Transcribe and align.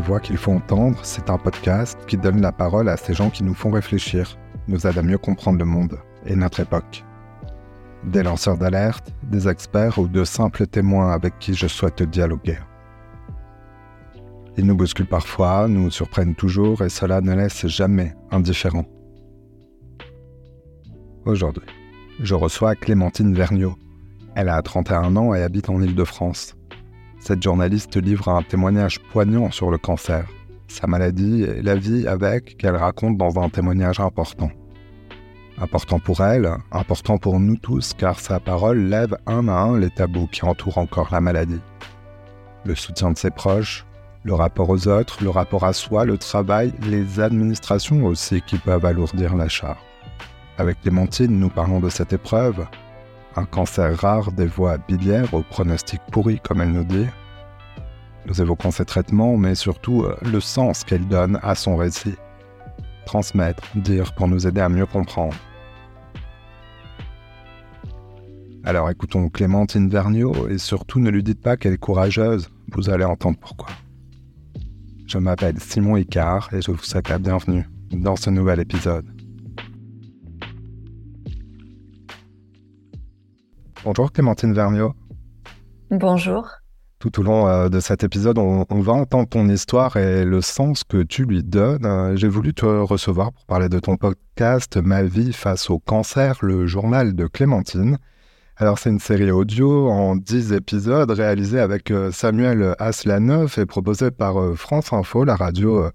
Voix 0.00 0.20
qu'il 0.20 0.36
faut 0.36 0.52
entendre, 0.52 0.98
c'est 1.02 1.30
un 1.30 1.38
podcast 1.38 1.98
qui 2.06 2.16
donne 2.16 2.40
la 2.40 2.52
parole 2.52 2.88
à 2.88 2.96
ces 2.96 3.14
gens 3.14 3.30
qui 3.30 3.44
nous 3.44 3.54
font 3.54 3.70
réfléchir, 3.70 4.38
nous 4.66 4.86
aident 4.86 4.98
à 4.98 5.02
mieux 5.02 5.18
comprendre 5.18 5.58
le 5.58 5.64
monde 5.64 5.98
et 6.26 6.36
notre 6.36 6.60
époque. 6.60 7.04
Des 8.04 8.22
lanceurs 8.22 8.58
d'alerte, 8.58 9.12
des 9.24 9.48
experts 9.48 9.98
ou 9.98 10.08
de 10.08 10.24
simples 10.24 10.66
témoins 10.66 11.12
avec 11.12 11.38
qui 11.38 11.54
je 11.54 11.66
souhaite 11.66 12.02
dialoguer. 12.02 12.58
Ils 14.56 14.66
nous 14.66 14.76
bousculent 14.76 15.06
parfois, 15.06 15.68
nous 15.68 15.90
surprennent 15.90 16.34
toujours 16.34 16.82
et 16.82 16.88
cela 16.88 17.20
ne 17.20 17.34
laisse 17.34 17.66
jamais 17.66 18.14
indifférent. 18.30 18.84
Aujourd'hui, 21.24 21.62
je 22.20 22.34
reçois 22.34 22.74
Clémentine 22.74 23.34
Vergniaud. 23.34 23.76
Elle 24.34 24.48
a 24.48 24.60
31 24.60 25.14
ans 25.16 25.34
et 25.34 25.42
habite 25.42 25.70
en 25.70 25.80
Île-de-France. 25.80 26.57
Cette 27.20 27.42
journaliste 27.42 27.96
livre 27.96 28.28
un 28.28 28.42
témoignage 28.42 29.00
poignant 29.00 29.50
sur 29.50 29.70
le 29.70 29.78
cancer, 29.78 30.26
sa 30.68 30.86
maladie 30.86 31.42
et 31.42 31.62
la 31.62 31.74
vie 31.74 32.06
avec 32.06 32.56
qu'elle 32.56 32.76
raconte 32.76 33.16
dans 33.16 33.38
un 33.38 33.48
témoignage 33.48 34.00
important. 34.00 34.50
Important 35.60 35.98
pour 35.98 36.20
elle, 36.20 36.48
important 36.70 37.18
pour 37.18 37.40
nous 37.40 37.56
tous 37.56 37.92
car 37.92 38.20
sa 38.20 38.38
parole 38.38 38.78
lève 38.78 39.16
un 39.26 39.48
à 39.48 39.52
un 39.52 39.78
les 39.78 39.90
tabous 39.90 40.28
qui 40.28 40.44
entourent 40.44 40.78
encore 40.78 41.08
la 41.10 41.20
maladie. 41.20 41.60
Le 42.64 42.76
soutien 42.76 43.10
de 43.10 43.18
ses 43.18 43.30
proches, 43.30 43.84
le 44.22 44.34
rapport 44.34 44.70
aux 44.70 44.86
autres, 44.86 45.22
le 45.22 45.30
rapport 45.30 45.64
à 45.64 45.72
soi, 45.72 46.04
le 46.04 46.18
travail, 46.18 46.72
les 46.82 47.18
administrations 47.18 48.04
aussi 48.04 48.40
qui 48.42 48.58
peuvent 48.58 48.84
alourdir 48.84 49.34
la 49.34 49.48
charge. 49.48 49.78
Avec 50.58 50.80
Clémentine, 50.80 51.38
nous 51.38 51.48
parlons 51.48 51.80
de 51.80 51.88
cette 51.88 52.12
épreuve, 52.12 52.66
un 53.36 53.44
cancer 53.44 53.96
rare 53.98 54.32
des 54.32 54.46
voies 54.46 54.78
biliaires 54.78 55.32
au 55.34 55.42
pronostic 55.42 56.00
pourri, 56.10 56.40
comme 56.40 56.60
elle 56.60 56.72
nous 56.72 56.84
dit. 56.84 57.06
Nous 58.26 58.40
évoquons 58.42 58.70
ses 58.70 58.84
traitements, 58.84 59.36
mais 59.36 59.54
surtout 59.54 60.02
euh, 60.02 60.16
le 60.22 60.40
sens 60.40 60.84
qu'elle 60.84 61.06
donne 61.08 61.38
à 61.42 61.54
son 61.54 61.76
récit. 61.76 62.16
Transmettre, 63.06 63.62
dire 63.76 64.12
pour 64.14 64.28
nous 64.28 64.46
aider 64.46 64.60
à 64.60 64.68
mieux 64.68 64.86
comprendre. 64.86 65.34
Alors 68.64 68.90
écoutons 68.90 69.30
Clémentine 69.30 69.88
Vergniaud 69.88 70.48
et 70.48 70.58
surtout 70.58 71.00
ne 71.00 71.08
lui 71.08 71.22
dites 71.22 71.40
pas 71.40 71.56
qu'elle 71.56 71.72
est 71.72 71.78
courageuse, 71.78 72.50
vous 72.72 72.90
allez 72.90 73.04
entendre 73.04 73.38
pourquoi. 73.40 73.68
Je 75.06 75.16
m'appelle 75.16 75.58
Simon 75.58 75.96
Icard 75.96 76.50
et 76.52 76.60
je 76.60 76.70
vous 76.70 76.82
souhaite 76.82 77.08
la 77.08 77.18
bienvenue 77.18 77.66
dans 77.92 78.16
ce 78.16 78.28
nouvel 78.28 78.60
épisode. 78.60 79.17
Bonjour 83.90 84.12
Clémentine 84.12 84.52
Vergniaud. 84.52 84.92
Bonjour. 85.90 86.46
Tout 86.98 87.20
au 87.20 87.22
long 87.22 87.48
euh, 87.48 87.70
de 87.70 87.80
cet 87.80 88.04
épisode, 88.04 88.36
on, 88.36 88.66
va 88.68 88.92
entendre 88.92 89.26
ton 89.26 89.48
histoire 89.48 89.96
et 89.96 90.26
le 90.26 90.42
sens 90.42 90.84
que 90.84 91.02
tu 91.02 91.24
lui 91.24 91.42
donnes. 91.42 91.86
Euh, 91.86 92.14
j'ai 92.14 92.28
voulu 92.28 92.52
te 92.52 92.66
recevoir 92.66 93.32
pour 93.32 93.46
parler 93.46 93.70
de 93.70 93.78
ton 93.78 93.96
podcast 93.96 94.76
Ma 94.76 95.04
vie 95.04 95.32
face 95.32 95.70
au 95.70 95.78
cancer, 95.78 96.36
le 96.42 96.66
journal 96.66 97.14
de 97.14 97.26
Clémentine. 97.26 97.96
Alors 98.58 98.78
c'est 98.78 98.90
une 98.90 99.00
série 99.00 99.30
audio 99.30 99.88
en 99.88 100.16
10 100.16 100.52
épisodes 100.52 101.10
réalisée 101.10 101.58
avec 101.58 101.90
euh, 101.90 102.12
Samuel 102.12 102.74
Aslanoff 102.78 103.56
et 103.56 103.64
proposée 103.64 104.10
par 104.10 104.54
France 104.54 104.92
Info, 104.92 105.24
la 105.24 105.34
radio 105.34 105.88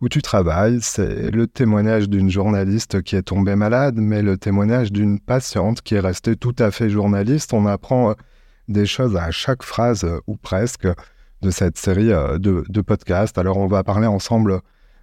où 0.00 0.08
tu 0.08 0.22
travailles. 0.22 0.78
C'est 0.80 1.30
le 1.30 1.46
témoignage 1.46 2.08
d'une 2.08 2.30
journaliste 2.30 3.02
qui 3.02 3.16
est 3.16 3.22
tombée 3.22 3.56
malade, 3.56 3.96
mais 3.96 4.22
le 4.22 4.36
témoignage 4.36 4.92
d'une 4.92 5.20
patiente 5.20 5.82
qui 5.82 5.94
est 5.94 6.00
restée 6.00 6.36
tout 6.36 6.54
à 6.58 6.70
fait 6.70 6.90
journaliste. 6.90 7.52
On 7.52 7.66
apprend 7.66 8.10
euh, 8.10 8.14
des 8.68 8.86
choses 8.86 9.16
à 9.16 9.30
chaque 9.30 9.62
phrase, 9.62 10.04
euh, 10.04 10.20
ou 10.26 10.36
presque, 10.36 10.88
de 11.42 11.50
cette 11.50 11.78
série 11.78 12.12
euh, 12.12 12.38
de, 12.38 12.80
podcasts. 12.80 13.38
Alors 13.38 13.56
on 13.58 13.66
va 13.66 13.84
parler 13.84 14.06
ensemble 14.06 14.60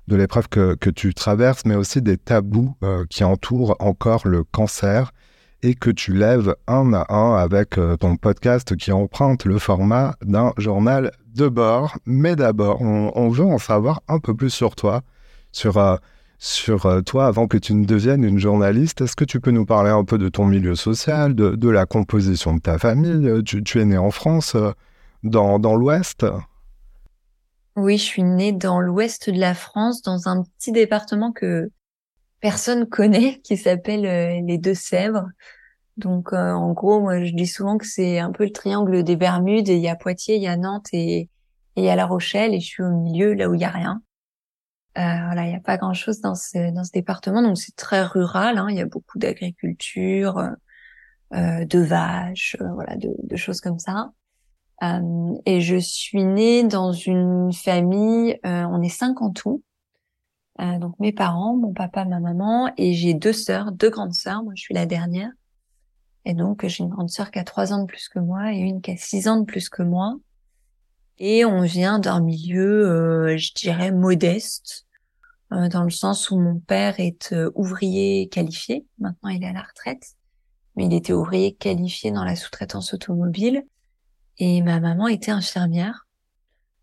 de 0.08 0.16
l'épreuve 0.16 0.50
que, 0.50 0.90
tu 0.90 1.14
traverses, 1.14 1.66
mais 1.66 1.76
aussi 1.76 2.02
des 2.02 2.18
tabous 2.18 2.76
qui 3.10 3.24
entourent 3.24 3.78
encore 3.80 4.28
le 4.28 4.44
cancer 4.44 5.14
et 5.64 5.74
que 5.74 5.90
tu 5.90 6.14
lèves 6.14 6.56
un 6.68 6.94
à 6.94 7.06
un 7.10 7.36
avec 7.36 7.80
ton 8.00 8.16
podcast 8.18 8.76
qui 8.76 8.92
emprunte 8.92 9.46
le 9.46 9.58
format 9.58 10.16
d'un 10.22 10.54
journal 10.58 11.12
de 11.36 11.48
bord, 11.48 11.98
mais 12.06 12.36
d'abord, 12.36 12.82
on, 12.82 13.30
veut 13.30 13.46
en 13.46 13.58
savoir 13.58 14.02
un 14.08 14.20
peu 14.20 14.36
plus 14.36 14.50
sur 14.50 14.76
toi, 14.76 15.02
sur, 15.52 15.78
euh, 15.78 15.98
sur 16.38 16.86
euh, 16.86 17.02
toi 17.02 17.26
avant 17.26 17.48
que 17.48 17.58
tu 17.58 17.74
ne 17.74 17.86
deviennes 17.86 18.24
une 18.24 18.40
journaliste. 18.40 19.02
Est-ce 19.02 19.16
que 19.16 19.26
tu 19.26 19.40
peux 19.40 19.52
nous 19.52 19.66
parler 19.66 19.90
un 19.90 20.04
peu 20.04 20.18
de 20.18 20.30
ton 20.30 20.46
milieu 20.46 20.76
social, 20.76 21.34
de, 21.36 21.70
la 21.70 21.86
composition 21.86 22.56
de 22.56 22.60
ta 22.60 22.78
famille? 22.78 23.44
Tu, 23.44 23.80
es 23.80 23.86
né 23.86 23.98
en 23.98 24.12
France, 24.12 24.56
euh, 24.56 24.72
dans, 25.24 25.60
dans 25.60 25.76
l'Ouest? 25.76 26.26
Oui, 27.76 27.98
je 27.98 28.04
suis 28.04 28.24
née 28.24 28.52
dans 28.52 28.80
l'Ouest 28.80 29.30
de 29.32 29.40
la 29.40 29.56
France, 29.56 30.04
dans 30.04 30.28
un 30.28 30.44
petit 30.44 30.72
département 30.72 31.32
que 31.32 31.72
personne 32.44 32.88
connaît, 32.88 33.40
qui 33.40 33.56
s'appelle 33.56 34.02
les 34.46 34.58
Deux-Sèvres. 34.58 35.30
Donc 35.96 36.34
euh, 36.34 36.52
en 36.52 36.74
gros, 36.74 37.00
moi 37.00 37.24
je 37.24 37.32
dis 37.32 37.48
souvent 37.48 37.78
que 37.78 37.88
c'est 37.88 38.20
un 38.20 38.34
peu 38.34 38.44
le 38.44 38.52
triangle 38.52 39.04
des 39.04 39.16
Bermudes. 39.16 39.70
il 39.70 39.80
y 39.80 39.88
a 39.88 39.96
Poitiers, 39.96 40.36
il 40.36 40.42
y 40.42 40.48
a 40.48 40.58
Nantes 40.58 40.88
et, 40.92 41.30
il 41.78 41.84
y 41.84 41.90
a 41.90 41.96
La 41.96 42.06
Rochelle. 42.06 42.54
Et 42.54 42.60
je 42.60 42.68
suis 42.68 42.84
au 42.84 42.92
milieu, 42.92 43.34
là 43.34 43.50
où 43.50 43.54
il 43.54 43.62
y 43.62 43.64
a 43.64 43.70
rien. 43.70 44.02
Euh, 44.98 45.02
voilà, 45.02 45.46
il 45.46 45.52
n'y 45.52 45.56
a 45.56 45.62
pas 45.62 45.78
grand 45.78 45.94
chose 45.94 46.20
dans 46.20 46.36
ce 46.36 46.72
dans 46.72 46.84
ce 46.84 46.92
département, 46.92 47.42
donc 47.42 47.58
c'est 47.58 47.76
très 47.78 48.04
rural. 48.04 48.58
Hein. 48.58 48.68
Il 48.70 48.76
y 48.76 48.82
a 48.82 48.86
beaucoup 48.86 49.18
d'agriculture, 49.18 50.38
euh, 51.34 51.66
de 51.66 51.80
vaches, 51.80 52.58
euh, 52.60 52.68
voilà, 52.74 52.98
de, 52.98 53.10
de, 53.24 53.36
choses 53.38 53.62
comme 53.62 53.80
ça. 53.80 54.12
Euh, 54.84 55.34
et 55.46 55.62
je 55.62 55.78
suis 55.78 56.26
née 56.26 56.64
dans 56.64 56.92
une 56.92 57.54
famille. 57.54 58.38
on 58.44 58.82
est 58.82 58.90
cinq 58.90 59.22
en 59.22 59.32
tout. 59.32 59.64
Donc 60.60 61.00
mes 61.00 61.12
parents, 61.12 61.56
mon 61.56 61.74
papa, 61.74 62.06
ma 62.06 62.20
maman, 62.20 62.72
et 62.78 62.94
j'ai 62.94 63.14
deux 63.14 63.34
sœurs, 63.34 63.72
deux 63.72 63.90
grandes 63.90 64.14
sœurs. 64.14 64.44
Moi, 64.44 64.54
je 64.56 64.62
suis 64.62 64.74
la 64.74 64.86
dernière. 64.86 65.32
Et 66.26 66.34
donc, 66.34 66.66
j'ai 66.66 66.84
une 66.84 66.90
grande 66.90 67.10
sœur 67.10 67.32
qui 67.32 67.40
a 67.40 67.44
trois 67.44 67.74
ans 67.74 67.82
de 67.82 67.86
plus 67.86 68.08
que 68.08 68.20
moi 68.20 68.54
et 68.54 68.58
une 68.58 68.82
qui 68.82 68.92
a 68.92 68.98
six 68.98 69.28
ans 69.28 69.38
de 69.38 69.46
plus 69.46 69.70
que 69.70 69.84
moi. 69.84 70.16
Et 71.20 71.46
on 71.46 71.62
vient 71.62 72.00
d'un 72.00 72.22
milieu, 72.22 72.90
euh, 72.90 73.38
je 73.38 73.54
dirais, 73.54 73.92
modeste, 73.92 74.88
euh, 75.52 75.68
dans 75.68 75.84
le 75.84 75.90
sens 75.90 76.32
où 76.32 76.40
mon 76.40 76.60
père 76.60 77.00
est 77.00 77.34
euh, 77.34 77.52
ouvrier 77.56 78.30
qualifié. 78.30 78.86
Maintenant, 79.00 79.30
il 79.30 79.44
est 79.44 79.48
à 79.48 79.54
la 79.54 79.62
retraite. 79.62 80.16
Mais 80.76 80.86
il 80.86 80.94
était 80.94 81.14
ouvrier 81.14 81.54
qualifié 81.54 82.12
dans 82.12 82.24
la 82.24 82.36
sous-traitance 82.36 82.94
automobile. 82.94 83.64
Et 84.40 84.62
ma 84.64 84.80
maman 84.80 85.08
était 85.08 85.32
infirmière. 85.32 86.08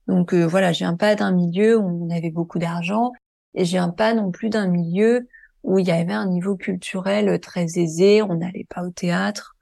Donc 0.07 0.35
voilà, 0.35 0.73
je 0.73 0.79
viens 0.79 0.97
pas 0.97 1.17
d'un 1.17 1.33
milieu 1.33 1.77
où 1.77 1.85
on 1.85 2.11
avait 2.11 2.31
beaucoup 2.31 2.59
d'argent. 2.59 3.13
Et 3.55 3.65
je 3.65 3.71
viens 3.73 3.91
pas 3.91 4.15
non 4.15 4.31
plus 4.31 4.51
d'un 4.51 4.69
milieu 4.69 5.29
où 5.63 5.79
il 5.79 5.87
y 5.87 5.91
avait 5.91 6.13
un 6.13 6.27
niveau 6.27 6.57
culturel 6.57 7.39
très 7.41 7.79
aisé, 7.79 8.23
on 8.23 8.37
n'allait 8.37 8.67
pas 8.69 8.83
au 8.83 8.91
théâtre, 8.91 9.57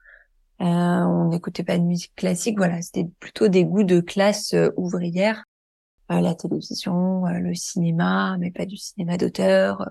euh, 0.61 0.65
on 0.65 1.29
n'écoutait 1.29 1.63
pas 1.63 1.77
de 1.77 1.83
musique 1.83 2.13
classique, 2.15 2.57
voilà, 2.57 2.81
c'était 2.81 3.07
plutôt 3.19 3.47
des 3.47 3.65
goûts 3.65 3.83
de 3.83 3.99
classe 3.99 4.53
euh, 4.53 4.69
ouvrière, 4.77 5.43
euh, 6.11 6.21
la 6.21 6.35
télévision, 6.35 7.25
le 7.25 7.53
cinéma, 7.53 8.37
mais 8.39 8.51
pas 8.51 8.65
du 8.65 8.77
cinéma 8.77 9.17
d'auteur, 9.17 9.89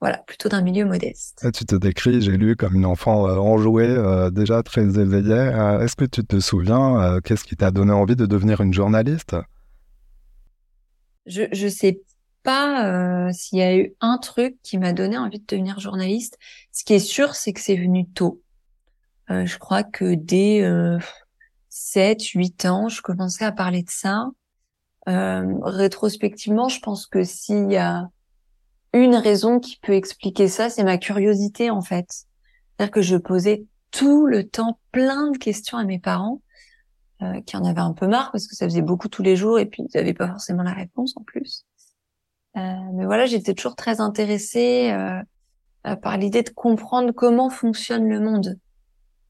voilà, 0.00 0.18
plutôt 0.18 0.48
d'un 0.48 0.62
milieu 0.62 0.84
modeste. 0.84 1.46
tu 1.54 1.64
te 1.64 1.76
décris, 1.76 2.20
j'ai 2.20 2.36
lu, 2.36 2.56
comme 2.56 2.74
une 2.74 2.86
enfant 2.86 3.24
enjouée, 3.38 3.96
déjà 4.32 4.62
très 4.64 4.98
éveillée. 4.98 5.52
Est-ce 5.80 5.94
que 5.94 6.04
tu 6.04 6.24
te 6.24 6.40
souviens, 6.40 7.20
qu'est-ce 7.22 7.44
qui 7.44 7.54
t'a 7.54 7.70
donné 7.70 7.92
envie 7.92 8.16
de 8.16 8.26
devenir 8.26 8.60
une 8.62 8.74
journaliste? 8.74 9.36
Je, 11.26 11.42
je 11.52 11.68
sais 11.68 12.00
pas 12.42 12.86
euh, 12.86 13.32
s'il 13.32 13.58
y 13.58 13.62
a 13.62 13.76
eu 13.76 13.94
un 14.00 14.18
truc 14.18 14.56
qui 14.62 14.78
m'a 14.78 14.92
donné 14.92 15.16
envie 15.18 15.38
de 15.38 15.46
devenir 15.46 15.80
journaliste. 15.80 16.38
Ce 16.72 16.84
qui 16.84 16.94
est 16.94 16.98
sûr, 16.98 17.34
c'est 17.34 17.52
que 17.52 17.60
c'est 17.60 17.76
venu 17.76 18.08
tôt. 18.08 18.42
Euh, 19.30 19.46
je 19.46 19.58
crois 19.58 19.82
que 19.82 20.14
dès 20.14 20.62
euh, 20.62 20.98
7, 21.68 22.22
8 22.22 22.66
ans, 22.66 22.88
je 22.88 23.00
commençais 23.00 23.44
à 23.44 23.52
parler 23.52 23.82
de 23.82 23.90
ça. 23.90 24.30
Euh, 25.08 25.58
rétrospectivement, 25.62 26.68
je 26.68 26.80
pense 26.80 27.06
que 27.06 27.24
s'il 27.24 27.70
y 27.70 27.76
a 27.76 28.08
une 28.92 29.16
raison 29.16 29.58
qui 29.58 29.78
peut 29.78 29.94
expliquer 29.94 30.48
ça, 30.48 30.70
c'est 30.70 30.84
ma 30.84 30.98
curiosité 30.98 31.70
en 31.70 31.80
fait. 31.80 32.06
C'est-à-dire 32.10 32.92
que 32.92 33.02
je 33.02 33.16
posais 33.16 33.64
tout 33.90 34.26
le 34.26 34.46
temps 34.46 34.78
plein 34.92 35.30
de 35.30 35.38
questions 35.38 35.78
à 35.78 35.84
mes 35.84 35.98
parents 35.98 36.42
euh, 37.22 37.40
qui 37.42 37.56
en 37.56 37.64
avaient 37.64 37.80
un 37.80 37.92
peu 37.94 38.06
marre 38.06 38.32
parce 38.32 38.46
que 38.46 38.54
ça 38.54 38.66
faisait 38.66 38.82
beaucoup 38.82 39.08
tous 39.08 39.22
les 39.22 39.36
jours 39.36 39.58
et 39.58 39.66
puis 39.66 39.82
ils 39.82 39.96
n'avaient 39.96 40.14
pas 40.14 40.28
forcément 40.28 40.62
la 40.62 40.72
réponse 40.72 41.16
en 41.16 41.22
plus. 41.22 41.64
Euh, 42.56 42.60
mais 42.92 43.06
voilà, 43.06 43.26
j'étais 43.26 43.54
toujours 43.54 43.76
très 43.76 44.00
intéressée 44.00 44.90
euh, 44.92 45.20
euh, 45.86 45.96
par 45.96 46.16
l'idée 46.18 46.42
de 46.42 46.50
comprendre 46.50 47.12
comment 47.12 47.50
fonctionne 47.50 48.08
le 48.08 48.20
monde. 48.20 48.58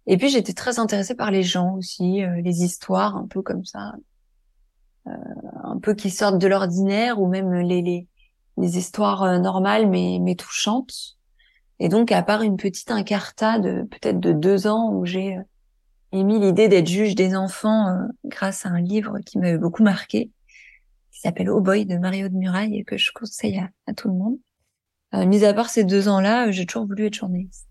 Et 0.07 0.17
puis 0.17 0.29
j'étais 0.29 0.53
très 0.53 0.79
intéressée 0.81 1.15
par 1.15 1.31
les 1.31 1.45
gens 1.45 1.77
aussi, 1.77 2.23
les 2.43 2.65
histoires 2.65 3.17
un 3.17 3.29
peu 3.29 3.41
comme 3.41 3.65
ça, 3.65 3.93
un 5.07 5.79
peu 5.81 5.95
qui 5.95 6.11
sortent 6.11 6.39
de 6.39 6.49
l'ordinaire 6.49 7.21
ou 7.21 7.29
même 7.29 7.53
les, 7.55 7.83
les, 7.83 8.09
les 8.57 8.79
histoires 8.79 9.39
normales 9.39 9.89
mais, 9.89 10.19
mais 10.21 10.35
touchantes. 10.35 11.17
Et 11.79 11.89
donc 11.89 12.11
à 12.11 12.21
part 12.25 12.43
une 12.43 12.57
petite 12.57 12.91
incarta 12.91 13.61
de 13.61 13.85
peut-être 13.85 14.19
de 14.19 14.33
deux 14.33 14.67
ans 14.67 14.93
où 14.93 15.07
j'ai 15.07 15.39
émis 16.11 16.41
l'idée 16.41 16.67
d'être 16.67 16.89
juge 16.89 17.15
des 17.15 17.37
enfants 17.37 18.09
grâce 18.25 18.67
à 18.67 18.71
un 18.71 18.81
livre 18.81 19.21
qui 19.25 19.39
m'avait 19.39 19.57
beaucoup 19.57 19.85
marqué, 19.85 20.33
s'appelle 21.23 21.51
Oh 21.51 21.61
Boy 21.61 21.87
de 21.87 21.97
Mario 21.97 22.29
de 22.29 22.35
Muraille 22.35 22.79
et 22.79 22.85
que 22.85 22.97
je 22.97 23.11
conseille 23.13 23.63
à, 23.87 23.95
tout 23.95 24.09
le 24.09 24.15
monde. 24.15 24.37
Euh, 25.15 25.27
mis 25.27 25.45
à 25.45 25.53
part 25.55 25.69
ces 25.69 25.85
deux 25.85 26.09
ans-là, 26.09 26.51
j'ai 26.51 26.67
toujours 26.67 26.87
voulu 26.87 27.07
être 27.07 27.15
journaliste. 27.15 27.67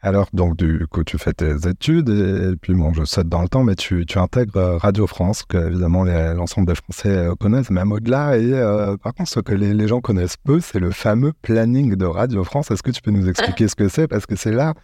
Alors, 0.00 0.28
donc, 0.32 0.56
du 0.56 0.86
coup, 0.86 1.02
tu 1.02 1.18
fais 1.18 1.32
tes 1.32 1.68
études 1.68 2.08
et, 2.08 2.54
puis, 2.56 2.72
bon, 2.72 2.92
je 2.92 3.04
saute 3.04 3.28
dans 3.28 3.42
le 3.42 3.48
temps, 3.48 3.64
mais 3.64 3.74
tu, 3.74 4.06
tu 4.06 4.18
intègres 4.18 4.78
Radio 4.80 5.08
France, 5.08 5.42
que 5.42 5.58
évidemment 5.58 6.04
l'ensemble 6.04 6.68
des 6.68 6.76
Français 6.76 7.08
euh, 7.08 7.34
connaissent, 7.34 7.70
même 7.70 7.90
au-delà. 7.90 8.38
Et 8.38 8.52
euh, 8.52 8.96
par 8.96 9.12
contre, 9.12 9.28
ce 9.28 9.40
que 9.40 9.54
les, 9.54 9.88
gens 9.88 10.00
connaissent 10.00 10.36
peu, 10.36 10.60
c'est 10.60 10.78
le 10.78 10.92
fameux 10.92 11.32
planning 11.42 11.96
de 11.96 12.04
Radio 12.04 12.44
France. 12.44 12.70
Est-ce 12.70 12.82
que 12.82 12.92
tu 12.92 13.02
peux 13.02 13.10
nous 13.10 13.28
expliquer 13.28 13.66
ce 13.66 13.74
que 13.74 13.88
c'est? 13.88 14.06
Parce 14.06 14.24
que 14.24 14.36
c'est 14.36 14.52
là, 14.52 14.74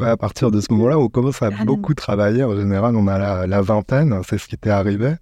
à 0.00 0.16
partir 0.16 0.50
de 0.50 0.58
ce 0.60 0.72
moment-là, 0.72 0.98
on 0.98 1.08
commence 1.08 1.42
à 1.42 1.50
beaucoup 1.50 1.92
travailler. 1.92 2.42
En 2.42 2.56
général, 2.56 2.96
on 2.96 3.08
a 3.08 3.46
la, 3.46 3.60
vingtaine, 3.60 4.22
c'est 4.26 4.38
ce 4.38 4.48
qui 4.48 4.56
t'est 4.56 4.70
arrivé 4.70 5.16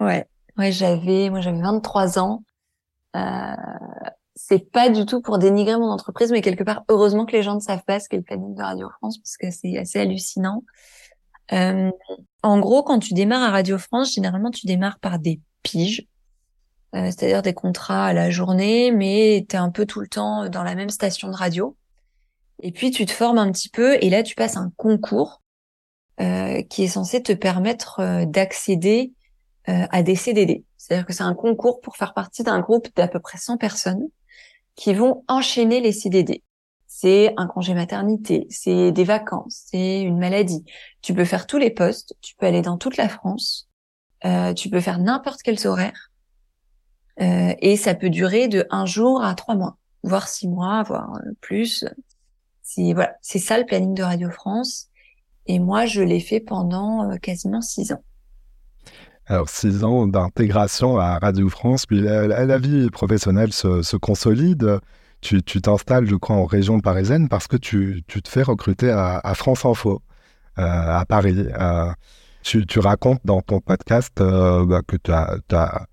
Ouais, 0.00 0.24
ouais 0.58 0.72
j'avais, 0.72 1.30
moi 1.30 1.40
j'avais 1.40 1.60
23 1.60 2.18
ans. 2.18 2.42
Euh, 3.16 3.54
c'est 4.34 4.70
pas 4.70 4.88
du 4.88 5.06
tout 5.06 5.20
pour 5.20 5.38
dénigrer 5.38 5.76
mon 5.76 5.90
entreprise, 5.90 6.32
mais 6.32 6.40
quelque 6.40 6.64
part, 6.64 6.84
heureusement 6.88 7.24
que 7.24 7.32
les 7.32 7.42
gens 7.42 7.54
ne 7.54 7.60
savent 7.60 7.84
pas 7.86 8.00
ce 8.00 8.08
qu'est 8.08 8.16
le 8.16 8.22
planning 8.22 8.54
de 8.54 8.62
Radio 8.62 8.90
France, 8.98 9.18
parce 9.18 9.36
que 9.36 9.50
c'est 9.50 9.78
assez 9.78 10.00
hallucinant. 10.00 10.64
Euh, 11.52 11.90
en 12.42 12.58
gros, 12.58 12.82
quand 12.82 12.98
tu 12.98 13.14
démarres 13.14 13.42
à 13.42 13.50
Radio 13.50 13.78
France, 13.78 14.14
généralement, 14.14 14.50
tu 14.50 14.66
démarres 14.66 14.98
par 14.98 15.18
des 15.18 15.40
piges, 15.62 16.06
euh, 16.94 17.06
c'est-à-dire 17.06 17.42
des 17.42 17.54
contrats 17.54 18.06
à 18.06 18.12
la 18.12 18.30
journée, 18.30 18.90
mais 18.90 19.46
tu 19.48 19.56
es 19.56 19.58
un 19.58 19.70
peu 19.70 19.86
tout 19.86 20.00
le 20.00 20.08
temps 20.08 20.48
dans 20.48 20.64
la 20.64 20.74
même 20.74 20.90
station 20.90 21.28
de 21.28 21.36
radio. 21.36 21.76
Et 22.60 22.72
puis, 22.72 22.90
tu 22.90 23.06
te 23.06 23.12
formes 23.12 23.38
un 23.38 23.50
petit 23.52 23.68
peu, 23.68 23.96
et 24.00 24.10
là, 24.10 24.22
tu 24.22 24.34
passes 24.34 24.56
un 24.56 24.72
concours 24.76 25.42
euh, 26.20 26.62
qui 26.62 26.84
est 26.84 26.88
censé 26.88 27.20
te 27.24 27.32
permettre 27.32 27.98
euh, 27.98 28.24
d'accéder 28.24 29.13
euh, 29.68 29.86
à 29.90 30.02
des 30.02 30.16
CDD. 30.16 30.64
C'est-à-dire 30.76 31.06
que 31.06 31.12
c'est 31.12 31.22
un 31.22 31.34
concours 31.34 31.80
pour 31.80 31.96
faire 31.96 32.14
partie 32.14 32.42
d'un 32.42 32.60
groupe 32.60 32.88
d'à 32.96 33.08
peu 33.08 33.20
près 33.20 33.38
100 33.38 33.56
personnes 33.56 34.08
qui 34.74 34.94
vont 34.94 35.24
enchaîner 35.28 35.80
les 35.80 35.92
CDD. 35.92 36.42
C'est 36.86 37.34
un 37.36 37.46
congé 37.46 37.74
maternité, 37.74 38.46
c'est 38.50 38.92
des 38.92 39.04
vacances, 39.04 39.64
c'est 39.66 40.02
une 40.02 40.18
maladie. 40.18 40.64
Tu 41.02 41.12
peux 41.12 41.24
faire 41.24 41.46
tous 41.46 41.58
les 41.58 41.70
postes, 41.70 42.14
tu 42.20 42.36
peux 42.36 42.46
aller 42.46 42.62
dans 42.62 42.78
toute 42.78 42.96
la 42.96 43.08
France, 43.08 43.68
euh, 44.24 44.54
tu 44.54 44.70
peux 44.70 44.80
faire 44.80 45.00
n'importe 45.00 45.42
quels 45.42 45.66
horaires, 45.66 46.12
euh, 47.20 47.54
et 47.60 47.76
ça 47.76 47.94
peut 47.94 48.10
durer 48.10 48.48
de 48.48 48.66
un 48.70 48.86
jour 48.86 49.22
à 49.22 49.34
trois 49.34 49.54
mois, 49.54 49.76
voire 50.02 50.28
six 50.28 50.48
mois, 50.48 50.82
voire 50.82 51.14
euh, 51.16 51.30
plus. 51.40 51.84
C'est 52.62 52.92
voilà, 52.92 53.16
c'est 53.22 53.38
ça 53.38 53.58
le 53.58 53.66
planning 53.66 53.94
de 53.94 54.02
Radio 54.02 54.30
France. 54.30 54.88
Et 55.46 55.58
moi, 55.58 55.86
je 55.86 56.00
l'ai 56.00 56.20
fait 56.20 56.40
pendant 56.40 57.10
euh, 57.10 57.16
quasiment 57.16 57.60
six 57.60 57.92
ans. 57.92 58.02
Alors, 59.26 59.48
six 59.48 59.84
ans 59.84 60.06
d'intégration 60.06 60.98
à 60.98 61.18
Radio 61.18 61.48
France, 61.48 61.86
puis 61.86 62.02
la, 62.02 62.58
vie 62.58 62.90
professionnelle 62.90 63.52
se, 63.52 63.96
consolide. 63.96 64.80
Tu 65.22 65.40
t'installes, 65.42 66.06
je 66.06 66.16
crois, 66.16 66.36
en 66.36 66.44
région 66.44 66.80
parisienne 66.80 67.30
parce 67.30 67.46
que 67.46 67.56
tu, 67.56 68.02
te 68.06 68.28
fais 68.28 68.42
recruter 68.42 68.90
à, 68.90 69.32
France 69.34 69.64
Info, 69.64 70.02
euh, 70.58 70.62
à 70.62 71.06
Paris. 71.06 71.46
Euh, 71.58 71.90
tu, 72.42 72.78
racontes 72.78 73.22
dans 73.24 73.40
ton 73.40 73.60
podcast 73.60 74.12
euh, 74.20 74.66
bah, 74.66 74.82
que 74.86 74.96
tu 74.98 75.10
as, 75.10 75.86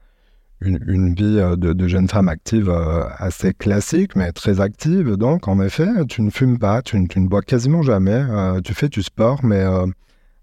une, 0.60 1.16
vie 1.16 1.42
de, 1.58 1.88
jeune 1.88 2.10
femme 2.10 2.28
active 2.28 2.70
assez 3.18 3.54
classique, 3.54 4.18
mais 4.18 4.34
très 4.34 4.60
active. 4.60 5.16
Donc, 5.16 5.48
en 5.48 5.62
effet, 5.62 5.88
tu 6.10 6.22
ne 6.22 6.30
fumes 6.32 6.60
pas, 6.60 6.82
tu, 6.82 7.00
ne 7.00 7.28
bois 7.28 7.42
quasiment 7.42 7.82
jamais, 7.82 8.26
tu 8.66 8.74
fais 8.74 8.90
du 8.90 9.02
sport, 9.02 9.40
mais 9.46 9.64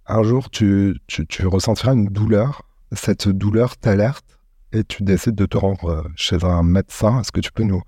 un 0.06 0.22
jour, 0.22 0.48
tu, 0.48 0.96
tu 1.06 1.46
ressentiras 1.46 1.92
une 1.92 2.06
douleur 2.06 2.62
cette 2.92 3.28
douleur 3.28 3.76
t'alerte 3.76 4.38
et 4.72 4.84
tu 4.84 5.02
décides 5.02 5.34
de 5.34 5.46
te 5.46 5.56
rendre 5.56 5.88
euh, 5.88 6.02
chez 6.16 6.42
un 6.44 6.62
médecin. 6.62 7.20
Est-ce 7.20 7.32
que 7.32 7.40
tu 7.40 7.52
peux 7.52 7.62
nous, 7.62 7.82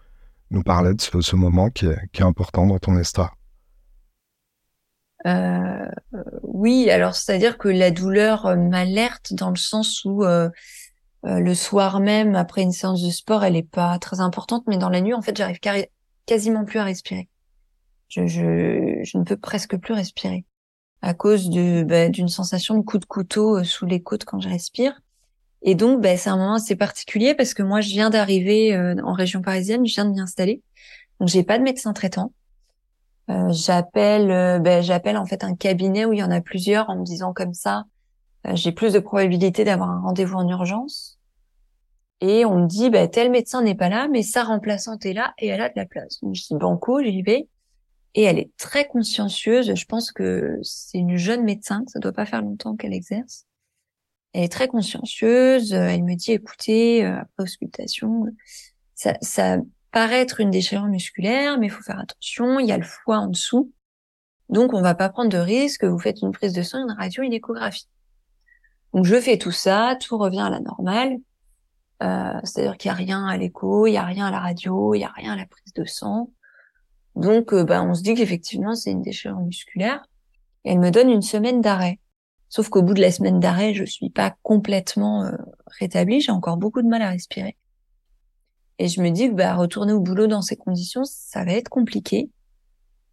nous 0.50 0.62
parler 0.62 0.94
de 0.94 1.00
ce, 1.00 1.36
moment 1.36 1.70
qui 1.70 1.86
est, 1.86 2.22
important 2.22 2.66
dans 2.66 2.78
ton 2.78 2.98
histoire? 2.98 3.36
Euh, 5.26 5.86
Oui, 6.42 6.90
alors 6.90 7.14
c'est-à-dire 7.14 7.58
que 7.58 7.68
la 7.68 7.90
douleur 7.90 8.46
euh, 8.46 8.56
m'alerte 8.56 9.34
dans 9.34 9.50
le 9.50 9.56
sens 9.56 10.04
où 10.04 10.24
le 11.22 11.54
soir 11.54 12.00
même, 12.00 12.34
après 12.34 12.62
une 12.62 12.72
séance 12.72 13.02
de 13.02 13.10
sport, 13.10 13.44
elle 13.44 13.52
n'est 13.52 13.62
pas 13.62 13.98
très 13.98 14.20
importante, 14.20 14.64
mais 14.66 14.78
dans 14.78 14.88
la 14.88 15.02
nuit, 15.02 15.12
en 15.12 15.20
fait, 15.20 15.36
j'arrive 15.36 15.58
quasiment 16.24 16.64
plus 16.64 16.78
à 16.78 16.84
respirer. 16.84 17.28
Je, 18.08 18.26
je, 18.26 19.18
ne 19.18 19.24
peux 19.24 19.36
presque 19.36 19.76
plus 19.76 19.92
respirer 19.92 20.46
à 21.02 21.14
cause 21.14 21.50
bah, 21.86 22.08
d'une 22.08 22.28
sensation 22.28 22.76
de 22.76 22.82
coup 22.82 22.98
de 22.98 23.04
couteau 23.04 23.58
euh, 23.58 23.64
sous 23.64 23.86
les 23.86 24.02
côtes 24.02 24.24
quand 24.24 24.40
je 24.40 24.48
respire. 24.48 25.00
Et 25.62 25.74
donc, 25.74 26.00
bah, 26.00 26.16
c'est 26.16 26.30
un 26.30 26.36
moment 26.36 26.54
assez 26.54 26.76
particulier 26.76 27.34
parce 27.34 27.54
que 27.54 27.62
moi, 27.62 27.80
je 27.80 27.90
viens 27.90 28.10
d'arriver 28.10 28.74
euh, 28.74 28.96
en 29.04 29.12
région 29.12 29.42
parisienne, 29.42 29.86
je 29.86 29.94
viens 29.94 30.04
de 30.04 30.10
m'y 30.10 30.20
installer, 30.20 30.62
donc 31.18 31.28
j'ai 31.28 31.42
pas 31.42 31.58
de 31.58 31.62
médecin 31.62 31.92
traitant. 31.92 32.32
Euh, 33.30 33.52
j'appelle, 33.52 34.30
euh, 34.30 34.58
bah, 34.58 34.80
j'appelle 34.80 35.16
en 35.16 35.26
fait 35.26 35.44
un 35.44 35.54
cabinet 35.54 36.04
où 36.04 36.12
il 36.12 36.18
y 36.18 36.22
en 36.22 36.30
a 36.30 36.40
plusieurs 36.40 36.88
en 36.88 36.96
me 36.96 37.04
disant 37.04 37.32
comme 37.32 37.54
ça, 37.54 37.84
j'ai 38.54 38.72
plus 38.72 38.94
de 38.94 39.00
probabilité 39.00 39.64
d'avoir 39.64 39.90
un 39.90 40.00
rendez-vous 40.00 40.36
en 40.36 40.48
urgence. 40.48 41.18
Et 42.22 42.46
on 42.46 42.60
me 42.60 42.66
dit, 42.66 42.88
bah, 42.88 43.06
tel 43.06 43.30
médecin 43.30 43.62
n'est 43.62 43.74
pas 43.74 43.90
là, 43.90 44.08
mais 44.08 44.22
sa 44.22 44.44
remplaçante 44.44 45.04
est 45.04 45.12
là 45.12 45.34
et 45.38 45.48
elle 45.48 45.60
a 45.60 45.68
de 45.68 45.74
la 45.76 45.84
place. 45.84 46.20
Donc 46.22 46.34
je 46.34 46.46
dis 46.46 46.54
banco, 46.54 47.02
j'y 47.02 47.22
vais 47.22 47.48
et 48.14 48.22
elle 48.22 48.38
est 48.38 48.50
très 48.56 48.86
consciencieuse. 48.86 49.74
Je 49.74 49.84
pense 49.84 50.12
que 50.12 50.58
c'est 50.62 50.98
une 50.98 51.16
jeune 51.16 51.44
médecin, 51.44 51.84
ça 51.86 52.00
doit 52.00 52.12
pas 52.12 52.26
faire 52.26 52.42
longtemps 52.42 52.76
qu'elle 52.76 52.94
exerce. 52.94 53.46
Elle 54.32 54.44
est 54.44 54.52
très 54.52 54.68
consciencieuse. 54.68 55.72
Elle 55.72 56.04
me 56.04 56.14
dit, 56.14 56.32
écoutez, 56.32 57.04
euh, 57.04 57.20
après 57.20 57.44
auscultation, 57.44 58.26
ça, 58.94 59.16
ça 59.20 59.58
paraît 59.90 60.20
être 60.20 60.40
une 60.40 60.50
déchirure 60.50 60.86
musculaire, 60.86 61.58
mais 61.58 61.66
il 61.66 61.70
faut 61.70 61.82
faire 61.82 61.98
attention. 61.98 62.58
Il 62.60 62.66
y 62.66 62.72
a 62.72 62.78
le 62.78 62.84
foie 62.84 63.18
en 63.18 63.28
dessous, 63.28 63.72
donc 64.48 64.74
on 64.74 64.82
va 64.82 64.94
pas 64.94 65.08
prendre 65.08 65.30
de 65.30 65.38
risque. 65.38 65.84
Vous 65.84 65.98
faites 65.98 66.22
une 66.22 66.32
prise 66.32 66.52
de 66.52 66.62
sang, 66.62 66.78
une 66.78 66.92
radio, 66.92 67.22
une 67.22 67.32
échographie. 67.32 67.88
Donc 68.92 69.04
je 69.04 69.20
fais 69.20 69.38
tout 69.38 69.52
ça, 69.52 69.96
tout 70.00 70.18
revient 70.18 70.40
à 70.40 70.50
la 70.50 70.60
normale. 70.60 71.16
Euh, 72.02 72.40
C'est-à-dire 72.44 72.76
qu'il 72.76 72.88
y 72.88 72.92
a 72.92 72.94
rien 72.94 73.26
à 73.26 73.36
l'écho, 73.36 73.86
il 73.86 73.92
y 73.92 73.96
a 73.96 74.04
rien 74.04 74.26
à 74.26 74.30
la 74.30 74.40
radio, 74.40 74.94
il 74.94 75.00
y 75.00 75.04
a 75.04 75.12
rien 75.14 75.32
à 75.32 75.36
la 75.36 75.46
prise 75.46 75.72
de 75.74 75.84
sang. 75.84 76.30
Donc, 77.16 77.52
euh, 77.52 77.64
bah, 77.64 77.82
on 77.82 77.94
se 77.94 78.02
dit 78.02 78.14
qu'effectivement, 78.14 78.74
c'est 78.74 78.90
une 78.90 79.02
déchirure 79.02 79.40
musculaire. 79.40 80.02
Et 80.64 80.72
elle 80.72 80.78
me 80.78 80.90
donne 80.90 81.10
une 81.10 81.22
semaine 81.22 81.60
d'arrêt. 81.60 81.98
Sauf 82.48 82.68
qu'au 82.68 82.82
bout 82.82 82.94
de 82.94 83.00
la 83.00 83.12
semaine 83.12 83.40
d'arrêt, 83.40 83.74
je 83.74 83.84
suis 83.84 84.10
pas 84.10 84.34
complètement 84.42 85.24
euh, 85.24 85.32
rétablie. 85.78 86.20
J'ai 86.20 86.32
encore 86.32 86.56
beaucoup 86.56 86.82
de 86.82 86.88
mal 86.88 87.02
à 87.02 87.10
respirer. 87.10 87.56
Et 88.78 88.88
je 88.88 89.00
me 89.00 89.10
dis 89.10 89.28
que 89.28 89.34
bah, 89.34 89.54
retourner 89.54 89.92
au 89.92 90.00
boulot 90.00 90.26
dans 90.26 90.42
ces 90.42 90.56
conditions, 90.56 91.04
ça 91.04 91.44
va 91.44 91.52
être 91.52 91.68
compliqué. 91.68 92.30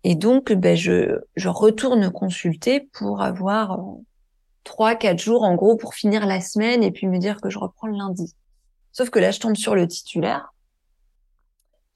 Et 0.03 0.15
donc, 0.15 0.53
bah, 0.53 0.75
je, 0.75 1.19
je 1.35 1.49
retourne 1.49 2.09
consulter 2.11 2.89
pour 2.93 3.21
avoir 3.21 3.73
euh, 3.73 4.01
trois, 4.63 4.95
quatre 4.95 5.19
jours 5.19 5.43
en 5.43 5.55
gros 5.55 5.75
pour 5.75 5.93
finir 5.93 6.25
la 6.25 6.41
semaine 6.41 6.83
et 6.83 6.91
puis 6.91 7.07
me 7.07 7.17
dire 7.17 7.41
que 7.41 7.49
je 7.49 7.59
reprends 7.59 7.87
le 7.87 7.97
lundi. 7.97 8.33
Sauf 8.91 9.09
que 9.09 9.19
là, 9.19 9.31
je 9.31 9.39
tombe 9.39 9.55
sur 9.55 9.75
le 9.75 9.87
titulaire 9.87 10.53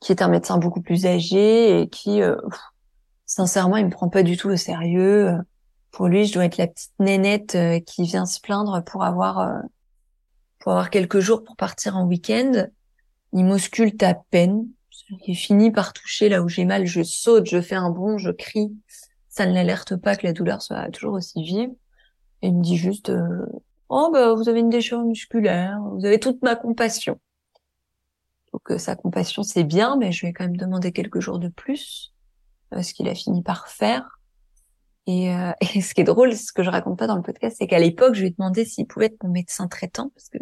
qui 0.02 0.12
est 0.12 0.22
un 0.22 0.28
médecin 0.28 0.58
beaucoup 0.58 0.82
plus 0.82 1.06
âgé 1.06 1.80
et 1.80 1.88
qui, 1.88 2.22
euh, 2.22 2.36
sincèrement, 3.26 3.78
il 3.78 3.86
me 3.86 3.92
prend 3.92 4.10
pas 4.10 4.24
du 4.24 4.36
tout 4.36 4.50
au 4.50 4.58
sérieux. 4.58 5.38
Pour 5.92 6.08
lui, 6.08 6.26
je 6.26 6.34
dois 6.34 6.46
être 6.46 6.58
la 6.58 6.68
petite 6.68 6.92
nénette 7.00 7.56
euh, 7.56 7.80
qui 7.80 8.04
vient 8.04 8.26
se 8.26 8.42
plaindre 8.42 8.84
pour 8.84 9.04
avoir 9.04 9.40
euh, 9.40 9.60
pour 10.60 10.74
avoir 10.74 10.90
quelques 10.90 11.20
jours 11.20 11.44
pour 11.44 11.56
partir 11.56 11.96
en 11.98 12.06
week-end. 12.06 12.68
Il 13.32 13.46
m'ausculte 13.46 14.02
à 14.04 14.16
peine. 14.16 14.68
Il 15.28 15.36
finit 15.36 15.72
par 15.72 15.94
toucher 15.94 16.30
là 16.30 16.42
où 16.42 16.50
j'ai 16.50 16.66
mal. 16.66 16.86
Je 16.86 17.04
saute, 17.04 17.48
je 17.48 17.62
fais 17.62 17.76
un 17.76 17.90
bond, 17.90 18.18
je 18.18 18.32
crie. 18.32 18.72
Ça 19.30 19.46
ne 19.46 19.54
l'alerte 19.54 19.96
pas 19.96 20.16
que 20.16 20.26
la 20.26 20.34
douleur 20.34 20.62
soit 20.62 20.90
toujours 20.90 21.14
aussi 21.14 21.44
vive. 21.44 21.72
Il 22.42 22.56
me 22.56 22.64
dit 22.64 22.78
juste, 22.78 23.12
oh 23.90 24.10
bah 24.12 24.34
vous 24.34 24.50
avez 24.50 24.60
une 24.60 24.70
déchirure 24.70 25.04
musculaire, 25.04 25.80
vous 25.94 26.06
avez 26.06 26.20
toute 26.20 26.42
ma 26.42 26.56
compassion. 26.56 27.20
Donc 28.54 28.80
sa 28.80 28.96
compassion 28.96 29.44
c'est 29.44 29.64
bien, 29.64 29.96
mais 29.98 30.12
je 30.12 30.22
lui 30.22 30.28
ai 30.30 30.34
quand 30.34 30.44
même 30.44 30.58
demandé 30.58 30.92
quelques 30.92 31.20
jours 31.20 31.40
de 31.40 31.48
plus, 31.48 32.14
euh, 32.74 32.82
ce 32.82 32.94
qu'il 32.94 33.08
a 33.08 33.16
fini 33.16 33.42
par 33.44 33.68
faire. 33.68 34.20
Et, 35.08 35.34
euh, 35.34 35.52
et, 35.76 35.82
ce 35.82 35.94
qui 35.94 36.02
est 36.02 36.06
drôle, 36.06 36.36
ce 36.36 36.52
que 36.52 36.64
je 36.64 36.70
raconte 36.70 36.98
pas 36.98 37.08
dans 37.08 37.16
le 37.16 37.22
podcast, 37.22 37.58
c'est 37.60 37.68
qu'à 37.68 37.80
l'époque, 37.80 38.14
je 38.16 38.22
lui 38.22 38.28
ai 38.28 38.32
demandé 38.32 38.66
s'il 38.66 38.88
pouvait 38.88 39.08
être 39.08 39.24
mon 39.24 39.30
médecin 39.30 39.68
traitant, 39.68 40.10
parce 40.16 40.30
que 40.30 40.38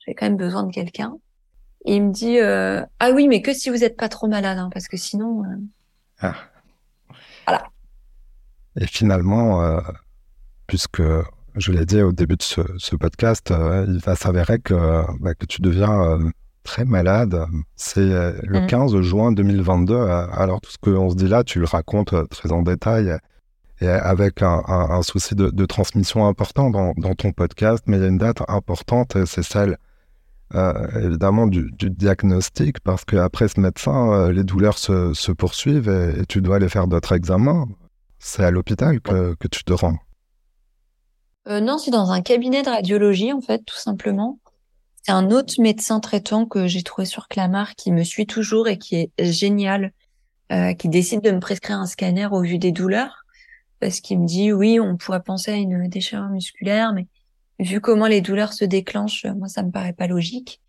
j'avais 0.00 0.14
quand 0.14 0.26
même 0.26 0.36
besoin 0.36 0.64
de 0.64 0.72
quelqu'un. 0.72 1.16
Et 1.86 1.96
il 1.96 2.04
me 2.04 2.12
dit 2.12 2.38
euh, 2.38 2.84
ah 2.98 3.10
oui, 3.10 3.26
mais 3.28 3.42
que 3.42 3.52
si 3.52 3.70
vous 3.70 3.84
êtes 3.84 3.96
pas 3.96 4.08
trop 4.08 4.28
malade, 4.28 4.58
hein, 4.58 4.70
parce 4.72 4.86
que 4.86 4.96
sinon. 4.96 5.44
Euh, 5.44 5.56
ah. 6.20 6.34
Voilà. 7.46 7.64
Et 8.76 8.86
finalement, 8.86 9.80
puisque 10.66 11.02
je 11.56 11.72
l'ai 11.72 11.84
dit 11.84 12.02
au 12.02 12.12
début 12.12 12.36
de 12.36 12.42
ce, 12.42 12.60
ce 12.78 12.94
podcast, 12.94 13.50
il 13.50 13.98
va 13.98 14.14
s'avérer 14.14 14.60
que, 14.60 15.04
bah, 15.18 15.34
que 15.34 15.46
tu 15.46 15.60
deviens 15.60 16.20
très 16.62 16.84
malade. 16.84 17.46
C'est 17.76 18.00
euh, 18.00 18.32
le 18.42 18.66
15 18.66 18.94
mmh. 18.94 19.02
juin 19.02 19.32
2022. 19.32 19.94
Euh, 19.94 20.26
alors, 20.32 20.60
tout 20.60 20.70
ce 20.70 20.78
qu'on 20.78 21.10
se 21.10 21.16
dit 21.16 21.28
là, 21.28 21.44
tu 21.44 21.58
le 21.58 21.66
racontes 21.66 22.12
euh, 22.12 22.26
très 22.26 22.52
en 22.52 22.62
détail 22.62 23.16
et 23.82 23.88
avec 23.88 24.42
un, 24.42 25.00
souci 25.02 25.34
de, 25.34 25.64
transmission 25.64 26.26
important 26.26 26.68
dans, 26.68 26.92
ton 27.14 27.32
podcast. 27.32 27.82
Mais 27.86 27.96
il 27.96 28.02
y 28.02 28.04
a 28.04 28.08
une 28.08 28.18
date 28.18 28.42
importante, 28.46 29.16
c'est 29.24 29.42
celle 29.42 29.78
évidemment 31.02 31.46
du, 31.46 31.70
diagnostic, 31.78 32.80
parce 32.80 33.06
qu'après 33.06 33.48
ce 33.48 33.58
médecin, 33.58 34.30
les 34.32 34.44
douleurs 34.44 34.76
se, 34.76 35.32
poursuivent 35.32 35.88
et, 35.88 36.26
tu 36.26 36.42
dois 36.42 36.56
aller 36.56 36.68
faire 36.68 36.88
d'autres 36.88 37.14
examens. 37.14 37.68
C'est 38.18 38.44
à 38.44 38.50
l'hôpital 38.50 39.00
que, 39.00 39.34
que, 39.36 39.48
tu 39.48 39.64
te 39.64 39.72
rends. 39.72 39.96
non, 41.48 41.78
c'est 41.78 41.90
dans 41.90 42.10
un 42.10 42.20
cabinet 42.20 42.62
de 42.62 42.68
radiologie, 42.68 43.32
en 43.32 43.40
fait, 43.40 43.62
tout 43.64 43.78
simplement. 43.78 44.38
C'est 45.02 45.12
un 45.12 45.30
autre 45.30 45.60
médecin 45.60 46.00
traitant 46.00 46.46
que 46.46 46.66
j'ai 46.66 46.82
trouvé 46.82 47.06
sur 47.06 47.28
Clamart 47.28 47.74
qui 47.74 47.90
me 47.90 48.04
suit 48.04 48.26
toujours 48.26 48.68
et 48.68 48.78
qui 48.78 48.96
est 49.16 49.32
génial, 49.32 49.92
euh, 50.52 50.74
qui 50.74 50.88
décide 50.88 51.22
de 51.22 51.30
me 51.30 51.40
prescrire 51.40 51.78
un 51.78 51.86
scanner 51.86 52.26
au 52.30 52.42
vu 52.42 52.58
des 52.58 52.72
douleurs, 52.72 53.24
parce 53.80 54.00
qu'il 54.00 54.20
me 54.20 54.26
dit 54.26 54.52
oui, 54.52 54.78
on 54.78 54.96
pourrait 54.96 55.22
penser 55.22 55.52
à 55.52 55.56
une 55.56 55.88
déchirure 55.88 56.28
musculaire, 56.28 56.92
mais 56.92 57.06
vu 57.58 57.80
comment 57.80 58.06
les 58.06 58.20
douleurs 58.20 58.52
se 58.52 58.64
déclenchent, 58.64 59.24
moi 59.24 59.48
ça 59.48 59.62
me 59.62 59.70
paraît 59.70 59.94
pas 59.94 60.06
logique. 60.06 60.60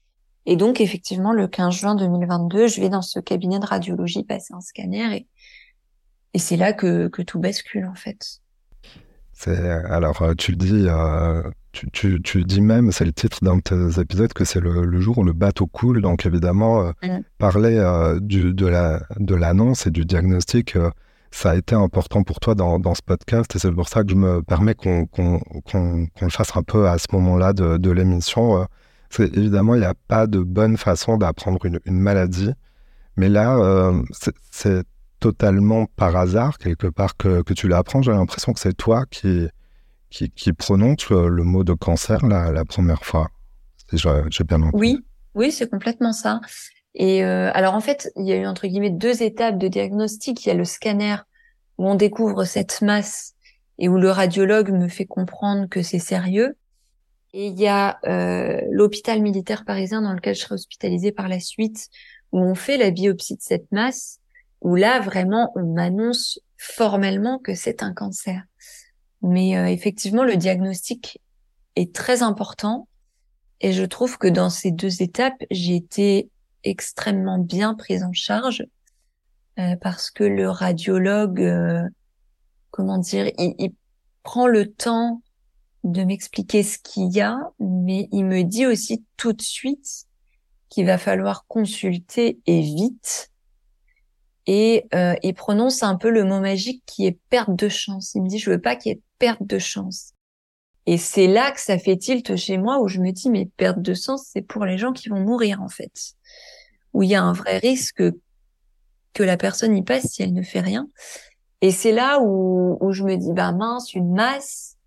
Et 0.46 0.56
donc 0.56 0.80
effectivement, 0.80 1.34
le 1.34 1.48
15 1.48 1.74
juin 1.74 1.96
2022, 1.96 2.68
je 2.68 2.82
vais 2.82 2.90
dans 2.90 3.02
ce 3.02 3.20
cabinet 3.20 3.60
de 3.60 3.66
radiologie 3.66 4.24
passer 4.24 4.54
un 4.54 4.62
scanner 4.62 5.16
et, 5.16 5.28
c'est 6.40 6.56
là 6.56 6.72
que 6.72 7.10
tout 7.24 7.40
bascule 7.40 7.86
en 7.86 7.96
fait. 7.96 8.41
Alors, 9.48 10.22
euh, 10.22 10.34
tu 10.38 10.52
le 10.52 10.58
dis, 10.58 10.86
euh, 10.88 11.42
tu, 11.72 12.22
tu, 12.22 12.44
dis 12.44 12.62
même, 12.62 12.92
c'est 12.92 13.06
le 13.06 13.14
titre 13.14 13.40
d'un 13.42 13.58
de 13.58 13.62
tes 13.62 14.00
épisodes, 14.00 14.32
que 14.34 14.46
c'est 14.46 14.60
le, 14.60 15.00
jour 15.00 15.20
où 15.20 15.24
le 15.24 15.34
bateau 15.34 15.68
coule. 15.68 16.02
Donc, 16.02 16.26
évidemment, 16.26 16.94
euh, 17.04 17.20
parler 17.38 17.82
du, 18.22 18.54
de, 18.54 18.68
la, 18.68 19.02
de 19.20 19.36
l'annonce 19.36 19.88
et 19.88 19.92
du 19.92 20.06
diagnostic, 20.06 20.78
ça 21.32 21.52
a 21.52 21.56
été 21.56 21.76
important 21.76 22.24
pour 22.24 22.40
toi 22.40 22.56
dans, 22.56 22.78
dans 22.78 22.94
ce 22.94 23.02
podcast. 23.02 23.56
Et 23.56 23.60
c'est 23.60 23.72
pour 23.72 23.90
ça 23.90 24.04
que 24.04 24.12
je 24.12 24.16
me 24.16 24.44
permets 24.44 24.76
qu'on, 24.76 25.06
qu'on, 25.06 25.40
qu'on, 25.70 26.08
le 26.22 26.30
fasse 26.30 26.56
un 26.56 26.64
peu 26.64 26.88
à 26.88 26.98
ce 26.98 27.08
moment-là 27.14 27.54
de, 27.54 27.78
de 27.78 27.92
l'émission. 27.92 28.68
C'est, 29.10 29.36
évidemment, 29.36 29.76
il 29.76 29.80
n'y 29.80 29.86
a 29.86 29.96
pas 30.08 30.28
de 30.28 30.40
bonne 30.40 30.78
façon 30.78 31.18
d'apprendre 31.18 31.66
une, 31.66 31.80
une 31.86 32.00
maladie. 32.00 32.52
Mais 33.18 33.30
là, 33.30 33.92
c'est 34.52 34.84
totalement 35.22 35.86
par 35.96 36.18
hasard, 36.18 36.58
quelque 36.58 36.88
part, 36.88 37.16
que, 37.16 37.54
tu 37.54 37.70
l'apprends. 37.70 38.02
J'ai 38.02 38.12
l'impression 38.12 38.52
que 38.52 38.60
c'est 38.60 38.76
toi 38.76 39.06
qui, 39.10 39.50
prononce 40.58 41.10
le 41.10 41.44
mot 41.44 41.64
de 41.64 41.74
cancer 41.74 42.26
la, 42.26 42.52
la 42.52 42.66
première 42.66 43.06
fois. 43.06 43.30
J'ai 43.94 44.44
bien 44.44 44.62
entendu. 44.62 44.74
Oui, 44.74 45.00
oui, 45.36 45.52
c'est 45.52 45.70
complètement 45.70 46.12
ça. 46.12 46.42
Et 46.94 47.24
euh, 47.24 47.52
alors 47.54 47.74
en 47.76 47.80
fait, 47.80 48.12
il 48.18 48.26
y 48.26 48.34
a 48.34 48.36
eu 48.36 48.46
entre 48.46 48.68
guillemets 48.68 48.90
deux 48.90 49.24
étapes 49.24 49.58
de 49.58 49.68
diagnostic. 49.68 50.46
Il 50.46 50.50
y 50.50 50.52
a 50.52 50.56
le 50.56 50.66
scanner 50.66 51.18
où 51.78 51.88
on 51.88 51.96
découvre 51.96 52.44
cette 52.44 52.82
masse 52.82 53.34
et 53.80 53.88
où 53.90 53.98
le 53.98 54.10
radiologue 54.10 54.72
me 54.72 54.88
fait 54.88 55.06
comprendre 55.06 55.68
que 55.70 55.82
c'est 55.82 56.00
sérieux. 56.00 56.58
Et 57.34 57.48
il 57.48 57.60
y 57.60 57.68
a 57.68 58.00
euh, 58.08 58.60
l'hôpital 58.72 59.22
militaire 59.22 59.64
parisien 59.64 60.02
dans 60.02 60.14
lequel 60.14 60.36
je 60.36 60.42
serai 60.42 60.56
hospitalisée 60.56 61.14
par 61.14 61.30
la 61.30 61.40
suite, 61.40 61.88
où 62.34 62.40
on 62.40 62.56
fait 62.56 62.78
la 62.78 62.92
biopsie 62.92 63.36
de 63.36 63.42
cette 63.42 63.72
masse 63.72 64.21
où 64.62 64.76
là 64.76 65.00
vraiment 65.00 65.52
on 65.56 65.74
m'annonce 65.74 66.40
formellement 66.58 67.40
que 67.40 67.56
c'est 67.56 67.84
un 67.84 67.94
cancer. 67.94 68.44
Mais 69.22 69.58
euh, 69.58 69.68
effectivement, 69.68 70.24
le 70.24 70.36
diagnostic 70.36 71.20
est 71.76 71.94
très 71.94 72.24
important 72.24 72.88
et 73.60 73.74
je 73.74 73.84
trouve 73.84 74.18
que 74.18 74.28
dans 74.28 74.50
ces 74.50 74.72
deux 74.72 75.02
étapes, 75.02 75.44
j'ai 75.52 75.76
été 75.76 76.30
extrêmement 76.64 77.40
bien 77.40 77.76
prise 77.76 78.04
en 78.04 78.14
charge 78.14 78.66
euh, 79.60 79.76
parce 79.82 80.12
que 80.12 80.24
le 80.24 80.50
radiologue, 80.50 81.42
euh, 81.42 81.88
comment 82.72 82.98
dire, 82.98 83.32
il, 83.38 83.56
il, 83.58 83.74
prend 84.24 84.46
le 84.46 84.72
temps 84.72 85.24
de 85.84 86.04
m'expliquer 86.04 86.62
ce 86.62 86.78
qu'il 86.78 87.12
y 87.12 87.22
a, 87.22 87.40
mais 87.60 88.08
il 88.12 88.24
me 88.24 88.44
dit 88.44 88.68
aussi 88.68 89.04
tout 89.18 89.34
de 89.34 89.42
suite 89.42 90.06
qu'il 90.70 90.86
va 90.86 91.00
falloir 91.00 91.48
consulter 91.48 92.40
et 92.46 92.62
vite 92.62 93.31
et 94.48 94.88
euh, 94.94 95.16
il 95.24 95.34
prononce 95.34 95.84
un 95.84 95.96
peu 95.96 96.10
le 96.10 96.24
mot 96.24 96.40
magique 96.40 96.84
qui 96.86 97.06
est 97.06 97.20
perte 97.30 97.56
de 97.56 97.70
chance. 97.70 98.14
Il 98.16 98.24
me 98.24 98.28
dit 98.28 98.40
je 98.40 98.50
veux 98.50 98.62
pas 98.62 98.76
qu'il 98.76 98.92
y 98.92 98.96
ait 98.96 99.02
perte 99.20 99.44
de 99.44 99.60
chance. 99.60 100.14
Et 100.88 100.98
c'est 100.98 101.28
là 101.28 101.52
que 101.52 101.60
ça 101.60 101.78
fait 101.78 101.98
tilt 101.98 102.36
chez 102.36 102.58
moi 102.58 102.80
où 102.82 102.88
je 102.88 103.00
me 103.00 103.12
dis 103.12 103.30
mais 103.30 103.50
perte 103.58 103.82
de 103.82 103.94
chance 103.94 104.28
c'est 104.32 104.42
pour 104.42 104.66
les 104.66 104.78
gens 104.78 104.94
qui 104.94 105.10
vont 105.10 105.20
mourir 105.20 105.62
en 105.62 105.70
fait. 105.70 106.14
Où 106.94 107.04
il 107.04 107.10
y 107.10 107.16
a 107.16 107.24
un 107.24 107.34
vrai 107.34 107.60
risque 107.60 108.04
que 109.14 109.24
la 109.24 109.38
personne 109.38 109.76
y 109.78 109.84
passe 109.84 110.08
si 110.08 110.24
elle 110.24 110.34
ne 110.34 110.42
fait 110.42 110.62
rien. 110.62 110.88
Et 111.62 111.72
c'est 111.72 111.92
là 111.92 112.20
où, 112.22 112.78
où 112.82 112.92
je 112.92 113.04
me 113.04 113.16
dis 113.18 113.34
bah 113.34 113.52
mince 113.52 113.94
une 113.94 114.14
masse. 114.14 114.78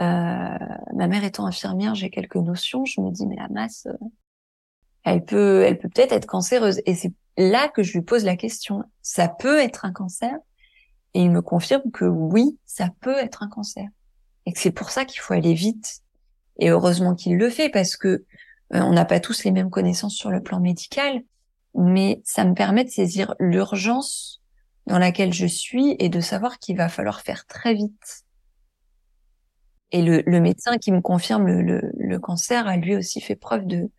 Euh, 0.00 0.58
ma 0.94 1.08
mère 1.08 1.24
étant 1.24 1.46
infirmière 1.46 1.94
j'ai 1.94 2.10
quelques 2.10 2.36
notions. 2.36 2.84
Je 2.84 3.00
me 3.00 3.10
dis 3.12 3.26
mais 3.26 3.36
la 3.36 3.48
masse 3.48 3.86
euh, 3.86 4.06
elle 5.04 5.24
peut 5.24 5.62
elle 5.62 5.78
peut 5.78 5.88
peut-être 5.88 6.12
être 6.12 6.26
cancéreuse 6.26 6.80
et 6.86 6.94
c'est 6.94 7.12
là 7.38 7.68
que 7.68 7.82
je 7.82 7.92
lui 7.92 8.02
pose 8.02 8.24
la 8.24 8.36
question. 8.36 8.82
Ça 9.00 9.28
peut 9.28 9.58
être 9.58 9.84
un 9.84 9.92
cancer? 9.92 10.34
Et 11.14 11.22
il 11.22 11.30
me 11.30 11.40
confirme 11.40 11.90
que 11.90 12.04
oui, 12.04 12.58
ça 12.66 12.90
peut 13.00 13.16
être 13.16 13.42
un 13.42 13.48
cancer. 13.48 13.88
Et 14.44 14.52
que 14.52 14.60
c'est 14.60 14.72
pour 14.72 14.90
ça 14.90 15.04
qu'il 15.04 15.20
faut 15.20 15.34
aller 15.34 15.54
vite. 15.54 16.00
Et 16.58 16.70
heureusement 16.70 17.14
qu'il 17.14 17.36
le 17.36 17.48
fait 17.48 17.70
parce 17.70 17.96
que 17.96 18.08
euh, 18.08 18.24
on 18.72 18.92
n'a 18.92 19.04
pas 19.04 19.20
tous 19.20 19.44
les 19.44 19.52
mêmes 19.52 19.70
connaissances 19.70 20.14
sur 20.14 20.30
le 20.30 20.42
plan 20.42 20.60
médical, 20.60 21.22
mais 21.74 22.20
ça 22.24 22.44
me 22.44 22.54
permet 22.54 22.84
de 22.84 22.90
saisir 22.90 23.34
l'urgence 23.38 24.42
dans 24.86 24.98
laquelle 24.98 25.32
je 25.32 25.46
suis 25.46 25.96
et 25.98 26.08
de 26.08 26.20
savoir 26.20 26.58
qu'il 26.58 26.76
va 26.76 26.88
falloir 26.88 27.20
faire 27.20 27.46
très 27.46 27.74
vite. 27.74 28.24
Et 29.90 30.02
le, 30.02 30.40
médecin 30.40 30.76
qui 30.76 30.92
me 30.92 31.00
confirme 31.00 31.46
le, 31.48 32.18
cancer 32.18 32.66
a 32.66 32.76
lui 32.76 32.94
aussi 32.94 33.22
fait 33.22 33.36
preuve 33.36 33.66
de, 33.66 33.90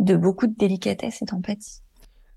de 0.00 0.16
beaucoup 0.16 0.46
de 0.46 0.54
délicatesse 0.56 1.22
et 1.22 1.24
d'empathie. 1.26 1.82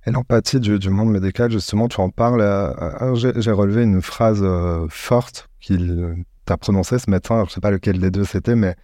Et 0.05 0.11
l'empathie 0.11 0.59
du, 0.59 0.89
monde 0.89 1.11
médical, 1.11 1.49
justement, 1.49 1.87
tu 1.87 1.99
en 2.01 2.09
parles. 2.09 2.41
Euh, 2.41 2.73
euh, 3.01 3.15
j'ai 3.15 3.51
relevé 3.51 3.83
une 3.83 4.01
phrase 4.01 4.41
euh, 4.43 4.85
forte 4.89 5.49
qu'il 5.61 6.25
t'a 6.45 6.57
prononcée 6.57 6.99
ce 6.99 7.09
médecin. 7.09 7.39
Je 7.39 7.49
ne 7.49 7.49
sais 7.49 7.61
pas 7.61 7.71
lequel 7.71 7.99
des 7.99 8.11
deux 8.11 8.25
c'était, 8.25 8.55
mais 8.55 8.75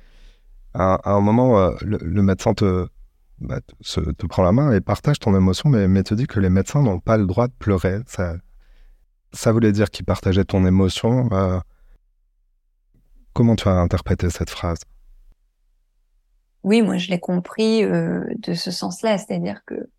à, 0.74 1.12
un 1.12 1.20
moment, 1.20 1.72
le, 1.82 2.22
médecin 2.22 2.54
te, 2.54 2.88
bah, 3.42 3.60
te, 3.60 4.26
prend 4.28 4.44
la 4.44 4.54
main 4.54 4.72
et 4.72 4.80
partage 4.80 5.20
ton 5.20 5.36
émotion, 5.36 5.68
mais, 5.70 5.90
mais 5.90 6.04
te 6.04 6.14
dit 6.14 6.28
que 6.28 6.40
les 6.40 6.50
médecins 6.50 6.82
n'ont 6.82 7.00
pas 7.00 7.18
le 7.18 7.26
droit 7.26 7.48
de 7.48 7.54
pleurer. 7.60 8.00
Ça, 8.08 8.36
ça 9.34 9.52
voulait 9.52 9.74
dire 9.74 9.90
qu'il 9.90 10.06
partageait 10.06 10.46
ton 10.46 10.66
émotion. 10.66 11.28
comment 13.34 13.58
tu 13.58 13.68
as 13.68 13.74
interprété 13.74 14.30
cette 14.30 14.50
phrase? 14.50 14.80
Oui, 16.70 16.84
moi 16.84 16.98
je 16.98 17.10
l'ai 17.10 17.20
compris 17.20 17.82
de 17.82 18.54
ce 18.54 18.70
sens-là, 18.70 19.18
c'est-à-dire 19.18 19.66
que 19.66 19.90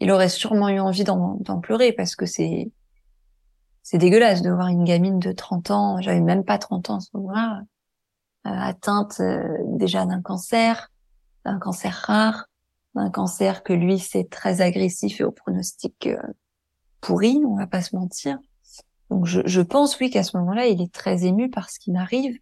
il 0.00 0.10
aurait 0.10 0.30
sûrement 0.30 0.70
eu 0.70 0.80
envie 0.80 1.04
d'en 1.04 1.60
pleurer 1.60 1.92
parce 1.92 2.16
que 2.16 2.24
c'est 2.24 2.70
c'est 3.82 3.98
dégueulasse 3.98 4.40
de 4.40 4.50
voir 4.50 4.68
une 4.68 4.84
gamine 4.84 5.18
de 5.18 5.30
30 5.30 5.70
ans, 5.70 6.00
j'avais 6.00 6.22
même 6.22 6.42
pas 6.42 6.56
30 6.56 6.88
ans 6.88 6.96
à 6.96 7.00
ce 7.00 7.10
moment-là, 7.18 7.60
euh, 8.46 8.50
atteinte 8.50 9.20
euh, 9.20 9.46
déjà 9.76 10.06
d'un 10.06 10.22
cancer, 10.22 10.90
d'un 11.44 11.58
cancer 11.58 11.92
rare, 11.92 12.46
d'un 12.94 13.10
cancer 13.10 13.62
que 13.62 13.74
lui 13.74 13.98
c'est 13.98 14.30
très 14.30 14.62
agressif 14.62 15.20
et 15.20 15.24
au 15.24 15.32
pronostic 15.32 16.06
euh, 16.06 16.16
pourri, 17.02 17.42
on 17.46 17.56
va 17.56 17.66
pas 17.66 17.82
se 17.82 17.94
mentir. 17.94 18.38
Donc 19.10 19.26
je, 19.26 19.42
je 19.44 19.60
pense 19.60 20.00
oui 20.00 20.08
qu'à 20.08 20.22
ce 20.22 20.36
moment-là 20.38 20.66
il 20.66 20.80
est 20.80 20.92
très 20.92 21.26
ému 21.26 21.50
par 21.50 21.68
ce 21.68 21.78
qui 21.78 21.92
m'arrive, 21.92 22.38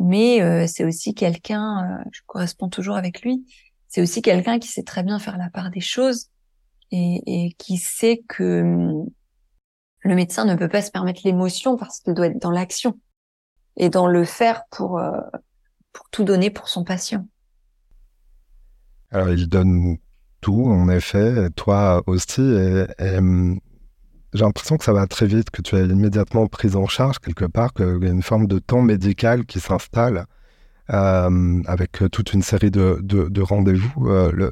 mais 0.00 0.66
c'est 0.66 0.84
aussi 0.84 1.14
quelqu'un, 1.14 2.02
je 2.10 2.20
corresponds 2.26 2.68
toujours 2.68 2.96
avec 2.96 3.22
lui, 3.22 3.44
c'est 3.88 4.00
aussi 4.00 4.22
quelqu'un 4.22 4.58
qui 4.58 4.68
sait 4.68 4.82
très 4.82 5.02
bien 5.02 5.18
faire 5.18 5.36
la 5.36 5.50
part 5.50 5.70
des 5.70 5.80
choses 5.80 6.30
et, 6.92 7.54
qui 7.58 7.76
sait 7.76 8.22
que 8.28 8.62
hum, 8.62 9.10
le 10.00 10.14
médecin 10.14 10.44
ne 10.44 10.54
peut 10.54 10.68
pas 10.68 10.82
se 10.82 10.90
permettre 10.90 11.20
l'émotion 11.24 11.76
parce 11.76 12.00
qu'il 12.00 12.14
doit 12.14 12.26
être 12.26 12.40
dans 12.40 12.50
l'action 12.50 12.98
et 13.76 13.90
dans 13.90 14.06
le 14.06 14.24
faire 14.24 14.62
pour, 14.70 14.98
euh, 14.98 15.20
pour 15.92 16.08
tout 16.10 16.24
donner 16.24 16.50
pour 16.50 16.68
son 16.68 16.84
patient. 16.84 17.26
Alors 19.10 19.30
il 19.30 19.48
donne 19.48 19.98
tout, 20.40 20.66
en 20.66 20.88
effet, 20.88 21.50
toi 21.50 22.02
aussi, 22.06 22.40
et, 22.40 23.18
hum, 23.18 23.60
j'ai 24.32 24.44
l'impression 24.44 24.76
que 24.76 24.84
ça 24.84 24.92
va 24.92 25.06
très 25.06 25.26
vite, 25.26 25.50
que 25.50 25.62
tu 25.62 25.76
es 25.76 25.84
immédiatement 25.84 26.46
prise 26.46 26.76
en 26.76 26.86
charge 26.86 27.18
quelque 27.18 27.44
part, 27.44 27.72
qu'il 27.74 27.98
y 28.02 28.06
a 28.06 28.10
une 28.10 28.22
forme 28.22 28.46
de 28.46 28.58
temps 28.58 28.82
médical 28.82 29.44
qui 29.44 29.60
s'installe 29.60 30.26
euh, 30.92 31.62
avec 31.66 32.02
toute 32.12 32.32
une 32.32 32.42
série 32.42 32.70
de, 32.70 32.98
de, 33.02 33.42
rendez-vous. 33.42 34.08
Euh, 34.08 34.30
le, 34.32 34.50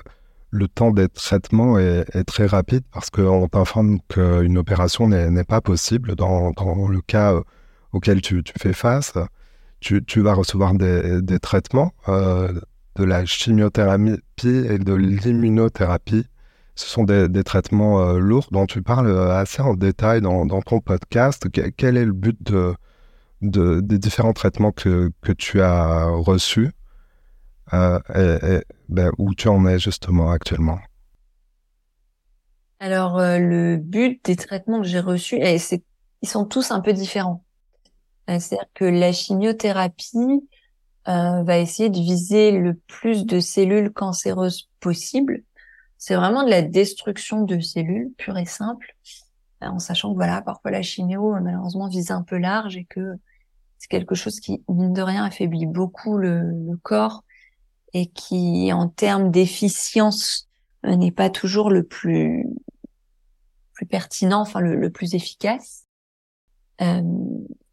le 0.50 0.68
temps 0.68 0.90
des 0.90 1.08
traitements 1.08 1.78
est, 1.78 2.24
très 2.24 2.46
rapide 2.46 2.82
parce 2.92 3.10
qu'on 3.10 3.48
t'informe 3.48 3.98
qu'une 4.08 4.58
opération 4.58 5.08
n'est 5.08 5.44
pas 5.44 5.60
possible 5.60 6.14
dans, 6.14 6.52
le 6.88 7.00
cas 7.00 7.34
euh, 7.34 7.42
auquel 7.92 8.20
tu, 8.20 8.42
fais 8.58 8.72
face. 8.72 9.14
Tu, 9.80 10.20
vas 10.20 10.34
recevoir 10.34 10.74
des, 10.74 11.38
traitements, 11.40 11.92
euh, 12.08 12.52
de 12.96 13.04
la 13.04 13.24
chimiothérapie 13.24 14.18
et 14.46 14.78
de 14.78 14.94
l'immunothérapie. 14.94 16.26
Ce 16.78 16.86
sont 16.86 17.02
des, 17.02 17.42
traitements 17.42 18.00
euh, 18.00 18.18
lourds 18.20 18.46
dont 18.52 18.66
tu 18.66 18.82
parles 18.82 19.32
assez 19.32 19.60
en 19.60 19.74
détail 19.74 20.20
dans, 20.20 20.46
ton 20.60 20.78
podcast. 20.78 21.48
Quel 21.76 21.96
est 21.96 22.04
le 22.04 22.12
but 22.12 22.40
de, 22.40 22.76
des 23.40 23.98
différents 23.98 24.32
traitements 24.32 24.70
que, 24.70 25.10
tu 25.36 25.60
as 25.60 26.04
reçus 26.06 26.70
et, 27.72 28.60
ben, 28.88 29.10
où 29.18 29.34
tu 29.34 29.48
en 29.48 29.66
es 29.66 29.80
justement 29.80 30.30
actuellement? 30.30 30.78
Alors, 32.78 33.18
le 33.18 33.76
but 33.76 34.24
des 34.24 34.36
traitements 34.36 34.80
que 34.80 34.86
j'ai 34.86 35.00
reçus, 35.00 35.40
c'est 35.58 35.82
ils 36.22 36.28
sont 36.28 36.44
tous 36.44 36.70
un 36.70 36.80
peu 36.80 36.92
différents. 36.92 37.42
C'est-à-dire 38.28 38.68
que 38.74 38.84
la 38.84 39.10
chimiothérapie 39.10 40.48
va 41.06 41.58
essayer 41.58 41.90
de 41.90 41.98
viser 41.98 42.52
le 42.52 42.74
plus 42.74 43.26
de 43.26 43.40
cellules 43.40 43.90
cancéreuses 43.92 44.68
possible. 44.78 45.42
C'est 45.98 46.14
vraiment 46.14 46.44
de 46.44 46.50
la 46.50 46.62
destruction 46.62 47.42
de 47.42 47.58
cellules, 47.60 48.12
pure 48.16 48.38
et 48.38 48.46
simple, 48.46 48.96
en 49.60 49.80
sachant 49.80 50.12
que 50.12 50.16
voilà, 50.16 50.40
parfois 50.42 50.70
la 50.70 50.82
chimio 50.82 51.34
malheureusement 51.40 51.88
vise 51.88 52.12
un 52.12 52.22
peu 52.22 52.38
large 52.38 52.76
et 52.76 52.84
que 52.84 53.14
c'est 53.78 53.88
quelque 53.88 54.14
chose 54.14 54.40
qui, 54.40 54.62
mine 54.68 54.92
de 54.92 55.02
rien, 55.02 55.24
affaiblit 55.24 55.66
beaucoup 55.66 56.16
le, 56.16 56.76
corps 56.82 57.24
et 57.94 58.06
qui, 58.06 58.72
en 58.72 58.88
termes 58.88 59.30
d'efficience, 59.30 60.48
euh, 60.86 60.94
n'est 60.96 61.12
pas 61.12 61.30
toujours 61.30 61.70
le 61.70 61.82
plus 61.82 62.46
plus 63.72 63.86
pertinent, 63.86 64.40
enfin 64.40 64.58
le, 64.58 64.90
plus 64.90 65.14
efficace. 65.14 65.84
Euh, 66.80 67.00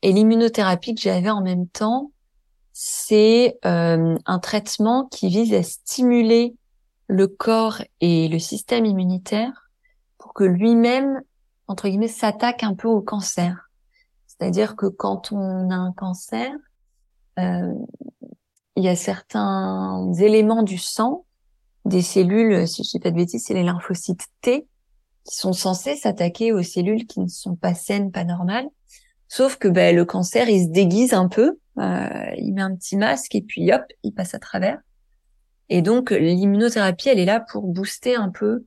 et 0.04 0.12
l'immunothérapie 0.12 0.94
que 0.94 1.02
j'avais 1.02 1.32
en 1.32 1.42
même 1.42 1.68
temps, 1.68 2.12
c'est 2.74 3.58
euh, 3.66 4.16
un 4.26 4.40
traitement 4.40 5.06
qui 5.06 5.30
vise 5.30 5.52
à 5.56 5.64
stimuler 5.64 6.56
le 7.08 7.28
corps 7.28 7.82
et 8.02 8.28
le 8.28 8.40
système 8.40 8.86
immunitaire 8.86 9.70
pour 10.18 10.34
que 10.34 10.44
lui-même, 10.44 11.22
entre 11.68 11.88
guillemets, 11.88 12.08
s'attaque 12.08 12.64
un 12.64 12.74
peu 12.74 12.88
au 12.88 13.02
cancer. 13.02 13.70
C'est-à-dire 14.28 14.76
que 14.76 14.88
quand 14.88 15.32
on 15.32 15.70
a 15.70 15.76
un 15.76 15.94
cancer, 15.94 16.52
euh, 17.40 17.74
il 18.76 18.84
y 18.84 18.90
a 18.90 18.96
certains 18.96 20.12
éléments 20.14 20.64
du 20.64 20.78
sang, 20.78 21.26
des 21.86 22.02
cellules, 22.02 22.68
si 22.68 22.84
je 22.84 22.90
dis 22.90 23.00
pas 23.00 23.12
de 23.12 23.16
bêtises, 23.16 23.44
c'est 23.46 23.54
les 23.54 23.64
lymphocytes 23.64 24.26
T, 24.42 24.68
qui 25.24 25.36
sont 25.36 25.54
censés 25.54 25.96
s'attaquer 25.96 26.52
aux 26.52 26.64
cellules 26.64 27.06
qui 27.06 27.20
ne 27.20 27.28
sont 27.28 27.56
pas 27.56 27.74
saines, 27.74 28.12
pas 28.12 28.24
normales. 28.24 28.68
Sauf 29.28 29.58
que 29.58 29.68
ben, 29.68 29.96
le 29.96 30.06
cancer, 30.06 30.50
il 30.50 30.66
se 30.66 30.72
déguise 30.72 31.14
un 31.14 31.28
peu, 31.28 31.58
euh, 31.80 32.32
il 32.38 32.54
met 32.54 32.62
un 32.62 32.76
petit 32.76 32.98
masque 32.98 33.36
et 33.36 33.42
puis 33.42 33.72
hop, 33.74 33.84
il 34.04 34.14
passe 34.14 34.34
à 34.34 34.40
travers. 34.40 34.80
Et 35.70 35.82
donc 35.82 36.12
l'immunothérapie, 36.12 37.10
elle 37.10 37.20
est 37.20 37.26
là 37.26 37.40
pour 37.40 37.68
booster 37.68 38.16
un 38.16 38.30
peu 38.30 38.66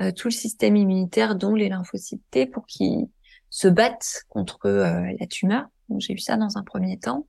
euh, 0.00 0.12
tout 0.12 0.28
le 0.28 0.32
système 0.32 0.76
immunitaire, 0.76 1.36
dont 1.36 1.54
les 1.54 1.68
lymphocytes 1.68 2.22
T, 2.30 2.46
pour 2.46 2.66
qu'ils 2.66 3.08
se 3.50 3.68
battent 3.68 4.24
contre 4.28 4.66
euh, 4.66 5.12
la 5.18 5.26
tumeur. 5.26 5.66
Donc 5.88 6.00
j'ai 6.00 6.14
eu 6.14 6.18
ça 6.18 6.36
dans 6.36 6.58
un 6.58 6.62
premier 6.62 6.98
temps. 6.98 7.26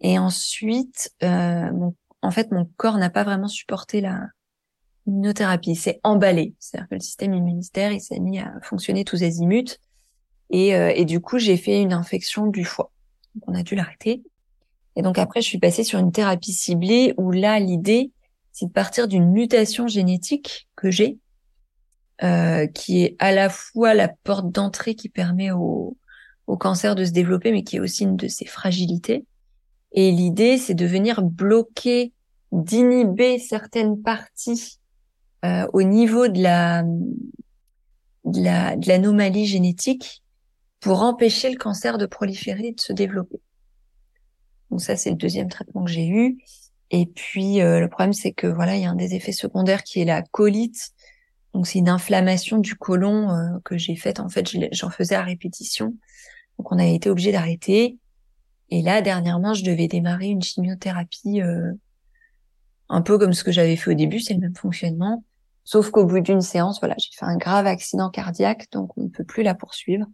Et 0.00 0.18
ensuite, 0.18 1.12
euh, 1.22 1.70
en 2.22 2.30
fait, 2.30 2.50
mon 2.50 2.66
corps 2.76 2.98
n'a 2.98 3.10
pas 3.10 3.24
vraiment 3.24 3.48
supporté 3.48 4.00
la 4.00 4.28
immunothérapie. 5.06 5.72
Il 5.72 5.76
s'est 5.76 6.00
emballé. 6.02 6.54
C'est-à-dire 6.58 6.88
que 6.88 6.94
le 6.94 7.00
système 7.00 7.34
immunitaire, 7.34 7.92
il 7.92 8.00
s'est 8.00 8.20
mis 8.20 8.38
à 8.38 8.52
fonctionner 8.62 9.04
tous 9.04 9.22
azimuts. 9.22 9.78
Et, 10.50 10.74
euh, 10.74 10.92
et 10.94 11.04
du 11.04 11.20
coup, 11.20 11.38
j'ai 11.38 11.56
fait 11.56 11.80
une 11.80 11.92
infection 11.92 12.46
du 12.46 12.64
foie. 12.64 12.90
Donc 13.34 13.44
on 13.48 13.54
a 13.54 13.62
dû 13.62 13.74
l'arrêter. 13.74 14.22
Et 14.96 15.02
donc 15.02 15.18
après, 15.18 15.40
je 15.40 15.48
suis 15.48 15.58
passée 15.58 15.84
sur 15.84 15.98
une 15.98 16.12
thérapie 16.12 16.52
ciblée 16.52 17.14
où 17.16 17.30
là, 17.32 17.58
l'idée, 17.58 18.12
c'est 18.52 18.66
de 18.66 18.72
partir 18.72 19.08
d'une 19.08 19.30
mutation 19.30 19.88
génétique 19.88 20.68
que 20.76 20.90
j'ai 20.90 21.18
euh, 22.22 22.68
qui 22.68 23.02
est 23.02 23.16
à 23.18 23.32
la 23.32 23.48
fois 23.48 23.92
la 23.92 24.06
porte 24.06 24.52
d'entrée 24.52 24.94
qui 24.94 25.08
permet 25.08 25.50
au, 25.50 25.96
cancer 26.60 26.94
de 26.94 27.04
se 27.04 27.10
développer, 27.10 27.50
mais 27.50 27.64
qui 27.64 27.76
est 27.76 27.80
aussi 27.80 28.04
une 28.04 28.16
de 28.16 28.28
ses 28.28 28.44
fragilités. 28.44 29.24
Et 29.90 30.12
l'idée, 30.12 30.56
c'est 30.56 30.74
de 30.74 30.86
venir 30.86 31.22
bloquer, 31.22 32.12
d'inhiber 32.52 33.40
certaines 33.40 34.00
parties 34.00 34.78
euh, 35.44 35.66
au 35.72 35.82
niveau 35.82 36.28
de 36.28 36.40
la 36.40 36.84
de 38.24 38.42
la 38.42 38.76
de 38.76 38.86
l'anomalie 38.88 39.46
génétique 39.46 40.22
pour 40.78 41.02
empêcher 41.02 41.50
le 41.50 41.58
cancer 41.58 41.98
de 41.98 42.06
proliférer 42.06 42.68
et 42.68 42.72
de 42.72 42.80
se 42.80 42.92
développer. 42.92 43.40
Donc 44.74 44.82
ça, 44.82 44.96
c'est 44.96 45.10
le 45.10 45.16
deuxième 45.16 45.48
traitement 45.48 45.84
que 45.84 45.90
j'ai 45.90 46.08
eu. 46.08 46.36
Et 46.90 47.06
puis 47.06 47.62
euh, 47.62 47.80
le 47.80 47.88
problème, 47.88 48.12
c'est 48.12 48.32
que 48.32 48.46
voilà, 48.46 48.76
il 48.76 48.82
y 48.82 48.84
a 48.84 48.90
un 48.90 48.94
des 48.94 49.14
effets 49.14 49.32
secondaires 49.32 49.82
qui 49.82 50.00
est 50.00 50.04
la 50.04 50.22
colite 50.22 50.92
donc 51.54 51.68
c'est 51.68 51.78
une 51.78 51.88
inflammation 51.88 52.58
du 52.58 52.74
côlon 52.74 53.30
euh, 53.30 53.58
que 53.64 53.78
j'ai 53.78 53.94
faite. 53.94 54.20
En 54.20 54.28
fait, 54.28 54.50
j'en 54.72 54.90
faisais 54.90 55.14
à 55.14 55.22
répétition. 55.22 55.94
Donc 56.58 56.72
on 56.72 56.78
a 56.78 56.84
été 56.84 57.08
obligé 57.08 57.30
d'arrêter. 57.30 57.96
Et 58.70 58.82
là, 58.82 59.00
dernièrement, 59.00 59.54
je 59.54 59.64
devais 59.64 59.86
démarrer 59.86 60.26
une 60.26 60.42
chimiothérapie 60.42 61.40
euh, 61.40 61.72
un 62.88 63.02
peu 63.02 63.18
comme 63.18 63.32
ce 63.32 63.44
que 63.44 63.52
j'avais 63.52 63.76
fait 63.76 63.92
au 63.92 63.94
début, 63.94 64.18
c'est 64.18 64.34
le 64.34 64.40
même 64.40 64.56
fonctionnement. 64.56 65.24
Sauf 65.62 65.90
qu'au 65.90 66.04
bout 66.04 66.20
d'une 66.20 66.40
séance, 66.40 66.80
voilà, 66.80 66.96
j'ai 66.98 67.16
fait 67.16 67.24
un 67.24 67.36
grave 67.36 67.66
accident 67.66 68.10
cardiaque, 68.10 68.66
donc 68.72 68.98
on 68.98 69.04
ne 69.04 69.08
peut 69.08 69.24
plus 69.24 69.42
la 69.42 69.54
poursuivre. 69.54 70.06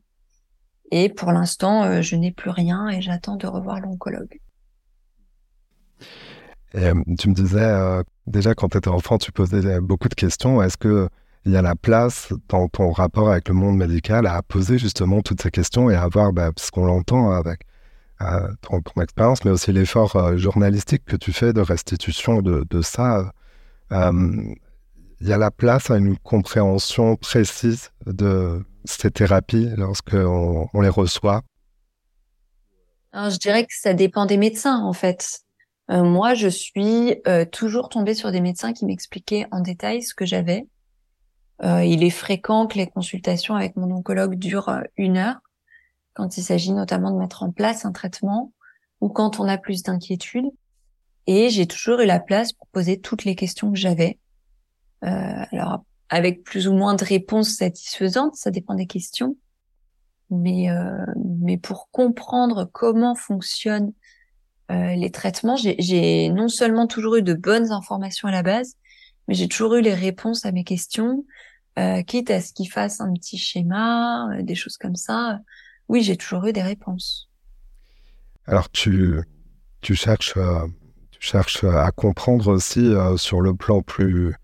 Et 0.92 1.08
pour 1.08 1.32
l'instant, 1.32 1.84
euh, 1.84 2.02
je 2.02 2.16
n'ai 2.16 2.32
plus 2.32 2.50
rien 2.50 2.88
et 2.88 3.00
j'attends 3.00 3.36
de 3.36 3.46
revoir 3.46 3.80
l'oncologue. 3.80 4.40
Et, 6.74 6.90
tu 7.18 7.28
me 7.28 7.34
disais, 7.34 8.02
déjà 8.26 8.54
quand 8.54 8.68
tu 8.68 8.78
étais 8.78 8.88
enfant, 8.88 9.18
tu 9.18 9.32
posais 9.32 9.80
beaucoup 9.80 10.08
de 10.08 10.14
questions. 10.14 10.62
Est-ce 10.62 10.76
que 10.76 11.08
il 11.46 11.52
y 11.52 11.56
a 11.56 11.62
la 11.62 11.74
place 11.74 12.32
dans 12.48 12.68
ton 12.68 12.90
rapport 12.90 13.30
avec 13.30 13.48
le 13.48 13.54
monde 13.54 13.76
médical 13.76 14.26
à 14.26 14.42
poser 14.42 14.78
justement 14.78 15.22
toutes 15.22 15.40
ces 15.40 15.50
questions 15.50 15.88
et 15.90 15.94
à 15.94 16.06
voir 16.08 16.32
bah, 16.32 16.50
ce 16.56 16.70
qu'on 16.70 16.84
l'entend 16.84 17.30
avec 17.30 17.62
euh, 18.20 18.48
ton, 18.60 18.82
expérience, 19.00 19.44
mais 19.44 19.50
aussi 19.50 19.72
l'effort 19.72 20.14
euh, 20.16 20.36
journalistique 20.36 21.04
que 21.06 21.16
tu 21.16 21.32
fais 21.32 21.54
de 21.54 21.62
restitution 21.62 22.42
de, 22.42 22.82
ça. 22.82 23.32
Euh, 23.92 24.54
il 25.22 25.28
y 25.28 25.32
a 25.32 25.38
la 25.38 25.50
place 25.50 25.90
à 25.90 25.96
une 25.96 26.18
compréhension 26.18 27.16
précise 27.16 27.90
de 28.06 28.62
ces 28.84 29.10
thérapies 29.10 29.70
lorsqu'on 29.76 30.68
on 30.72 30.80
les 30.80 30.88
reçoit? 30.88 31.42
Je 33.12 33.38
dirais 33.38 33.64
que 33.64 33.74
ça 33.74 33.94
dépend 33.94 34.26
des 34.26 34.36
médecins 34.36 34.78
en 34.78 34.92
fait. 34.92 35.40
Moi, 35.90 36.34
je 36.34 36.48
suis 36.48 37.16
toujours 37.52 37.88
tombée 37.88 38.14
sur 38.14 38.30
des 38.30 38.40
médecins 38.40 38.72
qui 38.72 38.86
m'expliquaient 38.86 39.46
en 39.50 39.60
détail 39.60 40.02
ce 40.02 40.14
que 40.14 40.24
j'avais 40.24 40.66
euh, 41.62 41.84
il 41.84 42.02
est 42.02 42.10
fréquent 42.10 42.66
que 42.66 42.78
les 42.78 42.86
consultations 42.86 43.54
avec 43.54 43.76
mon 43.76 43.90
oncologue 43.94 44.36
durent 44.36 44.70
euh, 44.70 44.80
une 44.96 45.18
heure, 45.18 45.40
quand 46.14 46.38
il 46.38 46.42
s'agit 46.42 46.72
notamment 46.72 47.10
de 47.10 47.18
mettre 47.18 47.42
en 47.42 47.52
place 47.52 47.84
un 47.84 47.92
traitement 47.92 48.52
ou 49.00 49.08
quand 49.08 49.40
on 49.40 49.48
a 49.48 49.58
plus 49.58 49.82
d'inquiétude. 49.82 50.46
Et 51.26 51.50
j'ai 51.50 51.66
toujours 51.66 52.00
eu 52.00 52.06
la 52.06 52.18
place 52.18 52.52
pour 52.52 52.66
poser 52.68 53.00
toutes 53.00 53.24
les 53.24 53.34
questions 53.34 53.70
que 53.70 53.78
j'avais. 53.78 54.18
Euh, 55.04 55.44
alors, 55.52 55.84
avec 56.08 56.42
plus 56.42 56.66
ou 56.66 56.72
moins 56.72 56.94
de 56.94 57.04
réponses 57.04 57.50
satisfaisantes, 57.50 58.34
ça 58.36 58.50
dépend 58.50 58.74
des 58.74 58.86
questions. 58.86 59.36
Mais, 60.30 60.70
euh, 60.70 61.04
mais 61.16 61.58
pour 61.58 61.90
comprendre 61.90 62.68
comment 62.72 63.14
fonctionnent 63.14 63.92
euh, 64.70 64.94
les 64.94 65.10
traitements, 65.10 65.56
j'ai 65.56 66.28
non 66.28 66.48
seulement 66.48 66.86
toujours 66.86 67.16
eu 67.16 67.22
de 67.22 67.34
bonnes 67.34 67.72
informations 67.72 68.28
à 68.28 68.30
la 68.30 68.42
base, 68.42 68.76
mais 69.26 69.34
j'ai 69.34 69.48
toujours 69.48 69.74
eu 69.74 69.80
les 69.80 69.94
réponses 69.94 70.46
à 70.46 70.52
mes 70.52 70.64
questions. 70.64 71.24
Euh, 71.78 72.02
quitte 72.02 72.30
à 72.30 72.40
ce 72.40 72.52
qu'il 72.52 72.70
fasse 72.70 73.00
un 73.00 73.12
petit 73.14 73.38
schéma, 73.38 74.28
euh, 74.32 74.42
des 74.42 74.54
choses 74.54 74.76
comme 74.76 74.96
ça. 74.96 75.40
Oui, 75.88 76.02
j'ai 76.02 76.16
toujours 76.16 76.46
eu 76.46 76.52
des 76.52 76.62
réponses. 76.62 77.28
Alors 78.46 78.70
tu, 78.70 79.22
cherches, 79.82 80.34
euh, 80.36 80.66
tu 81.12 81.20
cherches 81.20 81.64
à 81.64 81.90
comprendre 81.92 82.48
aussi 82.48 82.92
sur 83.16 83.40
le 83.40 83.54
plan 83.54 83.82
plus, 83.82 84.34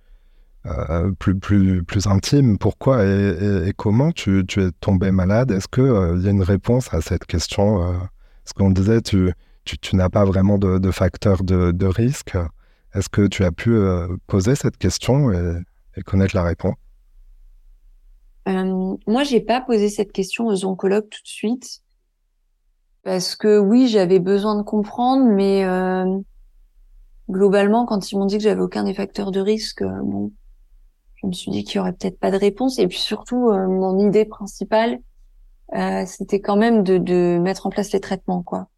plus, 1.18 1.38
plus, 1.38 1.84
plus 1.84 2.06
intime 2.06 2.58
pourquoi 2.58 3.04
et, 3.04 3.72
comment 3.76 4.12
tu, 4.12 4.40
es 4.40 4.70
tombé 4.80 5.10
malade. 5.10 5.50
Est-ce 5.50 5.68
qu'il 5.68 6.22
y 6.24 6.28
a 6.28 6.30
une 6.30 6.42
réponse 6.42 6.92
à 6.94 7.00
cette 7.00 7.26
question 7.26 8.08
Ce 8.44 8.52
qu'on 8.54 8.70
disait, 8.70 9.00
tu, 9.02 9.32
tu, 9.66 9.96
n'as 9.96 10.08
pas 10.08 10.24
vraiment 10.24 10.58
de, 10.58 10.78
de 10.78 10.90
facteur 10.90 11.42
de, 11.42 11.86
risque. 11.86 12.36
Est-ce 12.94 13.08
que 13.08 13.26
tu 13.26 13.44
as 13.44 13.52
pu 13.52 13.78
poser 14.26 14.54
cette 14.54 14.78
question 14.78 15.32
et, 15.32 16.02
connaître 16.02 16.34
la 16.36 16.42
réponse? 16.42 16.74
Euh, 18.48 18.96
moi, 19.06 19.24
j'ai 19.24 19.40
pas 19.40 19.60
posé 19.60 19.88
cette 19.88 20.12
question 20.12 20.46
aux 20.46 20.64
oncologues 20.64 21.08
tout 21.08 21.22
de 21.22 21.28
suite 21.28 21.82
parce 23.06 23.36
que 23.36 23.60
oui, 23.60 23.86
j'avais 23.86 24.18
besoin 24.18 24.56
de 24.56 24.62
comprendre, 24.62 25.26
mais 25.26 25.64
euh, 25.64 26.18
globalement, 27.30 27.86
quand 27.86 28.10
ils 28.10 28.18
m'ont 28.18 28.26
dit 28.26 28.36
que 28.36 28.42
j'avais 28.42 28.60
aucun 28.60 28.82
des 28.82 28.94
facteurs 28.94 29.30
de 29.30 29.38
risque, 29.38 29.82
euh, 29.82 30.00
bon, 30.02 30.32
je 31.14 31.28
me 31.28 31.32
suis 31.32 31.52
dit 31.52 31.62
qu'il 31.62 31.76
y 31.76 31.78
aurait 31.78 31.92
peut-être 31.92 32.18
pas 32.18 32.32
de 32.32 32.36
réponse. 32.36 32.80
Et 32.80 32.88
puis 32.88 32.98
surtout, 32.98 33.48
euh, 33.50 33.68
mon 33.68 33.96
idée 34.08 34.24
principale, 34.24 34.98
c'était 36.04 36.40
quand 36.40 36.56
même 36.56 36.82
de, 36.82 36.98
de, 36.98 37.38
mettre 37.40 37.68
en 37.68 37.70
place 37.70 37.92
les 37.92 38.00
traitements, 38.00 38.42
quoi. 38.42 38.68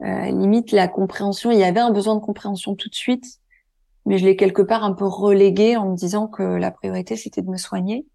Limite 0.00 0.72
la 0.72 0.88
compréhension, 0.88 1.50
il 1.50 1.58
y 1.58 1.64
avait 1.64 1.80
un 1.80 1.90
besoin 1.90 2.14
de 2.14 2.20
compréhension 2.20 2.74
tout 2.74 2.88
de 2.88 2.94
suite, 2.94 3.40
mais 4.04 4.18
je 4.18 4.24
l'ai 4.24 4.36
quelque 4.36 4.62
part 4.62 4.84
un 4.84 4.92
peu 4.92 5.06
relégué 5.06 5.76
en 5.76 5.90
me 5.90 5.96
disant 5.96 6.28
que 6.28 6.42
la 6.42 6.70
priorité 6.70 7.16
c'était 7.16 7.42
de 7.42 7.48
me 7.48 7.56
soigner. 7.56 8.06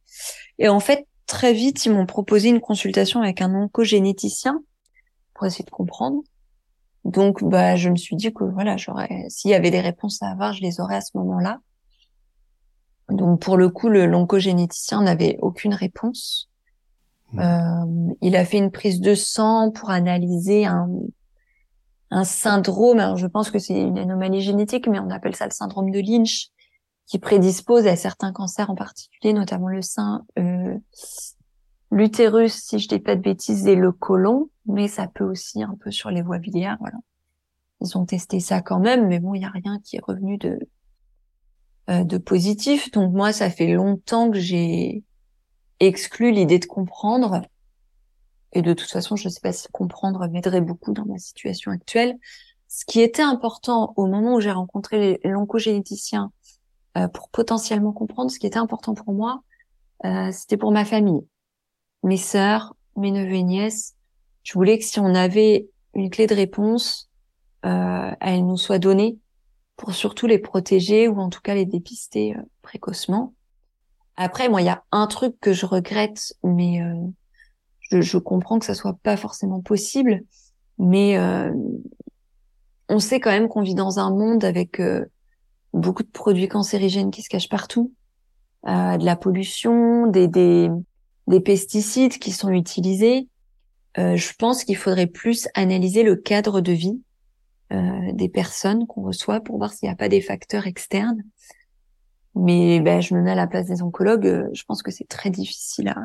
Et 0.59 0.69
en 0.69 0.79
fait, 0.79 1.07
très 1.27 1.53
vite, 1.53 1.85
ils 1.85 1.91
m'ont 1.91 2.05
proposé 2.05 2.49
une 2.49 2.61
consultation 2.61 3.21
avec 3.21 3.41
un 3.41 3.53
oncogénéticien 3.53 4.61
pour 5.33 5.45
essayer 5.45 5.65
de 5.65 5.71
comprendre. 5.71 6.21
Donc, 7.03 7.43
bah, 7.43 7.75
je 7.75 7.89
me 7.89 7.95
suis 7.95 8.15
dit 8.15 8.31
que 8.33 8.43
voilà, 8.43 8.77
j'aurais, 8.77 9.25
s'il 9.29 9.51
y 9.51 9.53
avait 9.53 9.71
des 9.71 9.81
réponses 9.81 10.21
à 10.21 10.29
avoir, 10.29 10.53
je 10.53 10.61
les 10.61 10.79
aurais 10.79 10.97
à 10.97 11.01
ce 11.01 11.17
moment-là. 11.17 11.59
Donc, 13.09 13.41
pour 13.41 13.57
le 13.57 13.69
coup, 13.69 13.89
le 13.89 14.05
l'oncogénéticien 14.05 15.01
n'avait 15.01 15.37
aucune 15.41 15.73
réponse. 15.73 16.49
Mmh. 17.33 17.39
Euh, 17.39 18.13
il 18.21 18.35
a 18.35 18.45
fait 18.45 18.57
une 18.57 18.71
prise 18.71 19.01
de 19.01 19.15
sang 19.15 19.71
pour 19.71 19.89
analyser 19.89 20.65
un, 20.65 20.89
un 22.11 22.23
syndrome. 22.23 22.99
Alors, 22.99 23.17
je 23.17 23.27
pense 23.27 23.49
que 23.49 23.59
c'est 23.59 23.81
une 23.81 23.97
anomalie 23.97 24.41
génétique, 24.41 24.87
mais 24.87 24.99
on 24.99 25.09
appelle 25.09 25.35
ça 25.35 25.45
le 25.45 25.51
syndrome 25.51 25.91
de 25.91 25.99
Lynch, 25.99 26.49
qui 27.07 27.19
prédispose 27.19 27.87
à 27.87 27.95
certains 27.95 28.31
cancers 28.31 28.69
en 28.69 28.75
particulier, 28.75 29.33
notamment 29.33 29.67
le 29.67 29.81
sein, 29.81 30.25
euh, 30.37 30.77
l'utérus, 31.91 32.53
si 32.53 32.79
je 32.79 32.87
dis 32.87 32.99
pas 32.99 33.15
de 33.15 33.21
bêtises, 33.21 33.67
et 33.67 33.75
le 33.75 33.91
côlon, 33.91 34.49
mais 34.65 34.87
ça 34.87 35.07
peut 35.07 35.23
aussi 35.23 35.63
un 35.63 35.75
peu 35.81 35.91
sur 35.91 36.09
les 36.09 36.21
voies 36.21 36.37
biliaires, 36.37 36.77
voilà. 36.79 36.97
Ils 37.81 37.97
ont 37.97 38.05
testé 38.05 38.39
ça 38.39 38.61
quand 38.61 38.79
même, 38.79 39.07
mais 39.07 39.19
bon, 39.19 39.33
il 39.33 39.41
y 39.41 39.45
a 39.45 39.49
rien 39.49 39.79
qui 39.83 39.95
est 39.95 40.03
revenu 40.03 40.37
euh, 41.89 42.03
de 42.03 42.17
positif. 42.19 42.91
Donc 42.91 43.11
moi, 43.11 43.33
ça 43.33 43.49
fait 43.49 43.73
longtemps 43.73 44.29
que 44.29 44.39
j'ai 44.39 45.03
exclu 45.79 46.31
l'idée 46.31 46.59
de 46.59 46.65
comprendre. 46.65 47.41
Et 48.53 48.61
de 48.61 48.73
toute 48.73 48.89
façon, 48.89 49.15
je 49.15 49.25
ne 49.25 49.29
sais 49.29 49.39
pas 49.41 49.53
si 49.53 49.67
comprendre 49.71 50.27
m'aiderait 50.27 50.61
beaucoup 50.61 50.93
dans 50.93 51.05
ma 51.05 51.17
situation 51.17 51.71
actuelle. 51.71 52.17
Ce 52.67 52.85
qui 52.85 53.01
était 53.01 53.21
important 53.21 53.93
au 53.97 54.07
moment 54.07 54.35
où 54.35 54.41
j'ai 54.41 54.51
rencontré 54.51 55.19
l'oncogénéticien 55.23 56.31
euh, 56.97 57.07
pour 57.07 57.29
potentiellement 57.29 57.91
comprendre, 57.91 58.31
ce 58.31 58.39
qui 58.39 58.47
était 58.47 58.59
important 58.59 58.93
pour 58.93 59.13
moi, 59.13 59.43
euh, 60.05 60.29
c'était 60.31 60.57
pour 60.57 60.71
ma 60.71 60.85
famille 60.85 61.21
mes 62.03 62.17
sœurs, 62.17 62.75
mes 62.95 63.11
neveux 63.11 63.35
et 63.35 63.43
nièces. 63.43 63.95
Je 64.43 64.53
voulais 64.53 64.77
que 64.77 64.85
si 64.85 64.99
on 64.99 65.13
avait 65.13 65.67
une 65.93 66.09
clé 66.09 66.27
de 66.27 66.35
réponse, 66.35 67.09
euh, 67.65 68.11
elle 68.19 68.45
nous 68.45 68.57
soit 68.57 68.79
donnée 68.79 69.17
pour 69.75 69.93
surtout 69.93 70.27
les 70.27 70.39
protéger 70.39 71.07
ou 71.07 71.19
en 71.19 71.29
tout 71.29 71.41
cas 71.41 71.55
les 71.55 71.65
dépister 71.65 72.35
euh, 72.35 72.41
précocement. 72.61 73.33
Après, 74.17 74.49
moi, 74.49 74.61
il 74.61 74.65
y 74.65 74.69
a 74.69 74.83
un 74.91 75.07
truc 75.07 75.39
que 75.39 75.53
je 75.53 75.65
regrette, 75.65 76.33
mais 76.43 76.81
euh, 76.81 76.95
je, 77.91 78.17
comprends 78.17 78.59
que 78.59 78.65
ça 78.65 78.73
soit 78.73 78.97
pas 79.03 79.17
forcément 79.17 79.61
possible. 79.61 80.21
Mais 80.77 81.17
euh, 81.17 81.51
on 82.89 82.99
sait 82.99 83.19
quand 83.19 83.31
même 83.31 83.47
qu'on 83.47 83.61
vit 83.61 83.75
dans 83.75 83.99
un 83.99 84.09
monde 84.09 84.43
avec 84.43 84.79
euh, 84.79 85.05
beaucoup 85.73 86.03
de 86.03 86.09
produits 86.09 86.47
cancérigènes 86.47 87.11
qui 87.11 87.21
se 87.21 87.29
cachent 87.29 87.49
partout, 87.49 87.93
de 88.63 89.03
la 89.03 89.15
pollution, 89.15 90.05
des, 90.05 90.27
des 90.27 90.69
des 91.27 91.39
pesticides 91.39 92.19
qui 92.19 92.31
sont 92.31 92.49
utilisés, 92.49 93.27
euh, 93.97 94.15
je 94.15 94.33
pense 94.37 94.63
qu'il 94.63 94.77
faudrait 94.77 95.07
plus 95.07 95.47
analyser 95.53 96.03
le 96.03 96.15
cadre 96.15 96.61
de 96.61 96.71
vie 96.71 97.01
euh, 97.73 98.11
des 98.13 98.29
personnes 98.29 98.87
qu'on 98.87 99.01
reçoit 99.01 99.39
pour 99.39 99.57
voir 99.57 99.73
s'il 99.73 99.87
n'y 99.87 99.93
a 99.93 99.95
pas 99.95 100.09
des 100.09 100.21
facteurs 100.21 100.67
externes. 100.67 101.23
Mais 102.35 102.79
ben, 102.79 103.01
je 103.01 103.13
me 103.13 103.21
mets 103.21 103.31
à 103.31 103.35
la 103.35 103.47
place 103.47 103.65
des 103.65 103.81
oncologues, 103.81 104.27
euh, 104.27 104.49
je 104.53 104.63
pense 104.63 104.83
que 104.83 104.91
c'est 104.91 105.07
très 105.07 105.29
difficile 105.29 105.89
à, 105.89 105.97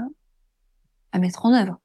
à 1.12 1.18
mettre 1.18 1.46
en 1.46 1.54
œuvre. 1.54 1.78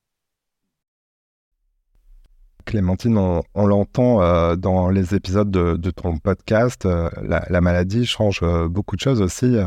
Clémentine, 2.66 3.18
on, 3.18 3.66
l'entend 3.66 4.56
dans 4.56 4.90
les 4.90 5.16
épisodes 5.16 5.50
de, 5.50 5.92
ton 5.92 6.18
podcast, 6.18 6.86
la, 6.86 7.46
la, 7.50 7.62
maladie 7.62 8.06
change 8.06 8.42
beaucoup 8.70 8.96
de 8.96 9.02
choses 9.02 9.22
aussi 9.22 9.58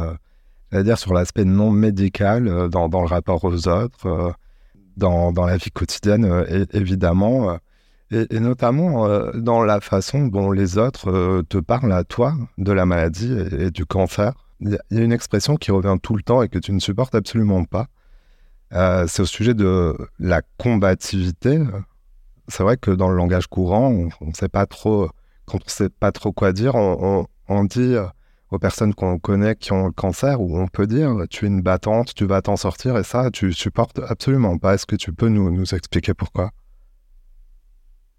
c'est-à-dire 0.74 0.98
sur 0.98 1.14
l'aspect 1.14 1.44
non 1.44 1.70
médical, 1.70 2.48
euh, 2.48 2.68
dans, 2.68 2.88
le 2.88 3.06
rapport 3.06 3.44
aux 3.44 3.68
autres, 3.68 4.06
euh, 4.06 4.32
dans, 4.96 5.32
la 5.46 5.56
vie 5.56 5.70
quotidienne, 5.70 6.24
euh, 6.24 6.64
évidemment, 6.72 7.56
et, 8.10 8.40
notamment 8.40 9.08
dans 9.34 9.62
la 9.62 9.80
façon 9.80 10.26
dont 10.26 10.50
les 10.50 10.78
autres 10.78 11.42
te 11.48 11.58
parlent 11.58 11.92
à 11.92 12.02
toi 12.02 12.34
de 12.58 12.72
la 12.72 12.86
maladie 12.86 13.32
et, 13.58 13.70
du 13.70 13.86
cancer. 13.86 14.34
Il 14.60 14.78
y 14.90 14.98
a 14.98 15.02
une 15.02 15.12
expression 15.12 15.56
qui 15.56 15.70
revient 15.70 15.96
tout 16.02 16.16
le 16.16 16.22
temps 16.22 16.42
et 16.42 16.48
que 16.48 16.58
tu 16.58 16.72
ne 16.72 16.80
supportes 16.80 17.14
absolument 17.14 17.64
pas. 17.64 17.86
C'est 18.74 19.20
au 19.20 19.26
sujet 19.26 19.54
de 19.54 19.96
la 20.18 20.42
combativité. 20.58 21.60
C'est 22.48 22.62
vrai 22.62 22.76
que 22.76 22.90
dans 22.90 23.08
le 23.08 23.16
langage 23.16 23.46
courant, 23.46 23.90
on 24.20 24.26
ne 24.26 24.32
sait 24.32 24.48
pas 24.48 24.66
trop, 24.66 25.08
quand 25.46 25.58
on 25.58 25.64
ne 25.64 25.70
sait 25.70 25.88
pas 25.88 26.12
trop 26.12 26.32
quoi 26.32 26.52
dire, 26.52 26.74
on, 26.74 27.64
dit 27.64 27.94
aux 28.50 28.58
personnes 28.58 28.94
qu'on 28.94 29.18
connaît 29.18 29.56
qui 29.56 29.72
ont 29.72 29.86
le 29.86 29.92
cancer, 29.92 30.40
où 30.40 30.58
on 30.58 30.66
peut 30.66 30.86
dire 30.86 31.14
tu 31.30 31.44
es 31.44 31.48
une 31.48 31.62
battante, 31.62 32.14
tu 32.14 32.26
vas 32.26 32.42
t'en 32.42 32.56
sortir, 32.56 32.96
et 32.98 33.04
ça, 33.04 33.30
tu 33.30 33.52
supportes 33.52 34.00
absolument 34.00 34.58
pas. 34.58 34.74
Est-ce 34.74 34.86
que 34.86 34.96
tu 34.96 35.12
peux 35.12 35.28
nous, 35.28 35.50
nous 35.50 35.74
expliquer 35.74 36.14
pourquoi? 36.14 36.50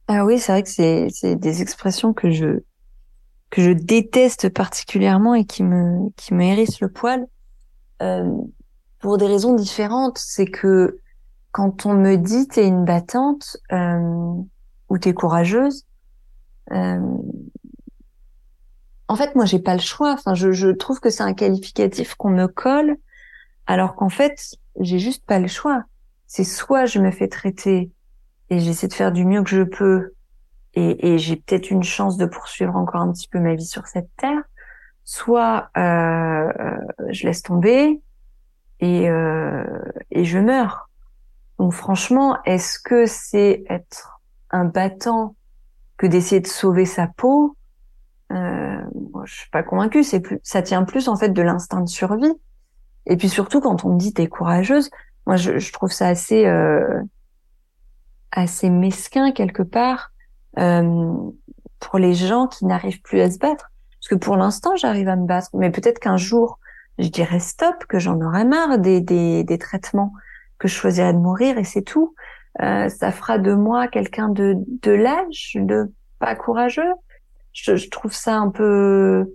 Ah 0.08 0.24
oui, 0.24 0.39
c'est 0.39 0.52
vrai 0.52 0.63
que 0.63 0.70
c'est 0.70 1.36
des 1.36 1.62
expressions 1.62 2.13
que 2.13 2.30
je 2.32 2.60
que 3.50 3.62
je 3.62 3.72
déteste 3.72 4.50
particulièrement 4.50 5.34
et 5.34 5.46
qui 5.46 5.63
me 5.63 6.10
qui 6.15 6.34
me 6.34 6.44
hérissent 6.44 6.82
le 6.82 6.89
poil 6.89 7.26
euh, 8.02 8.30
pour 9.06 9.20
des 9.20 9.28
raisons 9.28 9.54
différentes. 9.54 10.18
C'est 10.18 10.48
que 10.48 11.00
quand 11.52 11.86
on 11.86 11.94
me 11.94 12.15
dit 12.15 12.48
t'es 12.48 12.68
une 12.68 12.86
battante 12.86 13.56
euh, 13.72 14.34
ou 14.89 14.98
t'es 14.98 15.13
courageuse, 15.13 15.86
euh, 16.72 17.00
en 19.08 19.15
fait, 19.15 19.36
moi, 19.36 19.46
j'ai 19.46 19.60
pas 19.60 19.76
le 19.76 19.82
choix. 19.82 20.13
Enfin, 20.13 20.34
je, 20.34 20.72
trouve 20.72 21.00
que 21.00 21.12
c'est 21.12 21.22
un 21.22 21.36
qualificatif 21.36 22.15
qu'on 22.15 22.32
me 22.32 22.48
colle, 22.48 22.98
alors 23.68 23.94
qu'en 23.94 24.10
fait, 24.10 24.56
j'ai 24.80 24.98
juste 24.98 25.24
pas 25.24 25.38
le 25.38 25.48
choix. 25.48 25.84
C'est 26.26 26.44
soit 26.44 26.88
je 26.88 26.98
me 26.98 27.12
fais 27.12 27.28
traiter 27.28 27.91
et 28.50 28.60
j'essaie 28.60 28.88
de 28.88 28.94
faire 28.94 29.12
du 29.12 29.24
mieux 29.24 29.44
que 29.44 29.52
je 29.52 29.62
peux, 29.62 30.13
et, 30.74 31.20
j'ai 31.20 31.36
peut-être 31.36 31.70
une 31.70 31.84
chance 31.84 32.18
de 32.18 32.26
poursuivre 32.26 32.76
encore 32.76 33.02
un 33.02 33.12
petit 33.12 33.28
peu 33.28 33.39
ma 33.39 33.54
vie 33.54 33.68
sur 33.68 33.86
cette 33.86 34.10
terre, 34.18 34.41
soit 35.04 35.70
euh, 35.78 36.52
je 37.12 37.28
laisse 37.28 37.44
tomber 37.44 38.02
et, 38.79 39.09
euh, 39.09 39.63
et 40.11 40.25
je 40.25 40.39
meurs. 40.39 40.89
Donc 41.59 41.73
franchement, 41.73 42.38
est-ce 42.43 42.79
que 42.79 43.05
c'est 43.05 43.63
être 43.69 44.19
un 44.51 44.65
battant 44.65 45.35
que 45.97 46.07
d'essayer 46.07 46.41
de 46.41 46.47
sauver 46.47 46.85
sa 46.85 47.07
peau? 47.07 47.55
Euh, 48.31 48.81
je 49.25 49.33
suis 49.33 49.49
pas 49.49 49.63
convaincue. 49.63 50.03
C'est 50.03 50.19
plus, 50.19 50.39
ça 50.43 50.61
tient 50.61 50.83
plus 50.83 51.07
en 51.07 51.15
fait 51.15 51.29
de 51.29 51.41
l'instinct 51.41 51.81
de 51.81 51.89
survie. 51.89 52.33
Et 53.05 53.17
puis 53.17 53.29
surtout 53.29 53.61
quand 53.61 53.85
on 53.85 53.93
me 53.93 53.99
dit 53.99 54.13
t'es 54.13 54.27
courageuse, 54.27 54.89
moi 55.25 55.35
je, 55.38 55.59
je, 55.59 55.71
trouve 55.71 55.91
ça 55.91 56.07
assez 56.07 56.45
euh, 56.45 57.01
assez 58.31 58.69
mesquin 58.69 59.31
quelque 59.31 59.61
part 59.63 60.11
euh, 60.57 61.13
pour 61.79 61.99
les 61.99 62.13
gens 62.13 62.47
qui 62.47 62.65
n'arrivent 62.65 63.01
plus 63.01 63.21
à 63.21 63.29
se 63.29 63.38
battre. 63.38 63.71
Parce 63.99 64.09
que 64.09 64.15
pour 64.15 64.35
l'instant 64.38 64.75
j'arrive 64.75 65.07
à 65.07 65.15
me 65.15 65.25
battre, 65.25 65.49
mais 65.53 65.71
peut-être 65.71 65.99
qu'un 65.99 66.17
jour 66.17 66.59
je 66.97 67.10
dirais 67.10 67.39
stop, 67.39 67.75
que 67.88 67.99
j'en 67.99 68.19
aurai 68.21 68.45
marre 68.45 68.79
des, 68.79 69.01
des, 69.01 69.43
des 69.43 69.58
traitements, 69.58 70.13
que 70.60 70.67
je 70.67 70.73
choisirais 70.73 71.13
de 71.13 71.19
mourir 71.19 71.58
et 71.58 71.63
c'est 71.63 71.81
tout. 71.81 72.15
Euh, 72.62 72.89
ça 72.89 73.12
fera 73.12 73.38
de 73.38 73.53
moi 73.53 73.88
quelqu'un 73.88 74.29
de, 74.29 74.55
de 74.81 74.91
lâche, 74.91 75.58
de 75.60 75.91
pas 76.19 76.36
courageux 76.36 76.93
je, 77.55 77.75
je 77.75 77.89
trouve 77.89 78.13
ça 78.13 78.36
un 78.36 78.49
peu 78.49 79.34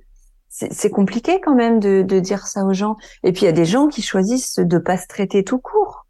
c'est 0.53 0.91
compliqué 0.91 1.41
quand 1.41 1.55
même 1.55 1.79
de, 1.79 2.03
de, 2.03 2.19
dire 2.19 2.49
ça 2.49 2.65
aux 2.65 2.73
gens. 2.73 2.97
Et 3.23 3.31
puis 3.31 3.43
il 3.43 3.45
y 3.45 3.49
a 3.49 3.53
des 3.53 3.65
gens 3.65 3.87
qui 3.87 4.03
choisissent 4.03 4.59
de 4.59 4.79
pas 4.79 4.97
se 4.97 5.07
traiter 5.07 5.45
tout 5.45 5.61
court, 5.61 6.07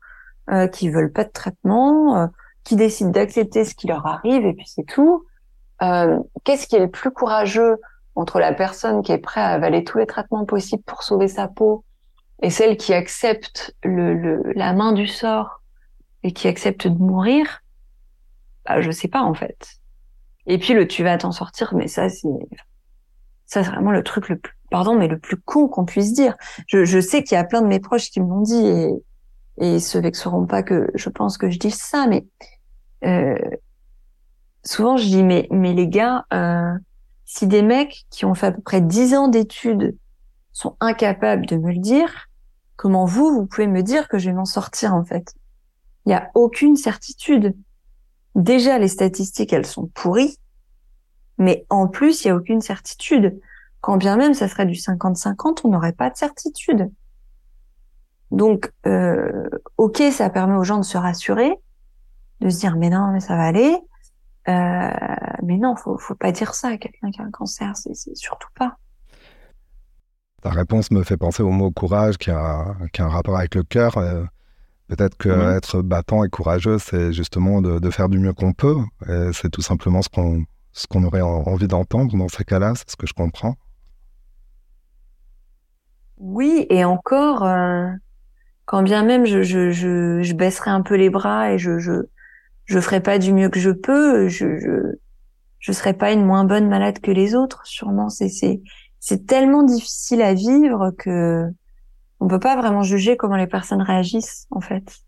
euh, 0.50 0.66
qui 0.66 0.88
veulent 0.88 1.12
pas 1.12 1.24
de 1.24 1.30
traitement, 1.30 2.16
euh, 2.16 2.26
qui 2.64 2.74
décident 2.74 3.10
d'accepter 3.10 3.66
ce 3.66 3.74
qui 3.74 3.86
leur 3.86 4.06
arrive 4.06 4.46
et 4.46 4.54
puis 4.54 4.66
c'est 4.66 4.86
tout. 4.86 5.26
Euh, 5.82 6.18
Qu'est-ce 6.44 6.66
qui 6.66 6.76
est 6.76 6.80
le 6.80 6.90
plus 6.90 7.10
courageux 7.10 7.76
entre 8.14 8.38
la 8.38 8.52
personne 8.52 9.02
qui 9.02 9.12
est 9.12 9.18
prête 9.18 9.44
à 9.44 9.48
avaler 9.48 9.84
tous 9.84 9.98
les 9.98 10.06
traitements 10.06 10.44
possibles 10.44 10.82
pour 10.82 11.02
sauver 11.02 11.28
sa 11.28 11.48
peau 11.48 11.84
et 12.42 12.50
celle 12.50 12.76
qui 12.76 12.92
accepte 12.92 13.74
le, 13.84 14.14
le 14.14 14.52
la 14.54 14.72
main 14.72 14.92
du 14.92 15.06
sort 15.06 15.62
et 16.22 16.32
qui 16.32 16.48
accepte 16.48 16.86
de 16.86 16.98
mourir 16.98 17.60
bah, 18.66 18.80
Je 18.80 18.90
sais 18.90 19.08
pas 19.08 19.22
en 19.22 19.34
fait. 19.34 19.76
Et 20.46 20.58
puis 20.58 20.74
le 20.74 20.86
tu 20.88 21.02
vas 21.02 21.16
t'en 21.18 21.32
sortir, 21.32 21.74
mais 21.74 21.86
ça 21.86 22.08
c'est 22.08 22.28
ça 23.46 23.64
c'est 23.64 23.70
vraiment 23.70 23.92
le 23.92 24.02
truc 24.02 24.28
le 24.28 24.38
plus 24.38 24.56
pardon 24.70 24.94
mais 24.94 25.08
le 25.08 25.18
plus 25.18 25.36
con 25.36 25.68
qu'on 25.68 25.84
puisse 25.84 26.12
dire. 26.12 26.36
Je, 26.66 26.84
je 26.84 27.00
sais 27.00 27.22
qu'il 27.22 27.36
y 27.36 27.38
a 27.38 27.44
plein 27.44 27.62
de 27.62 27.66
mes 27.66 27.80
proches 27.80 28.10
qui 28.10 28.20
me 28.20 28.28
l'ont 28.28 28.42
dit 28.42 28.66
et 28.66 28.90
et 29.60 29.74
ils 29.74 29.82
se 29.82 29.98
vexeront 29.98 30.46
pas 30.46 30.62
que 30.62 30.90
je 30.94 31.08
pense 31.10 31.38
que 31.38 31.50
je 31.50 31.58
dise 31.58 31.74
ça, 31.74 32.06
mais 32.06 32.24
euh, 33.04 33.38
souvent 34.64 34.96
je 34.96 35.04
dis 35.04 35.22
mais 35.22 35.46
mais 35.50 35.74
les 35.74 35.88
gars, 35.88 36.24
euh, 36.32 36.72
si 37.32 37.46
des 37.46 37.62
mecs 37.62 38.06
qui 38.10 38.24
ont 38.24 38.34
fait 38.34 38.46
à 38.46 38.50
peu 38.50 38.60
près 38.60 38.80
dix 38.80 39.14
ans 39.14 39.28
d'études 39.28 39.96
sont 40.50 40.76
incapables 40.80 41.46
de 41.46 41.56
me 41.56 41.70
le 41.70 41.78
dire, 41.78 42.28
comment 42.74 43.04
vous 43.04 43.32
vous 43.32 43.46
pouvez 43.46 43.68
me 43.68 43.84
dire 43.84 44.08
que 44.08 44.18
je 44.18 44.30
vais 44.30 44.34
m'en 44.34 44.44
sortir 44.44 44.96
en 44.96 45.04
fait? 45.04 45.32
Il 46.06 46.10
y 46.10 46.12
a 46.12 46.28
aucune 46.34 46.74
certitude 46.74 47.54
déjà 48.34 48.80
les 48.80 48.88
statistiques, 48.88 49.52
elles 49.52 49.64
sont 49.64 49.86
pourries, 49.86 50.38
mais 51.38 51.64
en 51.70 51.86
plus, 51.86 52.24
il 52.24 52.26
n'y 52.26 52.30
a 52.32 52.36
aucune 52.36 52.60
certitude. 52.60 53.40
Quand 53.80 53.96
bien 53.96 54.16
même 54.16 54.34
ça 54.34 54.48
serait 54.48 54.66
du 54.66 54.74
50-50, 54.74 55.60
on 55.62 55.68
n'aurait 55.68 55.92
pas 55.92 56.10
de 56.10 56.16
certitude. 56.16 56.90
Donc, 58.32 58.72
euh, 58.88 59.48
ok, 59.76 60.02
ça 60.10 60.30
permet 60.30 60.56
aux 60.56 60.64
gens 60.64 60.78
de 60.78 60.84
se 60.84 60.98
rassurer, 60.98 61.54
de 62.40 62.50
se 62.50 62.58
dire 62.58 62.76
mais 62.76 62.90
non, 62.90 63.12
mais 63.12 63.20
ça 63.20 63.36
va 63.36 63.44
aller. 63.44 63.78
Euh, 64.48 64.90
mais 65.42 65.56
non, 65.56 65.76
faut, 65.76 65.98
faut 65.98 66.14
pas 66.14 66.32
dire 66.32 66.54
ça 66.54 66.68
à 66.68 66.76
quelqu'un 66.76 67.10
qui 67.10 67.20
a 67.20 67.24
un 67.24 67.30
cancer, 67.30 67.76
c'est 67.76 67.94
surtout 68.16 68.48
pas. 68.54 68.76
Ta 70.42 70.50
réponse 70.50 70.90
me 70.90 71.02
fait 71.02 71.18
penser 71.18 71.42
au 71.42 71.50
mot 71.50 71.70
courage 71.70 72.16
qui 72.16 72.30
a, 72.30 72.74
qui 72.92 73.02
a 73.02 73.04
un 73.04 73.08
rapport 73.08 73.36
avec 73.36 73.54
le 73.54 73.62
cœur. 73.62 73.98
Euh, 73.98 74.24
peut-être 74.88 75.16
que 75.16 75.28
mhm. 75.28 75.56
être 75.56 75.82
battant 75.82 76.24
et 76.24 76.30
courageux, 76.30 76.78
c'est 76.78 77.12
justement 77.12 77.60
de, 77.60 77.78
de, 77.78 77.90
faire 77.90 78.08
du 78.08 78.18
mieux 78.18 78.32
qu'on 78.32 78.54
peut. 78.54 78.76
C'est 79.32 79.50
tout 79.50 79.62
simplement 79.62 80.00
ce 80.00 80.08
qu'on 80.08 80.44
ce 80.72 80.86
qu'on 80.86 81.04
aurait 81.04 81.20
envie 81.20 81.68
d'entendre 81.68 82.16
dans 82.16 82.28
ces 82.28 82.44
cas-là, 82.44 82.72
c'est 82.76 82.90
ce 82.90 82.96
que 82.96 83.06
je 83.06 83.12
comprends. 83.12 83.56
Oui, 86.18 86.66
et 86.68 86.84
encore, 86.84 87.44
euh, 87.44 87.88
quand 88.66 88.82
bien 88.82 89.02
même 89.04 89.24
je, 89.24 89.42
je, 89.42 89.70
je, 89.70 90.22
je, 90.22 90.34
baisserai 90.34 90.70
un 90.70 90.82
peu 90.82 90.94
les 90.94 91.10
bras 91.10 91.52
et 91.52 91.58
je, 91.58 91.78
je, 92.70 92.80
ferai 92.80 93.00
pas 93.00 93.18
du 93.18 93.32
mieux 93.32 93.48
que 93.48 93.60
je 93.60 93.70
peux, 93.70 94.28
je, 94.28 94.58
je, 94.58 94.96
je 95.58 95.72
serai 95.72 95.94
pas 95.94 96.12
une 96.12 96.24
moins 96.24 96.44
bonne 96.44 96.68
malade 96.68 97.00
que 97.00 97.10
les 97.10 97.34
autres, 97.34 97.62
sûrement. 97.64 98.08
C'est, 98.08 98.28
c'est, 98.28 98.60
c'est 98.98 99.26
tellement 99.26 99.62
difficile 99.62 100.22
à 100.22 100.34
vivre 100.34 100.92
que 100.98 101.46
on 102.20 102.28
peut 102.28 102.40
pas 102.40 102.56
vraiment 102.56 102.82
juger 102.82 103.16
comment 103.16 103.36
les 103.36 103.46
personnes 103.46 103.82
réagissent, 103.82 104.46
en 104.50 104.60
fait 104.60 105.02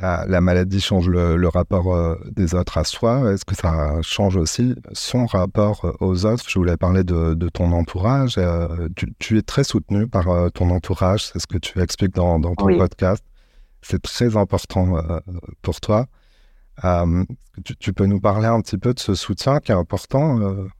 la, 0.00 0.40
maladie 0.40 0.80
change 0.80 1.08
le, 1.08 1.48
rapport 1.48 1.94
euh, 1.94 2.16
des 2.30 2.54
autres 2.54 2.78
à 2.78 2.84
soi. 2.84 3.32
Est-ce 3.32 3.44
que 3.44 3.54
ça 3.54 4.00
change 4.02 4.36
aussi 4.36 4.74
son 4.92 5.26
rapport 5.26 5.84
euh, 5.84 5.92
aux 6.00 6.26
autres? 6.26 6.44
Je 6.48 6.58
voulais 6.58 6.76
parler 6.76 7.04
de, 7.04 7.34
ton 7.52 7.72
entourage. 7.72 8.36
Euh, 8.38 8.88
tu, 9.18 9.38
es 9.38 9.42
très 9.42 9.64
soutenu 9.64 10.06
par 10.06 10.26
ton 10.52 10.70
entourage, 10.70 11.26
c'est 11.26 11.38
ce 11.38 11.46
que 11.46 11.58
tu 11.58 11.80
expliques 11.80 12.14
dans, 12.14 12.40
ton 12.40 12.54
podcast. 12.54 13.24
C'est 13.82 14.02
très 14.02 14.36
important 14.36 15.00
pour 15.62 15.80
toi. 15.80 16.06
Tu, 17.64 17.76
tu, 17.76 17.92
peux 17.92 18.06
nous 18.06 18.20
parler 18.20 18.46
un 18.46 18.60
petit 18.60 18.78
peu 18.78 18.94
de 18.94 19.00
ce 19.00 19.14
soutien 19.14 19.60
qui 19.60 19.72
est 19.72 19.74
important 19.74 20.38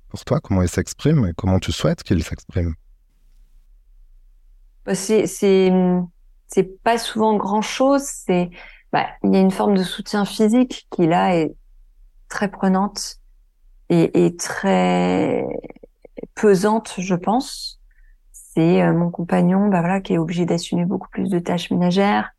pour 0.08 0.24
toi, 0.24 0.40
comment 0.40 0.62
il 0.62 0.68
s'exprime 0.68 1.26
et 1.26 1.32
comment 1.36 1.58
tu 1.58 1.72
souhaites 1.72 2.02
qu'il 2.02 2.22
s'exprime? 2.22 2.74
Bah, 4.86 4.94
C'est 4.94 5.70
pas 6.82 6.98
souvent 6.98 7.36
grand 7.36 7.62
chose. 7.62 8.08
Bah, 8.92 9.06
il 9.22 9.34
y 9.34 9.36
a 9.36 9.40
une 9.40 9.50
forme 9.50 9.76
de 9.76 9.82
soutien 9.82 10.24
physique 10.24 10.86
qui 10.90 11.06
là 11.06 11.36
est 11.36 11.54
très 12.28 12.50
prenante 12.50 13.18
et, 13.90 14.36
très 14.36 15.44
pesante, 16.34 16.94
je 16.98 17.14
pense. 17.14 17.80
C'est 18.32 18.82
euh, 18.82 18.92
mon 18.92 19.10
compagnon, 19.10 19.68
bah 19.68 20.00
qui 20.00 20.14
est 20.14 20.18
obligé 20.18 20.46
d'assumer 20.46 20.84
beaucoup 20.84 21.08
plus 21.10 21.28
de 21.28 21.38
tâches 21.38 21.70
ménagères, 21.70 22.30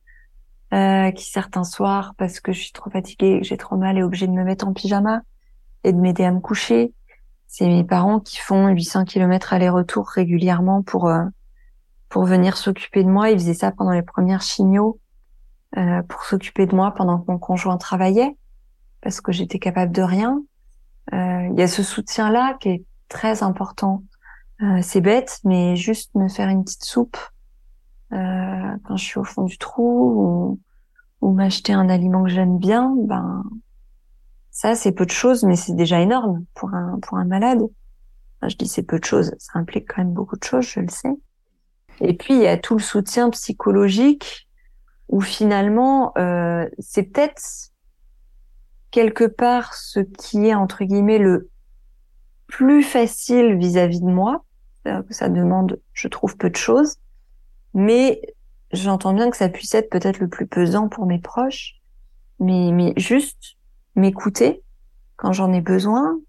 euh, 0.73 1.11
qui 1.11 1.29
certains 1.29 1.63
soirs, 1.63 2.13
parce 2.17 2.39
que 2.39 2.51
je 2.51 2.59
suis 2.59 2.71
trop 2.71 2.89
fatiguée, 2.89 3.39
j'ai 3.41 3.57
trop 3.57 3.77
mal, 3.77 3.97
est 3.97 4.03
obligé 4.03 4.27
de 4.27 4.31
me 4.31 4.43
mettre 4.43 4.67
en 4.67 4.73
pyjama 4.73 5.21
et 5.83 5.93
de 5.93 5.97
m'aider 5.97 6.23
à 6.23 6.31
me 6.31 6.39
coucher. 6.39 6.93
C'est 7.47 7.67
mes 7.67 7.83
parents 7.83 8.19
qui 8.19 8.37
font 8.37 8.67
800 8.67 9.05
km 9.05 9.53
aller-retour 9.53 10.07
régulièrement 10.07 10.83
pour 10.83 11.07
euh, 11.07 11.23
pour 12.09 12.25
venir 12.25 12.57
s'occuper 12.57 13.03
de 13.03 13.09
moi. 13.09 13.29
Ils 13.29 13.39
faisaient 13.39 13.53
ça 13.53 13.71
pendant 13.71 13.91
les 13.91 14.01
premières 14.01 14.41
chimios 14.41 14.99
euh, 15.77 16.01
pour 16.01 16.23
s'occuper 16.23 16.65
de 16.65 16.75
moi 16.75 16.93
pendant 16.95 17.19
que 17.19 17.31
mon 17.31 17.37
conjoint 17.37 17.77
travaillait, 17.77 18.35
parce 19.01 19.21
que 19.21 19.31
j'étais 19.31 19.59
capable 19.59 19.91
de 19.91 20.01
rien. 20.01 20.41
Euh, 21.13 21.47
il 21.51 21.59
y 21.59 21.61
a 21.61 21.67
ce 21.67 21.83
soutien-là 21.83 22.57
qui 22.59 22.69
est 22.69 22.83
très 23.07 23.43
important. 23.43 24.03
Euh, 24.61 24.79
c'est 24.81 25.01
bête, 25.01 25.39
mais 25.43 25.75
juste 25.75 26.13
me 26.15 26.27
faire 26.27 26.49
une 26.49 26.63
petite 26.63 26.83
soupe 26.83 27.17
quand 28.11 28.97
je 28.97 29.03
suis 29.03 29.19
au 29.19 29.23
fond 29.23 29.43
du 29.43 29.57
trou 29.57 30.59
ou, 31.21 31.27
ou 31.27 31.33
m'acheter 31.33 31.73
un 31.73 31.89
aliment 31.89 32.23
que 32.23 32.29
j'aime 32.29 32.57
bien, 32.57 32.93
ben 32.97 33.43
ça 34.51 34.75
c'est 34.75 34.91
peu 34.91 35.05
de 35.05 35.11
choses, 35.11 35.43
mais 35.43 35.55
c'est 35.55 35.75
déjà 35.75 35.99
énorme 35.99 36.45
pour 36.53 36.73
un 36.73 36.99
pour 37.01 37.17
un 37.17 37.25
malade. 37.25 37.61
je 38.47 38.55
dis 38.55 38.67
c'est 38.67 38.83
peu 38.83 38.99
de 38.99 39.05
choses, 39.05 39.33
ça 39.37 39.59
implique 39.59 39.87
quand 39.87 40.03
même 40.03 40.13
beaucoup 40.13 40.37
de 40.37 40.43
choses, 40.43 40.65
je 40.65 40.79
le 40.79 40.89
sais. 40.89 41.15
Et 42.01 42.13
puis 42.13 42.33
il 42.33 42.41
y 42.41 42.47
a 42.47 42.57
tout 42.57 42.75
le 42.75 42.81
soutien 42.81 43.29
psychologique 43.29 44.47
où 45.09 45.21
finalement 45.21 46.13
euh, 46.17 46.67
c'est 46.79 47.03
peut-être 47.03 47.41
quelque 48.91 49.25
part 49.25 49.73
ce 49.73 49.99
qui 49.99 50.47
est 50.47 50.55
entre 50.55 50.83
guillemets 50.83 51.19
le 51.19 51.49
plus 52.47 52.83
facile 52.83 53.55
vis-à-vis 53.57 54.01
de 54.01 54.09
moi, 54.09 54.43
que 54.83 55.13
ça 55.13 55.29
demande, 55.29 55.79
je 55.93 56.07
trouve, 56.07 56.35
peu 56.35 56.49
de 56.49 56.55
choses, 56.55 56.97
mais 57.73 58.21
j'entends 58.71 59.13
bien 59.13 59.29
que 59.29 59.37
ça 59.37 59.49
puisse 59.49 59.73
être 59.73 59.89
peut-être 59.89 60.19
le 60.19 60.27
plus 60.27 60.47
pesant 60.47 60.89
pour 60.89 61.05
mes 61.05 61.19
proches, 61.19 61.75
mais, 62.39 62.71
mais 62.71 62.93
juste 62.97 63.57
m'écouter 63.95 64.63
quand 65.15 65.33
j'en 65.33 65.51
ai 65.51 65.61
besoin, 65.61 66.19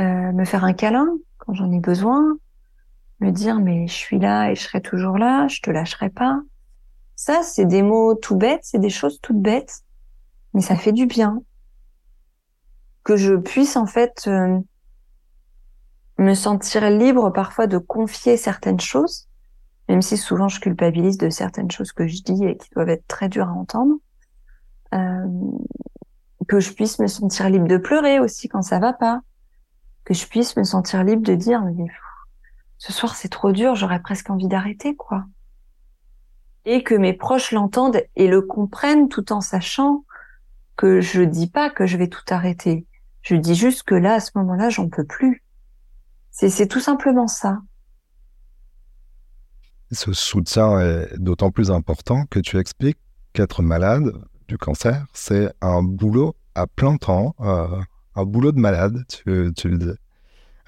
euh, 0.00 0.32
me 0.32 0.44
faire 0.44 0.64
un 0.64 0.72
câlin 0.72 1.08
quand 1.38 1.54
j'en 1.54 1.72
ai 1.72 1.80
besoin, 1.80 2.36
me 3.20 3.30
dire 3.30 3.58
mais 3.58 3.86
je 3.88 3.94
suis 3.94 4.18
là 4.18 4.50
et 4.50 4.54
je 4.54 4.62
serai 4.62 4.80
toujours 4.80 5.18
là, 5.18 5.48
je 5.48 5.60
te 5.60 5.70
lâcherai 5.70 6.10
pas, 6.10 6.40
ça, 7.24 7.42
c'est 7.44 7.66
des 7.66 7.82
mots 7.82 8.16
tout 8.16 8.36
bêtes, 8.36 8.62
c'est 8.64 8.80
des 8.80 8.90
choses 8.90 9.20
toutes 9.20 9.40
bêtes, 9.40 9.84
mais 10.54 10.60
ça 10.60 10.74
fait 10.74 10.90
du 10.90 11.06
bien. 11.06 11.40
Que 13.04 13.16
je 13.16 13.34
puisse 13.34 13.76
en 13.76 13.86
fait 13.86 14.24
euh, 14.26 14.58
me 16.18 16.34
sentir 16.34 16.88
libre 16.90 17.30
parfois 17.30 17.68
de 17.68 17.78
confier 17.78 18.36
certaines 18.36 18.80
choses, 18.80 19.28
même 19.88 20.02
si 20.02 20.16
souvent 20.16 20.48
je 20.48 20.60
culpabilise 20.60 21.18
de 21.18 21.30
certaines 21.30 21.70
choses 21.70 21.92
que 21.92 22.06
je 22.06 22.22
dis 22.22 22.44
et 22.44 22.56
qui 22.56 22.70
doivent 22.70 22.88
être 22.88 23.06
très 23.06 23.28
dures 23.28 23.48
à 23.48 23.52
entendre. 23.52 23.94
Euh, 24.94 25.26
que 26.48 26.60
je 26.60 26.72
puisse 26.72 26.98
me 26.98 27.06
sentir 27.06 27.48
libre 27.48 27.68
de 27.68 27.76
pleurer 27.76 28.18
aussi 28.18 28.48
quand 28.48 28.62
ça 28.62 28.78
va 28.78 28.92
pas. 28.92 29.20
Que 30.04 30.14
je 30.14 30.26
puisse 30.26 30.56
me 30.56 30.64
sentir 30.64 31.04
libre 31.04 31.22
de 31.22 31.34
dire, 31.34 31.62
mais 31.62 31.86
ce 32.78 32.92
soir 32.92 33.14
c'est 33.14 33.28
trop 33.28 33.52
dur, 33.52 33.74
j'aurais 33.74 34.00
presque 34.00 34.30
envie 34.30 34.48
d'arrêter, 34.48 34.96
quoi 34.96 35.24
et 36.64 36.82
que 36.82 36.94
mes 36.94 37.12
proches 37.12 37.52
l'entendent 37.52 38.02
et 38.16 38.28
le 38.28 38.42
comprennent 38.42 39.08
tout 39.08 39.32
en 39.32 39.40
sachant 39.40 40.04
que 40.76 41.00
je 41.00 41.22
dis 41.22 41.48
pas 41.48 41.70
que 41.70 41.86
je 41.86 41.96
vais 41.96 42.08
tout 42.08 42.24
arrêter. 42.28 42.86
Je 43.22 43.36
dis 43.36 43.54
juste 43.54 43.82
que 43.82 43.94
là, 43.94 44.14
à 44.14 44.20
ce 44.20 44.30
moment-là, 44.36 44.68
j'en 44.68 44.88
peux 44.88 45.04
plus. 45.04 45.42
C'est 46.30 46.66
tout 46.66 46.80
simplement 46.80 47.28
ça. 47.28 47.60
Ce 49.92 50.14
soutien 50.14 50.80
est 50.80 51.18
d'autant 51.18 51.50
plus 51.50 51.70
important 51.70 52.24
que 52.30 52.40
tu 52.40 52.58
expliques 52.58 52.98
qu'être 53.34 53.62
malade 53.62 54.12
du 54.48 54.56
cancer, 54.56 55.04
c'est 55.12 55.52
un 55.60 55.82
boulot 55.82 56.34
à 56.54 56.66
plein 56.66 56.96
temps, 56.96 57.34
euh, 57.40 57.66
un 58.14 58.24
boulot 58.24 58.52
de 58.52 58.58
malade, 58.58 59.04
tu, 59.08 59.24
le 59.28 59.78
dis. 59.78 59.90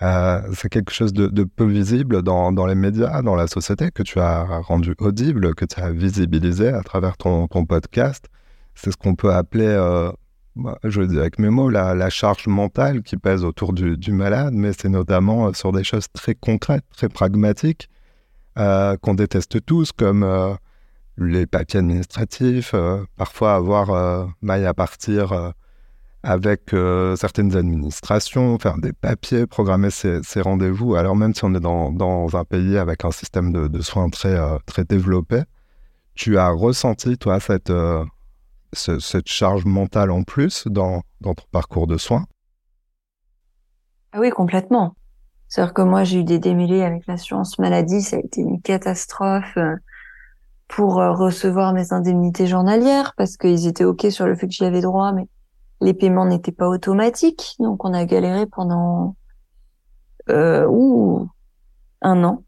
Euh, 0.03 0.41
c'est 0.55 0.69
quelque 0.69 0.93
chose 0.93 1.13
de, 1.13 1.45
peu 1.45 1.65
visible 1.65 2.23
dans, 2.23 2.67
les 2.67 2.75
médias, 2.75 3.23
dans 3.23 3.35
la 3.35 3.47
société, 3.47 3.91
que 3.91 4.03
tu 4.03 4.21
as 4.21 4.45
rendu 4.61 4.95
audible, 4.99 5.55
que 5.55 5.65
tu 5.65 5.81
as 5.81 5.91
visibilisé 5.91 6.69
à 6.69 6.83
travers 6.83 7.17
ton, 7.17 7.47
podcast. 7.49 8.27
C'est 8.75 8.91
ce 8.91 8.97
qu'on 8.97 9.15
peut 9.15 9.33
appeler, 9.33 9.67
euh, 9.67 10.11
bah, 10.57 10.79
je 10.85 11.01
le 11.01 11.07
dis 11.07 11.19
avec 11.19 11.39
mes 11.39 11.51
mots, 11.51 11.71
la, 11.71 12.11
charge 12.11 12.47
mentale 12.47 13.03
qui 13.03 13.17
pèse 13.17 13.45
autour 13.45 13.73
du, 13.73 14.13
malade, 14.13 14.53
mais 14.53 14.73
c'est 14.79 14.91
notamment 14.91 15.53
sur 15.55 15.73
des 15.73 15.85
choses 15.85 16.09
très 16.13 16.35
concrètes, 16.35 16.85
très 16.95 17.09
pragmatiques, 17.09 17.89
qu'on 18.57 19.15
déteste 19.15 19.65
tous, 19.65 19.93
comme 19.93 20.57
les 21.17 21.47
papiers 21.47 21.81
administratifs, 21.81 22.75
parfois 23.17 23.55
avoir 23.55 24.29
maille 24.43 24.67
à 24.67 24.75
partir 24.75 25.55
avec 26.25 26.73
euh, 26.73 27.17
certaines 27.17 27.55
administrations, 27.55 28.59
faire 28.59 28.79
des 28.79 28.95
papiers, 28.95 29.47
programmer 29.47 29.91
ses, 29.91 30.23
rendez-vous. 30.41 30.95
Alors 30.95 31.15
même 31.15 31.35
si 31.35 31.45
on 31.45 31.55
est 31.55 31.61
dans, 31.61 32.29
un 32.33 32.45
pays 32.45 32.79
avec 32.79 33.05
un 33.05 33.11
système 33.11 33.53
de, 33.53 33.83
soins 33.83 34.09
très, 34.09 34.35
euh, 34.35 34.59
développé, 34.89 35.43
tu 36.15 36.39
as 36.39 36.49
ressenti, 36.49 37.19
toi, 37.19 37.41
cette, 37.41 37.69
euh, 37.69 38.05
cette 38.73 39.29
charge 39.29 39.67
mentale 39.67 40.11
en 40.11 40.23
plus 40.23 40.67
dans, 40.67 41.03
dans 41.21 41.35
ton 41.35 41.45
parcours 41.53 41.87
de 41.87 41.99
soins? 41.99 42.25
Ah 44.13 44.21
Oui, 44.21 44.31
complètement. 44.31 44.97
C'est-à-dire 45.55 45.73
que 45.73 45.83
moi, 45.83 46.03
j'ai 46.03 46.19
eu 46.19 46.25
des 46.25 46.41
démêlés 46.41 46.83
avec 46.83 47.07
l'assurance 47.07 47.61
maladie, 47.61 48.03
ça 48.03 48.17
a 48.17 48.19
été 48.19 48.41
une 48.41 48.61
catastrophe 48.61 49.57
pour 50.67 50.95
recevoir 50.95 51.73
mes 51.73 51.93
indemnités 51.93 52.49
journalières 52.49 53.13
parce 53.17 53.37
qu'ils 53.37 53.69
étaient 53.69 53.85
OK 53.85 54.05
sur 54.11 54.27
le 54.27 54.35
fait 54.35 54.49
que 54.49 54.53
j'y 54.53 54.65
avais 54.65 54.81
droit, 54.81 55.13
mais 55.13 55.29
les 55.81 55.95
paiements 55.95 56.27
n'étaient 56.27 56.51
pas 56.51 56.67
automatiques, 56.67 57.55
donc 57.61 57.85
on 57.85 57.95
a 57.95 58.05
galéré 58.05 58.47
pendant 58.47 59.15
euh, 60.29 60.67
un 62.03 62.25
an, 62.25 62.43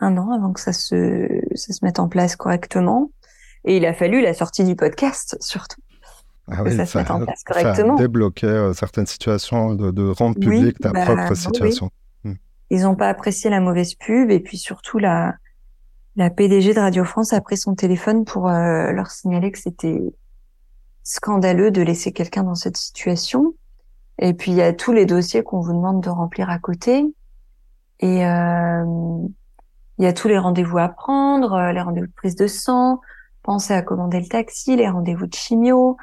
un 0.00 0.16
an 0.16 0.30
avant 0.30 0.54
que 0.54 0.60
ça 0.60 0.72
se 0.72 1.28
ça 1.54 1.74
se 1.74 1.84
mette 1.84 1.98
en 1.98 2.08
place 2.08 2.34
correctement. 2.34 3.10
Et 3.66 3.76
il 3.76 3.84
a 3.84 3.92
fallu 3.92 4.22
la 4.22 4.32
sortie 4.32 4.64
du 4.64 4.74
podcast 4.74 5.36
surtout. 5.40 5.82
Ah 6.50 6.62
que 6.62 6.70
ça, 6.70 6.86
se 6.86 6.96
mette 6.96 7.10
en 7.10 7.26
place 7.26 7.44
correctement. 7.44 7.96
débloquer 7.96 8.46
euh, 8.46 8.72
certaines 8.72 9.04
situations, 9.04 9.74
de, 9.74 10.08
rendre 10.12 10.40
public 10.40 10.78
ta 10.78 10.92
bah, 10.92 11.04
propre 11.04 11.34
situation. 11.34 11.90
Ils 12.70 12.82
n'ont 12.82 12.96
pas 12.96 13.08
apprécié 13.08 13.50
la 13.50 13.60
mauvaise 13.60 13.94
pub 13.94 14.30
et 14.30 14.40
puis 14.40 14.58
surtout 14.58 14.98
la 14.98 15.34
la 16.16 16.30
PDG 16.30 16.72
de 16.72 16.80
Radio 16.80 17.04
France 17.04 17.34
a 17.34 17.42
pris 17.42 17.58
son 17.58 17.74
téléphone 17.74 18.24
pour 18.24 18.48
euh, 18.48 18.90
leur 18.92 19.10
signaler 19.10 19.52
que 19.52 19.58
c'était 19.58 20.00
scandaleux 21.02 21.70
de 21.70 21.82
laisser 21.82 22.10
quelqu'un 22.12 22.42
dans 22.42 22.54
cette 22.54 22.78
situation. 22.78 23.54
Et 24.18 24.32
puis 24.32 24.50
il 24.50 24.56
y 24.56 24.62
a 24.62 24.72
tous 24.72 24.92
les 24.92 25.04
dossiers 25.04 25.42
qu'on 25.42 25.60
vous 25.60 25.74
demande 25.74 26.02
de 26.02 26.08
remplir 26.08 26.48
à 26.48 26.58
côté. 26.58 27.04
Et 28.00 28.26
euh, 28.26 28.84
il 29.98 30.04
y 30.04 30.06
a 30.06 30.12
tous 30.12 30.28
les 30.28 30.38
rendez-vous 30.38 30.78
à 30.78 30.88
prendre, 30.88 31.52
euh, 31.52 31.72
les 31.72 31.80
rendez-vous 31.80 32.06
de 32.06 32.12
prise 32.12 32.34
de 32.34 32.46
sang, 32.46 33.00
penser 33.42 33.74
à 33.74 33.82
commander 33.82 34.20
le 34.20 34.26
taxi, 34.26 34.76
les 34.76 34.88
rendez-vous 34.88 35.26
de 35.26 35.34
chimio, 35.34 35.96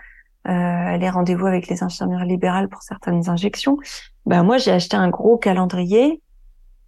euh, 0.48 0.98
les 0.98 1.10
rendez-vous 1.10 1.48
avec 1.48 1.68
les 1.68 1.84
infirmières 1.84 2.26
libérales 2.26 2.70
pour 2.70 2.82
certaines 2.82 3.30
injections. 3.30 3.78
Ben 4.26 4.44
moi 4.44 4.58
j'ai 4.58 4.72
acheté 4.72 4.96
un 4.96 5.10
gros 5.10 5.38
calendrier 5.38 6.22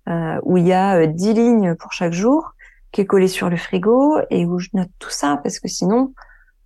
où 0.08 0.58
il 0.58 0.68
y 0.68 0.74
a 0.74 0.98
euh, 0.98 1.08
10 1.08 1.34
lignes 1.34 1.76
pour 1.76 1.94
chaque 1.94 2.14
jour 2.14 2.54
qui 2.92 3.02
est 3.02 3.06
collé 3.06 3.28
sur 3.28 3.50
le 3.50 3.58
frigo 3.58 4.20
et 4.30 4.46
où 4.46 4.60
je 4.60 4.70
note 4.74 4.90
tout 5.00 5.10
ça 5.10 5.40
parce 5.44 5.60
que 5.60 5.68
sinon 5.68 6.14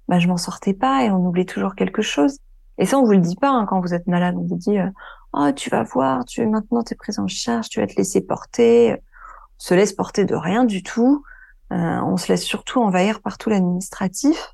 ben, 0.08 0.20
je 0.20 0.28
m'en 0.28 0.38
sortais 0.38 0.74
pas 0.74 1.04
et 1.04 1.12
on 1.12 1.26
oublie 1.26 1.46
toujours 1.46 1.76
quelque 1.76 2.02
chose. 2.02 2.40
Et 2.78 2.86
ça 2.86 2.98
on 2.98 3.06
vous 3.06 3.14
le 3.14 3.20
dit 3.20 3.36
pas 3.36 3.50
hein, 3.50 3.66
quand 3.66 3.80
vous 3.82 3.94
êtes 3.94 4.08
malade, 4.08 4.36
on 4.38 4.46
vous 4.46 4.58
dit 4.58 4.78
euh, 4.78 4.90
oh 5.34 5.52
tu 5.56 5.70
vas 5.70 5.84
voir, 5.84 6.26
tu 6.26 6.46
maintenant 6.46 6.84
t'es 6.84 6.96
prise 6.96 7.20
en 7.20 7.28
charge, 7.28 7.70
tu 7.70 7.80
vas 7.80 7.88
te 7.88 7.96
laisser 7.96 8.22
porter. 8.22 8.94
On 8.94 9.64
se 9.64 9.74
laisse 9.74 9.94
porter 9.94 10.26
de 10.26 10.36
rien 10.36 10.66
du 10.66 10.84
tout. 10.84 11.24
Euh, 11.72 11.76
on 11.76 12.18
se 12.18 12.32
laisse 12.32 12.44
surtout 12.44 12.82
envahir 12.82 13.22
par 13.22 13.38
tout 13.38 13.50
l'administratif. 13.50 14.54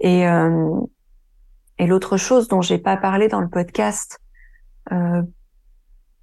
Et 0.00 0.28
euh, 0.28 0.80
et 1.78 1.86
l'autre 1.86 2.16
chose 2.16 2.48
dont 2.48 2.62
j'ai 2.62 2.78
pas 2.78 2.96
parlé 2.96 3.28
dans 3.28 3.40
le 3.40 3.48
podcast, 3.48 4.18
euh, 4.92 5.22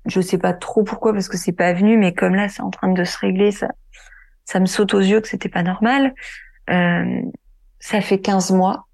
je 0.05 0.21
sais 0.21 0.37
pas 0.37 0.53
trop 0.53 0.83
pourquoi 0.83 1.13
parce 1.13 1.27
que 1.27 1.37
c'est 1.37 1.53
pas 1.53 1.73
venu, 1.73 1.97
mais 1.97 2.13
comme 2.13 2.35
là 2.35 2.49
c'est 2.49 2.61
en 2.61 2.69
train 2.69 2.91
de 2.91 3.03
se 3.03 3.17
régler, 3.17 3.51
ça, 3.51 3.69
ça 4.45 4.59
me 4.59 4.65
saute 4.65 4.93
aux 4.93 4.99
yeux 4.99 5.21
que 5.21 5.27
c'était 5.27 5.49
pas 5.49 5.63
normal. 5.63 6.13
Euh, 6.69 7.21
ça 7.79 8.01
fait 8.01 8.19
15 8.19 8.51
mois 8.51 8.87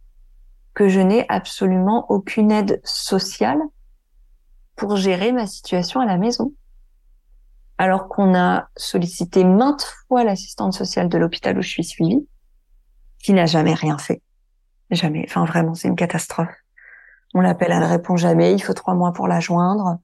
que 0.74 0.88
je 0.88 1.00
n'ai 1.00 1.26
absolument 1.30 2.10
aucune 2.10 2.52
aide 2.52 2.80
sociale 2.84 3.60
pour 4.76 4.96
gérer 4.96 5.32
ma 5.32 5.46
situation 5.46 6.00
à 6.00 6.06
la 6.06 6.18
maison. 6.18 6.54
Alors 7.78 8.08
qu'on 8.08 8.36
a 8.36 8.70
sollicité 8.76 9.44
maintes 9.44 9.96
fois 10.08 10.24
l'assistante 10.24 10.74
sociale 10.74 11.10
de 11.10 11.18
l'hôpital 11.18 11.58
où 11.58 11.62
je 11.62 11.70
suis 11.70 11.84
suivie, 11.84 12.28
qui 13.20 13.34
n'a 13.34 13.46
jamais 13.46 13.74
rien 13.74 13.98
fait. 13.98 14.22
Jamais. 14.92 15.26
Enfin, 15.28 15.46
vraiment, 15.46 15.76
c'est 15.76 15.88
une 15.88 15.96
catastrophe. 15.96 16.54
On 17.34 17.42
l'appelle, 17.42 17.72
elle 17.72 17.84
répond 17.84 18.16
jamais. 18.18 18.54
Il 18.54 18.60
faut 18.62 18.74
trois 18.74 18.96
mois 18.96 19.14
pour 19.14 19.28
la 19.28 19.40
joindre. 19.40 20.00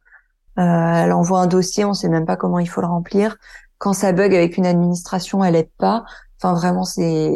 Euh, 0.57 0.61
elle 1.03 1.11
envoie 1.11 1.39
un 1.39 1.47
dossier, 1.47 1.85
on 1.85 1.93
sait 1.93 2.09
même 2.09 2.25
pas 2.25 2.37
comment 2.37 2.59
il 2.59 2.67
faut 2.67 2.81
le 2.81 2.87
remplir. 2.87 3.37
Quand 3.77 3.93
ça 3.93 4.13
bug 4.13 4.33
avec 4.33 4.57
une 4.57 4.65
administration, 4.65 5.43
elle 5.43 5.55
aide 5.55 5.71
pas. 5.77 6.05
Enfin, 6.41 6.53
vraiment, 6.53 6.83
c'est 6.83 7.33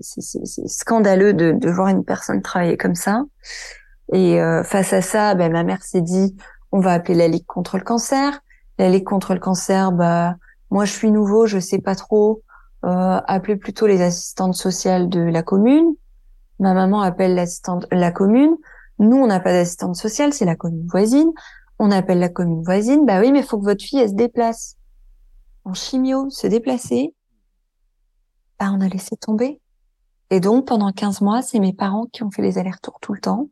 c'est 0.00 0.68
scandaleux 0.68 1.34
de, 1.34 1.52
de 1.52 1.70
voir 1.70 1.88
une 1.88 2.04
personne 2.04 2.40
travailler 2.42 2.76
comme 2.76 2.94
ça. 2.94 3.24
Et 4.12 4.40
euh, 4.40 4.62
face 4.64 4.92
à 4.92 5.02
ça, 5.02 5.34
ben, 5.34 5.52
ma 5.52 5.62
mère 5.62 5.82
s'est 5.82 6.00
dit, 6.00 6.36
on 6.72 6.80
va 6.80 6.92
appeler 6.92 7.14
la 7.14 7.28
Ligue 7.28 7.46
contre 7.46 7.76
le 7.76 7.84
cancer. 7.84 8.40
La 8.78 8.88
Ligue 8.88 9.04
contre 9.04 9.34
le 9.34 9.40
cancer, 9.40 9.92
bah, 9.92 10.36
moi 10.70 10.84
je 10.84 10.92
suis 10.92 11.10
nouveau, 11.10 11.46
je 11.46 11.58
sais 11.58 11.78
pas 11.78 11.94
trop. 11.94 12.42
Euh, 12.84 13.20
appeler 13.26 13.56
plutôt 13.56 13.86
les 13.86 14.00
assistantes 14.00 14.54
sociales 14.54 15.08
de 15.08 15.20
la 15.20 15.42
commune. 15.42 15.94
Ma 16.58 16.74
maman 16.74 17.02
appelle 17.02 17.34
l'assistante 17.34 17.86
la 17.90 18.10
commune. 18.10 18.56
Nous, 18.98 19.16
on 19.16 19.26
n'a 19.26 19.40
pas 19.40 19.52
d'assistante 19.52 19.96
sociale, 19.96 20.32
c'est 20.32 20.44
la 20.44 20.56
commune 20.56 20.86
voisine. 20.86 21.30
On 21.82 21.90
appelle 21.90 22.18
la 22.18 22.28
commune 22.28 22.62
voisine. 22.62 23.06
Bah 23.06 23.20
oui, 23.20 23.32
mais 23.32 23.42
faut 23.42 23.58
que 23.58 23.64
votre 23.64 23.82
fille, 23.82 24.00
elle 24.00 24.10
se 24.10 24.14
déplace. 24.14 24.76
En 25.64 25.72
chimio, 25.72 26.28
se 26.28 26.46
déplacer. 26.46 27.14
Bah, 28.58 28.70
on 28.70 28.82
a 28.82 28.88
laissé 28.88 29.16
tomber. 29.16 29.62
Et 30.28 30.40
donc, 30.40 30.66
pendant 30.66 30.92
15 30.92 31.22
mois, 31.22 31.40
c'est 31.40 31.58
mes 31.58 31.72
parents 31.72 32.04
qui 32.12 32.22
ont 32.22 32.30
fait 32.30 32.42
les 32.42 32.58
allers-retours 32.58 32.98
tout 33.00 33.14
le 33.14 33.20
temps. 33.20 33.48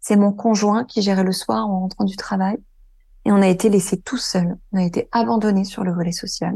C'est 0.00 0.16
mon 0.16 0.32
conjoint 0.32 0.84
qui 0.84 1.02
gérait 1.02 1.24
le 1.24 1.32
soir 1.32 1.68
en 1.68 1.80
rentrant 1.80 2.04
du 2.04 2.16
travail. 2.16 2.56
Et 3.26 3.32
on 3.32 3.42
a 3.42 3.48
été 3.48 3.68
laissés 3.68 4.00
tout 4.00 4.16
seuls. 4.16 4.56
On 4.72 4.78
a 4.78 4.84
été 4.84 5.06
abandonnés 5.12 5.64
sur 5.64 5.84
le 5.84 5.92
volet 5.92 6.12
social. 6.12 6.54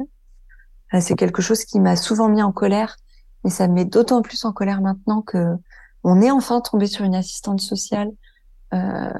Euh, 0.95 1.01
c'est 1.03 1.15
quelque 1.15 1.43
chose 1.43 1.67
qui 1.67 1.79
m'a 1.79 1.97
souvent 1.97 2.31
mis 2.31 2.43
en 2.43 2.53
colère, 2.53 2.97
mais 3.45 3.51
ça 3.51 3.69
me 3.69 3.75
met 3.75 3.85
d'autant 3.85 4.23
plus 4.23 4.47
en 4.47 4.55
colère 4.55 4.81
maintenant 4.81 5.21
que 5.21 5.57
on 6.05 6.23
est 6.23 6.31
enfin 6.31 6.63
tombé 6.63 6.87
sur 6.87 7.05
une 7.05 7.15
assistante 7.15 7.61
sociale. 7.61 8.11
Euh, 8.73 9.13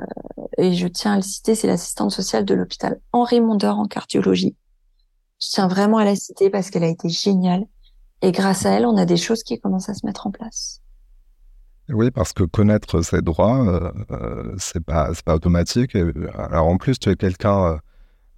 et 0.59 0.73
je 0.75 0.87
tiens 0.87 1.15
à 1.15 1.17
le 1.17 1.23
citer, 1.23 1.55
c'est 1.55 1.67
l'assistante 1.67 2.11
sociale 2.11 2.45
de 2.45 2.55
l'hôpital 2.55 3.01
Henri 3.13 3.41
Mondor 3.41 3.79
en 3.79 3.87
cardiologie. 3.87 4.57
Je 5.41 5.49
tiens 5.51 5.69
vraiment 5.69 5.99
à 5.99 6.05
la 6.05 6.17
citer 6.17 6.51
parce 6.51 6.71
qu'elle 6.71 6.85
a 6.85 6.89
été 6.89 7.09
géniale. 7.09 7.65
Et 8.23 8.31
grâce 8.31 8.65
à 8.65 8.71
elle, 8.71 8.87
on 8.87 8.97
a 8.97 9.05
des 9.05 9.17
choses 9.17 9.43
qui 9.43 9.61
commencent 9.61 9.89
à 9.89 9.95
se 9.95 10.07
mettre 10.07 10.27
en 10.27 10.31
place. 10.31 10.81
Oui, 11.89 12.11
parce 12.11 12.33
que 12.33 12.45
connaître 12.45 13.03
ses 13.03 13.21
droits, 13.21 13.67
euh, 13.67 13.93
euh, 14.13 14.55
c'est 14.59 14.85
pas 14.85 15.11
pas 15.25 15.35
automatique. 15.35 15.97
alors 16.37 16.67
en 16.67 16.77
plus, 16.77 16.99
tu 16.99 17.11
es 17.11 17.17
quelqu'un 17.17 17.81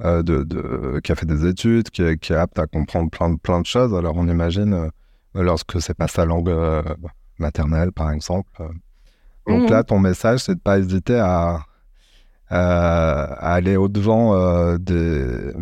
euh, 0.03 0.23
de, 0.23 0.43
de, 0.45 1.01
qui 1.05 1.13
a 1.13 1.15
fait 1.15 1.27
des 1.27 1.47
études, 1.47 1.91
qui 1.91 2.03
est, 2.03 2.17
qui 2.19 2.33
est, 2.33 2.37
apte 2.37 2.59
à 2.59 2.67
comprendre 2.67 3.11
plein 3.11 3.31
de 3.31 3.39
plein 3.39 3.61
de 3.61 3.67
choses. 3.67 3.95
Alors 3.95 4.17
on 4.17 4.27
imagine 4.29 4.91
lorsque 5.35 5.81
c'est 5.83 5.95
pas 5.95 6.09
sa 6.09 6.25
langue 6.25 6.53
maternelle, 7.39 7.93
par 7.93 8.11
exemple. 8.11 8.51
Donc 9.47 9.69
mmh. 9.69 9.73
là, 9.73 9.83
ton 9.85 9.99
message, 9.99 10.41
c'est 10.41 10.55
de 10.55 10.61
pas 10.61 10.79
hésiter 10.79 11.19
à, 11.19 11.61
à 12.49 13.55
aller 13.55 13.77
au 13.77 13.89
devant 13.89 14.77
des 14.79 15.53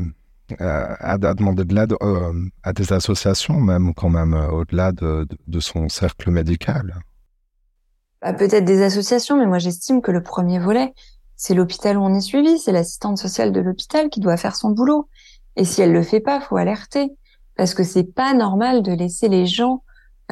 à, 0.58 1.18
demander 1.18 1.64
de 1.64 1.74
l'aide 1.74 1.94
à 2.62 2.72
des 2.72 2.92
associations, 2.92 3.58
même 3.60 3.94
quand 3.94 4.10
même 4.10 4.34
au-delà 4.34 4.92
de, 4.92 5.26
de, 5.28 5.38
de 5.46 5.60
son 5.60 5.88
cercle 5.88 6.30
médical. 6.30 7.00
Bah, 8.20 8.32
peut-être 8.32 8.64
des 8.64 8.82
associations, 8.82 9.36
mais 9.36 9.46
moi 9.46 9.58
j'estime 9.58 10.00
que 10.00 10.12
le 10.12 10.22
premier 10.22 10.58
volet, 10.58 10.94
c'est 11.36 11.54
l'hôpital 11.54 11.98
où 11.98 12.02
on 12.02 12.14
est 12.14 12.20
suivi, 12.20 12.58
c'est 12.58 12.70
l'assistante 12.70 13.18
sociale 13.18 13.52
de 13.52 13.60
l'hôpital 13.60 14.10
qui 14.10 14.20
doit 14.20 14.36
faire 14.36 14.54
son 14.54 14.70
boulot. 14.70 15.08
Et 15.56 15.64
si 15.64 15.82
elle 15.82 15.92
le 15.92 16.02
fait 16.02 16.20
pas, 16.20 16.40
faut 16.40 16.56
alerter, 16.56 17.10
parce 17.56 17.74
que 17.74 17.82
c'est 17.82 18.04
pas 18.04 18.32
normal 18.32 18.82
de 18.82 18.92
laisser 18.92 19.28
les 19.28 19.46
gens 19.46 19.82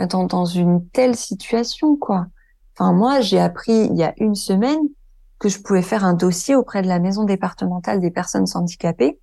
dans, 0.08 0.24
dans 0.24 0.44
une 0.44 0.86
telle 0.90 1.16
situation, 1.16 1.96
quoi. 1.96 2.26
Enfin, 2.80 2.94
moi, 2.94 3.20
j'ai 3.20 3.38
appris 3.38 3.88
il 3.90 3.94
y 3.94 4.02
a 4.02 4.14
une 4.16 4.34
semaine 4.34 4.80
que 5.38 5.50
je 5.50 5.60
pouvais 5.60 5.82
faire 5.82 6.02
un 6.02 6.14
dossier 6.14 6.56
auprès 6.56 6.80
de 6.80 6.88
la 6.88 6.98
maison 6.98 7.24
départementale 7.24 8.00
des 8.00 8.10
personnes 8.10 8.46
handicapées 8.54 9.20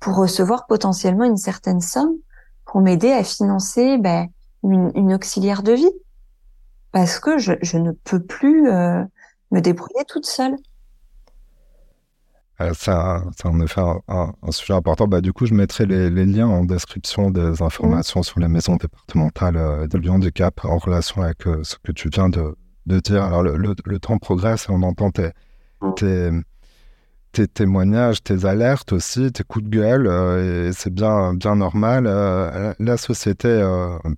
pour 0.00 0.16
recevoir 0.16 0.66
potentiellement 0.66 1.24
une 1.24 1.36
certaine 1.36 1.82
somme 1.82 2.14
pour 2.64 2.80
m'aider 2.80 3.12
à 3.12 3.22
financer 3.22 3.98
ben, 3.98 4.28
une, 4.62 4.90
une 4.94 5.12
auxiliaire 5.12 5.62
de 5.62 5.72
vie 5.72 5.90
parce 6.90 7.20
que 7.20 7.36
je, 7.36 7.52
je 7.60 7.76
ne 7.76 7.92
peux 7.92 8.22
plus 8.22 8.70
euh, 8.70 9.04
me 9.50 9.60
débrouiller 9.60 10.06
toute 10.08 10.24
seule. 10.24 10.56
Euh, 12.62 12.72
c'est 12.74 12.90
en 13.46 13.60
effet 13.60 13.82
un, 13.82 14.00
un, 14.42 14.50
sujet 14.50 14.72
important. 14.72 15.06
Bah, 15.06 15.20
du 15.20 15.34
coup, 15.34 15.44
je 15.44 15.52
mettrai 15.52 15.84
les, 15.84 16.08
les 16.08 16.24
liens 16.24 16.48
en 16.48 16.64
description 16.64 17.30
des 17.30 17.60
informations 17.60 18.20
mmh. 18.20 18.24
sur 18.24 18.40
la 18.40 18.48
maison 18.48 18.76
départementale 18.76 19.58
euh, 19.58 19.86
de 19.86 19.98
Lyon 19.98 20.18
Cap 20.34 20.64
en 20.64 20.78
relation 20.78 21.20
avec 21.20 21.46
euh, 21.46 21.62
ce 21.64 21.76
que 21.76 21.92
tu 21.92 22.08
viens 22.08 22.30
de, 22.30 22.56
de 22.88 23.00
dire. 23.00 23.22
Alors, 23.22 23.42
le, 23.42 23.56
le, 23.56 23.74
le, 23.84 23.98
temps 23.98 24.18
progresse 24.18 24.66
et 24.68 24.72
on 24.72 24.82
entend 24.82 25.10
tes, 25.10 25.30
mmh. 25.82 25.94
tes, 25.96 26.30
tes, 27.32 27.48
témoignages, 27.48 28.22
tes 28.22 28.44
alertes 28.44 28.92
aussi, 28.92 29.30
tes 29.32 29.44
coups 29.44 29.64
de 29.66 29.70
gueule, 29.70 30.06
euh, 30.06 30.68
et 30.68 30.72
c'est 30.72 30.92
bien, 30.92 31.34
bien 31.34 31.56
normal. 31.56 32.04
la 32.78 32.96
société, 32.96 33.62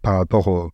par 0.02 0.16
rapport 0.16 0.48
au 0.48 0.70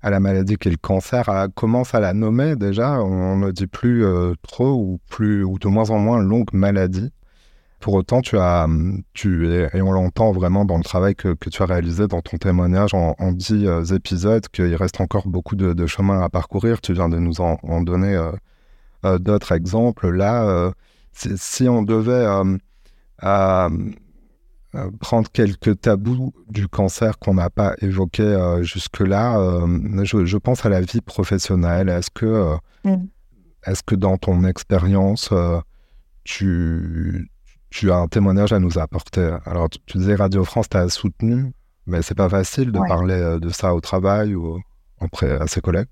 à 0.00 0.10
la 0.10 0.20
maladie 0.20 0.56
qui 0.56 0.68
est 0.68 0.72
le 0.72 0.76
cancer, 0.76 1.28
commence 1.54 1.94
à 1.94 2.00
la 2.00 2.12
nommer 2.12 2.56
déjà. 2.56 3.00
On 3.02 3.36
ne 3.36 3.50
dit 3.50 3.66
plus 3.66 4.04
euh, 4.04 4.34
trop 4.42 4.72
ou 4.72 5.00
plus 5.08 5.44
ou 5.44 5.58
de 5.58 5.68
moins 5.68 5.90
en 5.90 5.98
moins 5.98 6.22
longue 6.22 6.52
maladie. 6.52 7.10
Pour 7.80 7.94
autant, 7.94 8.22
tu 8.22 8.36
as, 8.38 8.66
tu 9.14 9.52
et 9.52 9.82
on 9.82 9.92
l'entend 9.92 10.32
vraiment 10.32 10.64
dans 10.64 10.78
le 10.78 10.82
travail 10.82 11.14
que, 11.14 11.34
que, 11.34 11.48
tu 11.48 11.62
as 11.62 11.66
réalisé 11.66 12.08
dans 12.08 12.20
ton 12.20 12.36
témoignage 12.36 12.92
en, 12.92 13.14
en 13.18 13.32
dix 13.32 13.66
euh, 13.66 13.84
épisodes, 13.84 14.46
qu'il 14.48 14.74
reste 14.74 15.00
encore 15.00 15.28
beaucoup 15.28 15.54
de, 15.54 15.72
de, 15.72 15.86
chemin 15.86 16.20
à 16.20 16.28
parcourir. 16.28 16.80
Tu 16.80 16.92
viens 16.92 17.08
de 17.08 17.18
nous 17.18 17.40
en, 17.40 17.58
en 17.62 17.80
donner 17.82 18.14
euh, 18.14 18.32
euh 19.04 19.18
d'autres 19.18 19.52
exemples. 19.52 20.10
Là, 20.10 20.44
euh, 20.44 20.72
si 21.12 21.68
on 21.68 21.82
devait 21.82 22.26
euh, 24.74 24.90
prendre 25.00 25.30
quelques 25.30 25.80
tabous 25.80 26.34
du 26.50 26.68
cancer 26.68 27.18
qu'on 27.18 27.34
n'a 27.34 27.48
pas 27.48 27.74
évoqués 27.80 28.22
euh, 28.22 28.62
jusque-là. 28.62 29.64
Je, 30.04 30.26
je, 30.26 30.36
pense 30.36 30.66
à 30.66 30.68
la 30.68 30.82
vie 30.82 31.00
professionnelle. 31.00 31.88
Est-ce 31.88 32.10
que, 32.10 32.54
mm. 32.84 33.06
est-ce 33.64 33.82
que 33.82 33.94
dans 33.94 34.18
ton 34.18 34.44
expérience, 34.44 35.32
tu, 36.24 37.30
tu 37.70 37.90
as 37.90 37.96
un 37.96 38.08
témoignage 38.08 38.52
à 38.52 38.58
nous 38.58 38.78
apporter 38.78 39.36
Alors, 39.44 39.68
tu, 39.68 39.78
tu 39.86 39.98
disais 39.98 40.14
Radio 40.14 40.44
France 40.44 40.68
t'a 40.68 40.88
soutenu, 40.88 41.52
mais 41.86 42.02
c'est 42.02 42.14
pas 42.14 42.28
facile 42.28 42.72
de 42.72 42.78
ouais. 42.78 42.88
parler 42.88 43.38
de 43.40 43.48
ça 43.48 43.74
au 43.74 43.80
travail 43.80 44.34
ou 44.34 44.60
auprès 45.00 45.30
à 45.32 45.46
ses 45.46 45.60
collègues. 45.60 45.88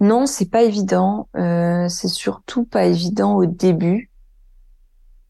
Non, 0.00 0.26
c'est 0.26 0.50
pas 0.50 0.62
évident. 0.62 1.28
c'est 1.34 2.08
surtout 2.08 2.64
pas 2.64 2.86
évident 2.86 3.34
au 3.34 3.46
début. 3.46 4.10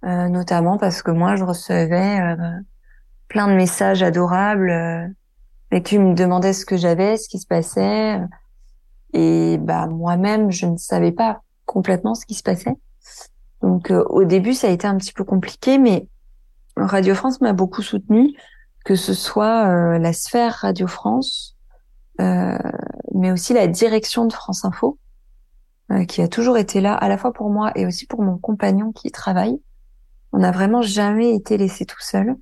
Euh, 0.05 0.29
notamment 0.29 0.79
parce 0.79 1.03
que 1.03 1.11
moi, 1.11 1.37
je 1.37 1.45
recevais 1.45 2.21
euh, 2.21 2.61
plein 3.29 3.49
de 3.49 3.55
messages 3.55 4.03
adorables 4.03 4.71
euh, 4.71 5.07
et 5.73 5.83
qui 5.83 5.99
me 5.99 6.15
demandaient 6.15 6.55
ce 6.55 6.65
que 6.65 6.77
j'avais, 6.77 7.19
ce 7.19 7.29
qui 7.29 7.39
se 7.39 7.47
passait. 7.47 8.19
Et 9.13 9.59
bah 9.59 9.87
moi-même, 9.89 10.51
je 10.51 10.67
ne 10.67 10.77
savais 10.77 11.13
pas 11.13 11.43
complètement 11.67 12.15
ce 12.15 12.25
qui 12.25 12.35
se 12.35 12.43
passait. 12.43 12.75
Donc 13.63 13.91
euh, 13.91 14.05
au 14.09 14.25
début, 14.25 14.55
ça 14.55 14.69
a 14.69 14.71
été 14.71 14.87
un 14.87 14.97
petit 14.97 15.13
peu 15.13 15.25
compliqué, 15.25 15.79
mais 15.79 16.07
Radio 16.77 17.15
France 17.15 17.41
m'a 17.41 17.53
beaucoup 17.53 17.83
soutenue, 17.83 18.35
que 18.85 18.95
ce 18.95 19.13
soit 19.13 19.69
euh, 19.69 19.99
la 19.99 20.13
sphère 20.13 20.55
Radio 20.55 20.87
France, 20.87 21.57
euh, 22.21 22.59
mais 23.15 23.33
aussi 23.33 23.53
la 23.53 23.67
direction 23.67 24.27
de 24.27 24.33
France 24.33 24.65
Info, 24.65 24.99
qui 26.07 26.23
a 26.23 26.29
toujours 26.29 26.57
été 26.57 26.81
là, 26.81 26.95
à 26.95 27.09
la 27.09 27.19
fois 27.19 27.33
pour 27.33 27.51
moi 27.51 27.73
et 27.75 27.85
aussi 27.85 28.07
pour 28.07 28.23
mon 28.23 28.39
compagnon 28.39 28.93
qui 28.93 29.11
travaille. 29.11 29.61
On 30.33 30.39
n'a 30.39 30.53
vraiment 30.53 30.83
jamais 30.83 31.35
été 31.35 31.57
laissé 31.57 31.85
tout 31.85 32.01
seul. 32.01 32.37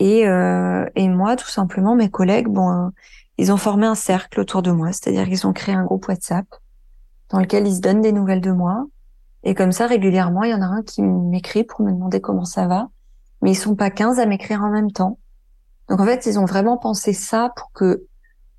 Et, 0.00 0.22
et 0.22 1.08
moi, 1.08 1.36
tout 1.36 1.46
simplement, 1.46 1.94
mes 1.94 2.10
collègues, 2.10 2.48
bon, 2.48 2.90
ils 3.38 3.52
ont 3.52 3.56
formé 3.56 3.86
un 3.86 3.94
cercle 3.94 4.40
autour 4.40 4.62
de 4.62 4.72
moi, 4.72 4.88
c'est-à-dire 4.88 5.26
qu'ils 5.26 5.46
ont 5.46 5.52
créé 5.52 5.76
un 5.76 5.84
groupe 5.84 6.08
WhatsApp 6.08 6.46
dans 7.30 7.38
lequel 7.38 7.68
ils 7.68 7.76
se 7.76 7.80
donnent 7.80 8.00
des 8.00 8.12
nouvelles 8.12 8.40
de 8.40 8.50
moi. 8.50 8.84
Et 9.46 9.54
comme 9.54 9.70
ça, 9.70 9.86
régulièrement, 9.86 10.42
il 10.42 10.50
y 10.50 10.54
en 10.54 10.60
a 10.60 10.66
un 10.66 10.82
qui 10.82 11.02
m'écrit 11.02 11.62
pour 11.62 11.82
me 11.82 11.92
demander 11.92 12.20
comment 12.20 12.44
ça 12.44 12.66
va. 12.66 12.88
Mais 13.42 13.52
ils 13.52 13.56
sont 13.56 13.76
pas 13.76 13.90
15 13.90 14.18
à 14.18 14.26
m'écrire 14.26 14.60
en 14.62 14.70
même 14.70 14.90
temps. 14.90 15.20
Donc 15.88 16.00
en 16.00 16.04
fait, 16.04 16.26
ils 16.26 16.40
ont 16.40 16.46
vraiment 16.46 16.76
pensé 16.76 17.12
ça 17.12 17.52
pour 17.54 17.70
que 17.70 18.04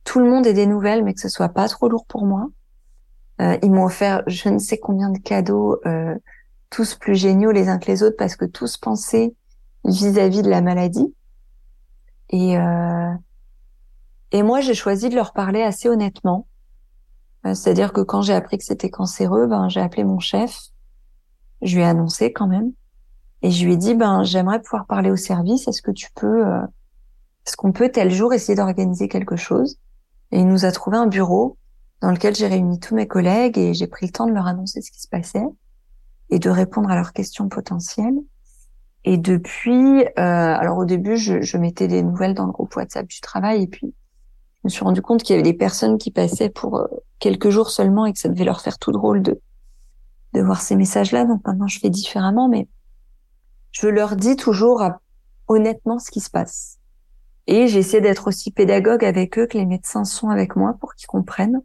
tout 0.05 0.19
le 0.19 0.29
monde 0.29 0.47
ait 0.47 0.53
des 0.53 0.65
nouvelles, 0.65 1.03
mais 1.03 1.13
que 1.13 1.19
ce 1.19 1.27
soit 1.27 1.49
pas 1.49 1.67
trop 1.67 1.89
lourd 1.89 2.05
pour 2.05 2.25
moi. 2.25 2.47
Euh, 3.41 3.57
ils 3.63 3.69
m'ont 3.69 3.83
offert 3.83 4.23
je 4.27 4.47
ne 4.47 4.59
sais 4.59 4.77
combien 4.77 5.09
de 5.09 5.17
cadeaux, 5.19 5.77
euh, 5.85 6.15
tous 6.69 6.95
plus 6.95 7.15
géniaux 7.15 7.51
les 7.51 7.67
uns 7.67 7.79
que 7.79 7.91
les 7.91 8.01
autres, 8.01 8.15
parce 8.17 8.37
que 8.37 8.45
tous 8.45 8.77
pensaient 8.77 9.35
vis-à-vis 9.83 10.41
de 10.41 10.49
la 10.49 10.61
maladie. 10.61 11.13
Et, 12.29 12.57
euh, 12.57 13.11
et 14.31 14.41
moi, 14.41 14.61
j'ai 14.61 14.73
choisi 14.73 15.09
de 15.09 15.15
leur 15.15 15.33
parler 15.33 15.63
assez 15.63 15.89
honnêtement. 15.89 16.47
Euh, 17.45 17.53
c'est-à-dire 17.53 17.91
que 17.91 17.99
quand 17.99 18.21
j'ai 18.21 18.33
appris 18.33 18.57
que 18.57 18.63
c'était 18.63 18.89
cancéreux, 18.89 19.47
ben 19.47 19.67
j'ai 19.67 19.81
appelé 19.81 20.05
mon 20.05 20.19
chef, 20.19 20.57
je 21.61 21.75
lui 21.75 21.83
ai 21.83 21.85
annoncé 21.85 22.31
quand 22.31 22.47
même, 22.47 22.71
et 23.41 23.51
je 23.51 23.65
lui 23.65 23.73
ai 23.73 23.77
dit 23.77 23.93
ben 23.93 24.23
j'aimerais 24.23 24.61
pouvoir 24.61 24.85
parler 24.85 25.11
au 25.11 25.15
service. 25.15 25.67
Est-ce 25.67 25.81
que 25.81 25.91
tu 25.91 26.07
peux, 26.15 26.45
euh, 26.45 26.61
est-ce 27.45 27.55
qu'on 27.55 27.71
peut 27.71 27.89
tel 27.89 28.11
jour 28.11 28.33
essayer 28.33 28.55
d'organiser 28.55 29.07
quelque 29.07 29.35
chose? 29.35 29.77
Et 30.31 30.39
il 30.39 30.47
nous 30.47 30.65
a 30.65 30.71
trouvé 30.71 30.97
un 30.97 31.07
bureau 31.07 31.57
dans 32.01 32.11
lequel 32.11 32.35
j'ai 32.35 32.47
réuni 32.47 32.79
tous 32.79 32.95
mes 32.95 33.07
collègues 33.07 33.57
et 33.57 33.73
j'ai 33.73 33.87
pris 33.87 34.07
le 34.07 34.11
temps 34.11 34.27
de 34.27 34.33
leur 34.33 34.47
annoncer 34.47 34.81
ce 34.81 34.91
qui 34.91 35.01
se 35.01 35.07
passait 35.07 35.45
et 36.29 36.39
de 36.39 36.49
répondre 36.49 36.89
à 36.89 36.95
leurs 36.95 37.13
questions 37.13 37.47
potentielles. 37.47 38.17
Et 39.05 39.17
depuis, 39.17 40.03
euh, 40.03 40.05
alors 40.17 40.77
au 40.77 40.85
début, 40.85 41.15
je, 41.15 41.41
je 41.41 41.57
mettais 41.57 41.87
des 41.87 42.03
nouvelles 42.03 42.33
dans 42.33 42.45
le 42.45 42.51
groupe 42.51 42.75
WhatsApp 42.75 43.07
du 43.07 43.21
travail 43.21 43.63
et 43.63 43.67
puis 43.67 43.93
je 44.57 44.59
me 44.65 44.69
suis 44.69 44.83
rendu 44.83 45.01
compte 45.01 45.23
qu'il 45.23 45.35
y 45.35 45.39
avait 45.39 45.49
des 45.49 45.57
personnes 45.57 45.97
qui 45.97 46.11
passaient 46.11 46.49
pour 46.49 46.77
euh, 46.77 46.87
quelques 47.19 47.49
jours 47.49 47.69
seulement 47.69 48.05
et 48.05 48.13
que 48.13 48.19
ça 48.19 48.27
devait 48.27 48.43
leur 48.43 48.59
faire 48.59 48.77
tout 48.77 48.91
drôle 48.91 49.21
de 49.21 49.39
de 50.37 50.43
voir 50.43 50.61
ces 50.61 50.75
messages-là. 50.75 51.25
Donc 51.25 51.45
maintenant, 51.45 51.67
je 51.67 51.79
fais 51.79 51.89
différemment, 51.89 52.49
mais 52.49 52.67
je 53.71 53.87
leur 53.87 54.15
dis 54.15 54.35
toujours 54.35 54.83
honnêtement 55.47 55.99
ce 55.99 56.11
qui 56.11 56.19
se 56.19 56.29
passe. 56.29 56.79
Et 57.47 57.67
j'essaie 57.67 58.01
d'être 58.01 58.27
aussi 58.27 58.51
pédagogue 58.51 59.05
avec 59.05 59.37
eux 59.37 59.47
que 59.47 59.57
les 59.57 59.65
médecins 59.65 60.03
sont 60.03 60.29
avec 60.29 60.55
moi 60.55 60.75
pour 60.79 60.95
qu'ils 60.95 61.07
comprennent. 61.07 61.61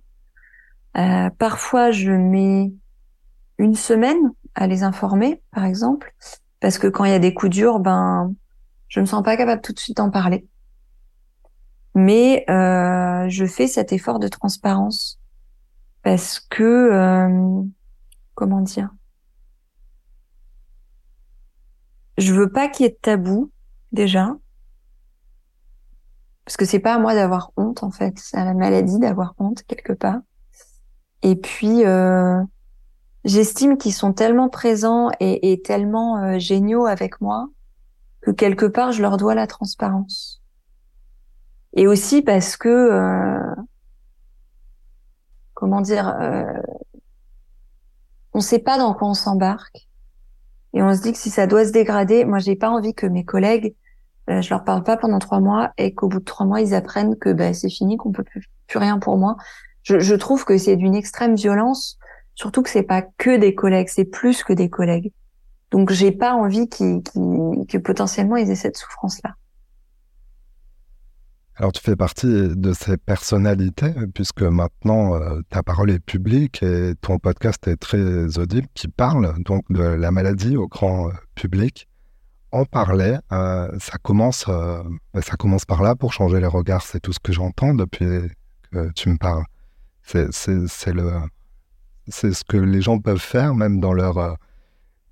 Euh, 0.96 1.30
parfois, 1.38 1.90
je 1.90 2.12
mets 2.12 2.72
une 3.58 3.74
semaine 3.74 4.32
à 4.54 4.66
les 4.66 4.82
informer, 4.82 5.42
par 5.52 5.64
exemple, 5.64 6.14
parce 6.60 6.78
que 6.78 6.86
quand 6.86 7.04
il 7.04 7.10
y 7.10 7.14
a 7.14 7.18
des 7.18 7.34
coups 7.34 7.50
durs, 7.50 7.80
ben, 7.80 8.32
je 8.88 9.00
me 9.00 9.06
sens 9.06 9.22
pas 9.22 9.36
capable 9.36 9.62
tout 9.62 9.72
de 9.72 9.78
suite 9.78 9.96
d'en 9.96 10.10
parler 10.10 10.46
mais 11.94 12.44
euh, 12.48 13.28
je 13.28 13.44
fais 13.44 13.66
cet 13.66 13.92
effort 13.92 14.18
de 14.18 14.28
transparence 14.28 15.20
parce 16.02 16.40
que 16.40 16.62
euh, 16.62 17.62
comment 18.43 18.61
dire. 18.61 18.90
Je 22.18 22.34
veux 22.34 22.51
pas 22.51 22.66
qu'il 22.66 22.86
y 22.86 22.88
ait 22.88 22.93
de 22.93 22.99
tabou 23.01 23.53
déjà. 23.93 24.36
Parce 26.45 26.57
que 26.57 26.64
c'est 26.64 26.80
pas 26.80 26.95
à 26.95 26.99
moi 26.99 27.14
d'avoir 27.14 27.53
honte 27.57 27.84
en 27.84 27.93
fait. 27.93 28.18
C'est 28.18 28.36
à 28.36 28.45
la 28.45 28.53
maladie 28.53 28.99
d'avoir 28.99 29.36
honte 29.38 29.62
quelque 29.68 29.93
part. 29.93 30.18
Et 31.22 31.36
puis 31.36 31.84
euh, 31.84 32.43
j'estime 33.24 33.78
qu'ils 33.78 33.95
sont 33.95 34.12
tellement 34.12 34.49
présents 34.49 35.11
et, 35.20 35.62
tellement 35.64 36.18
euh, 36.18 36.40
géniaux 36.40 36.86
avec 36.86 37.20
moi 37.20 37.49
que 38.22 38.32
quelque 38.32 38.66
part 38.66 38.90
je 38.90 39.03
leur 39.03 39.18
dois 39.18 39.36
la 39.36 39.47
transparence. 39.47 40.43
Et 41.74 41.86
aussi 41.86 42.22
parce 42.22 42.57
que 42.57 42.68
euh, 42.68 43.55
comment 45.55 45.80
dire 45.80 46.12
on 48.34 48.40
sait 48.40 48.58
pas 48.58 48.78
dans 48.78 48.94
quoi 48.94 49.08
on 49.08 49.14
s'embarque. 49.14 49.88
Et 50.74 50.82
on 50.82 50.94
se 50.94 51.02
dit 51.02 51.12
que 51.12 51.18
si 51.18 51.30
ça 51.30 51.46
doit 51.46 51.66
se 51.66 51.72
dégrader 51.72 52.24
moi 52.24 52.38
j'ai 52.38 52.56
pas 52.56 52.70
envie 52.70 52.94
que 52.94 53.06
mes 53.06 53.24
collègues 53.24 53.74
euh, 54.30 54.40
je 54.40 54.50
leur 54.50 54.64
parle 54.64 54.84
pas 54.84 54.96
pendant 54.96 55.18
trois 55.18 55.40
mois 55.40 55.72
et 55.78 55.94
qu'au 55.94 56.08
bout 56.08 56.20
de 56.20 56.24
trois 56.24 56.46
mois 56.46 56.60
ils 56.60 56.74
apprennent 56.74 57.16
que 57.16 57.32
ben, 57.32 57.52
c'est 57.52 57.68
fini 57.68 57.96
qu'on 57.96 58.12
peut 58.12 58.24
plus, 58.24 58.48
rien 58.74 58.98
pour 58.98 59.18
moi. 59.18 59.36
Je, 59.82 60.14
trouve 60.14 60.44
que 60.44 60.56
c'est 60.56 60.76
d'une 60.76 60.94
extrême 60.94 61.34
violence 61.34 61.98
surtout 62.34 62.62
que 62.62 62.70
c'est 62.70 62.84
pas 62.84 63.02
que 63.02 63.36
des 63.36 63.54
collègues 63.54 63.88
c'est 63.88 64.04
plus 64.04 64.44
que 64.44 64.52
des 64.52 64.70
collègues. 64.70 65.12
Donc 65.70 65.90
j'ai 65.90 66.12
pas 66.12 66.34
envie 66.34 66.68
qu'ils, 66.68 67.02
que 67.02 67.78
potentiellement 67.78 68.36
ils 68.36 68.50
aient 68.50 68.54
cette 68.54 68.76
souffrance 68.76 69.20
là 69.24 69.34
alors 71.57 71.72
tu 71.72 71.82
fais 71.82 71.96
partie 71.96 72.26
de 72.26 72.72
ces 72.72 72.96
personnalités, 72.96 73.92
puisque 74.14 74.42
maintenant 74.42 75.14
euh, 75.14 75.40
ta 75.50 75.62
parole 75.62 75.90
est 75.90 75.98
publique 75.98 76.62
et 76.62 76.94
ton 77.00 77.18
podcast 77.18 77.68
est 77.68 77.76
très 77.76 78.38
audible, 78.38 78.66
qui 78.74 78.88
parle 78.88 79.34
donc 79.42 79.64
de 79.70 79.82
la 79.82 80.11
maladie 80.11 80.57
au 80.57 80.66
grand 80.66 81.09
euh, 81.09 81.12
public. 81.34 81.88
En 82.53 82.64
parler, 82.64 83.18
euh, 83.32 83.68
ça 83.78 83.96
commence, 84.03 84.44
ça 84.44 85.36
commence 85.38 85.64
par 85.64 85.82
là 85.82 85.94
pour 85.94 86.12
changer 86.12 86.38
les 86.38 86.46
regards. 86.46 86.82
C'est 86.82 87.00
tout 87.00 87.14
ce 87.14 87.18
que 87.18 87.32
j'entends 87.32 87.72
depuis 87.72 88.28
que 88.70 88.90
tu 88.92 89.09
me 89.09 89.16
parles. 89.16 89.44
C'est 90.03 90.26
le, 90.92 91.12
c'est 92.09 92.34
ce 92.34 92.44
que 92.44 92.59
les 92.59 92.82
gens 92.82 92.98
peuvent 92.98 93.16
faire 93.16 93.55
même 93.55 93.80
dans 93.80 93.94
leur 93.94 94.36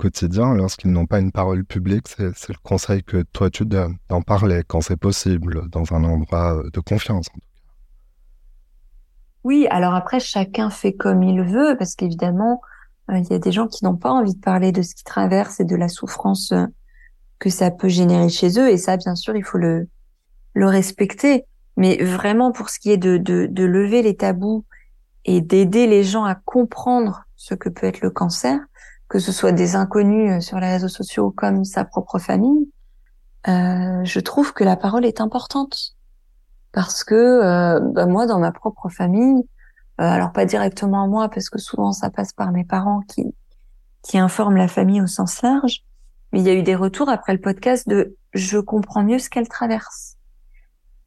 quotidien, 0.01 0.55
lorsqu'ils 0.55 0.91
n'ont 0.91 1.07
pas 1.07 1.21
une 1.21 1.31
parole 1.31 1.65
publique, 1.65 2.09
c'est 2.09 2.49
le 2.49 2.63
conseil 2.63 3.03
que 3.03 3.19
toi 3.37 3.51
tu 3.51 3.65
donnes, 3.67 3.97
d'en 4.09 4.23
parler 4.23 4.63
quand 4.67 4.81
c'est 4.81 4.97
possible, 5.09 5.69
dans 5.69 5.93
un 5.93 6.03
endroit 6.05 6.57
euh, 6.57 6.71
de 6.73 6.81
confiance. 6.81 7.27
Oui, 9.45 9.67
alors 9.71 9.95
après, 9.95 10.21
chacun 10.21 10.71
fait 10.71 10.95
comme 10.95 11.23
il 11.23 11.43
veut, 11.43 11.77
parce 11.79 11.95
qu'évidemment, 11.97 12.61
euh, 13.11 13.19
il 13.19 13.31
y 13.31 13.35
a 13.35 13.39
des 13.39 13.53
gens 13.53 13.69
qui 13.69 13.85
n'ont 13.85 13.97
pas 13.97 14.11
envie 14.11 14.35
de 14.35 14.41
parler 14.41 14.73
de 14.73 14.83
ce 14.83 14.95
qu'ils 14.95 15.05
traversent 15.05 15.61
et 15.61 15.65
de 15.65 15.77
la 15.77 15.89
souffrance 15.89 16.53
euh, 16.53 16.67
que 17.39 17.51
ça 17.51 17.71
peut 17.71 17.89
générer 17.89 18.29
chez 18.29 18.59
eux, 18.59 18.69
et 18.71 18.79
ça, 18.79 18.97
bien 18.97 19.15
sûr, 19.15 19.37
il 19.37 19.45
faut 19.45 19.59
le, 19.59 19.89
le 20.55 20.67
respecter. 20.67 21.45
Mais 21.77 22.03
vraiment, 22.03 22.53
pour 22.53 22.69
ce 22.69 22.79
qui 22.79 22.91
est 22.91 23.03
de, 23.09 23.17
de, 23.17 23.47
de 23.47 23.65
lever 23.65 24.03
les 24.03 24.17
tabous 24.17 24.65
et 25.25 25.41
d'aider 25.41 25.87
les 25.87 26.05
gens 26.05 26.25
à 26.25 26.35
comprendre 26.35 27.25
ce 27.37 27.55
que 27.55 27.69
peut 27.69 27.87
être 27.87 28.03
le 28.03 28.11
cancer, 28.11 28.59
que 29.11 29.19
ce 29.19 29.33
soit 29.33 29.53
des 29.53 29.77
inconnus 29.77 30.31
euh, 30.31 30.41
sur 30.41 30.59
les 30.61 30.69
réseaux 30.69 30.89
sociaux 30.89 31.31
comme 31.31 31.65
sa 31.65 31.85
propre 31.85 32.19
famille, 32.19 32.71
euh, 33.49 34.05
je 34.05 34.21
trouve 34.21 34.53
que 34.55 34.65
la 34.65 34.77
parole 34.77 35.05
est 35.05 35.21
importante 35.21 35.97
parce 36.73 37.05
que 37.05 37.15
euh, 37.15 37.81
bah, 37.81 38.07
moi, 38.07 38.27
dans 38.27 38.39
ma 38.39 38.53
propre 38.53 38.89
famille, 38.89 39.43
euh, 40.01 40.05
alors 40.05 40.33
pas 40.33 40.45
directement 40.45 41.03
à 41.03 41.07
moi 41.09 41.29
parce 41.29 41.51
que 41.51 41.59
souvent 41.59 41.93
ça 41.93 42.09
passe 42.09 42.33
par 42.33 42.53
mes 42.53 42.65
parents 42.65 43.01
qui 43.09 43.35
qui 44.03 44.17
informent 44.17 44.57
la 44.57 44.69
famille 44.69 45.03
au 45.03 45.07
sens 45.07 45.43
large, 45.43 45.83
mais 46.33 46.41
il 46.41 46.47
y 46.47 46.49
a 46.49 46.55
eu 46.55 46.63
des 46.63 46.77
retours 46.77 47.11
après 47.11 47.35
le 47.35 47.41
podcast 47.41 47.87
de 47.87 48.17
je 48.33 48.59
comprends 48.59 49.03
mieux 49.03 49.19
ce 49.19 49.29
qu'elle 49.29 49.49
traverse. 49.49 50.17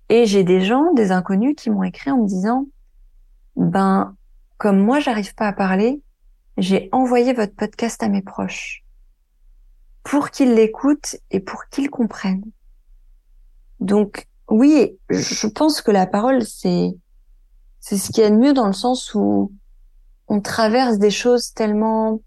Et 0.10 0.28
j'ai 0.28 0.44
des 0.44 0.62
gens, 0.62 0.94
des 0.94 1.12
inconnus, 1.12 1.56
qui 1.58 1.72
m'ont 1.72 1.82
écrit 1.82 2.12
en 2.12 2.18
me 2.18 2.28
disant 2.28 2.68
ben 3.56 4.16
comme 4.58 4.80
moi 4.80 5.00
j'arrive 5.00 5.34
pas 5.34 5.48
à 5.48 5.54
parler, 5.54 6.04
j'ai 6.58 6.90
envoyé 6.92 7.34
votre 7.34 7.56
podcast 7.56 8.04
à 8.04 8.10
mes 8.10 8.22
proches 8.22 8.84
pour 10.04 10.30
qu'ils 10.30 10.54
l'écoutent 10.54 11.16
et 11.32 11.40
pour 11.40 11.66
qu'ils 11.70 11.90
comprennent. 11.90 12.46
Donc 13.80 14.28
oui, 14.50 14.98
je 15.10 15.48
pense 15.48 15.82
que 15.82 15.92
la 15.92 16.06
parole 16.06 16.44
c'est 16.44 16.94
c'est 17.80 17.98
ce 17.98 18.12
qui 18.12 18.22
est 18.22 18.30
de 18.30 18.36
mieux 18.36 18.54
dans 18.54 18.68
le 18.68 18.74
sens 18.74 19.14
où 19.14 19.52
on 20.28 20.40
traverse 20.42 21.00
des 21.00 21.12
choses 21.12 21.54
tellement 21.54 22.22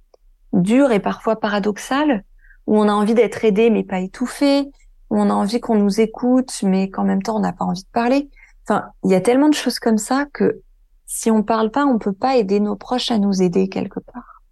dures 0.53 0.93
et 0.93 1.01
parfois 1.01 1.41
paradoxales 1.41 2.25
où 2.67 2.79
on 2.79 2.89
a 2.89 2.93
envie 2.93 3.15
d'être 3.15 3.45
aidé 3.45 3.71
mais 3.71 3.85
pas 3.85 4.01
étouffé, 4.01 4.69
où 5.11 5.19
on 5.19 5.31
a 5.31 5.35
envie 5.35 5.61
qu'on 5.61 5.77
nous 5.77 6.01
écoute 6.01 6.53
mais 6.63 6.91
qu'en 6.91 7.05
même 7.05 7.23
temps 7.23 7.37
on 7.37 7.41
n'a 7.41 7.53
pas 7.53 7.65
envie 7.65 7.83
de 7.83 7.89
parler. 7.93 8.29
Enfin, 8.65 8.87
il 9.05 9.13
y 9.13 9.15
a 9.15 9.21
tellement 9.21 9.49
de 9.49 9.55
choses 9.55 9.79
comme 9.79 9.99
ça 9.99 10.27
que 10.33 10.63
si 11.07 11.31
on 11.31 11.43
parle 11.43 11.71
pas, 11.71 11.87
on 11.87 11.99
peut 11.99 12.13
pas 12.13 12.37
aider 12.37 12.61
nos 12.61 12.77
proches 12.77 13.11
à 13.11 13.19
nous 13.19 13.43
aider 13.43 13.69
quelque 13.69 14.01
part. 14.01 14.43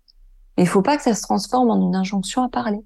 Mais 0.56 0.64
il 0.64 0.68
faut 0.68 0.82
pas 0.82 0.96
que 0.96 1.02
ça 1.02 1.14
se 1.14 1.22
transforme 1.22 1.70
en 1.70 1.88
une 1.88 1.96
injonction 1.96 2.42
à 2.42 2.48
parler. 2.48 2.80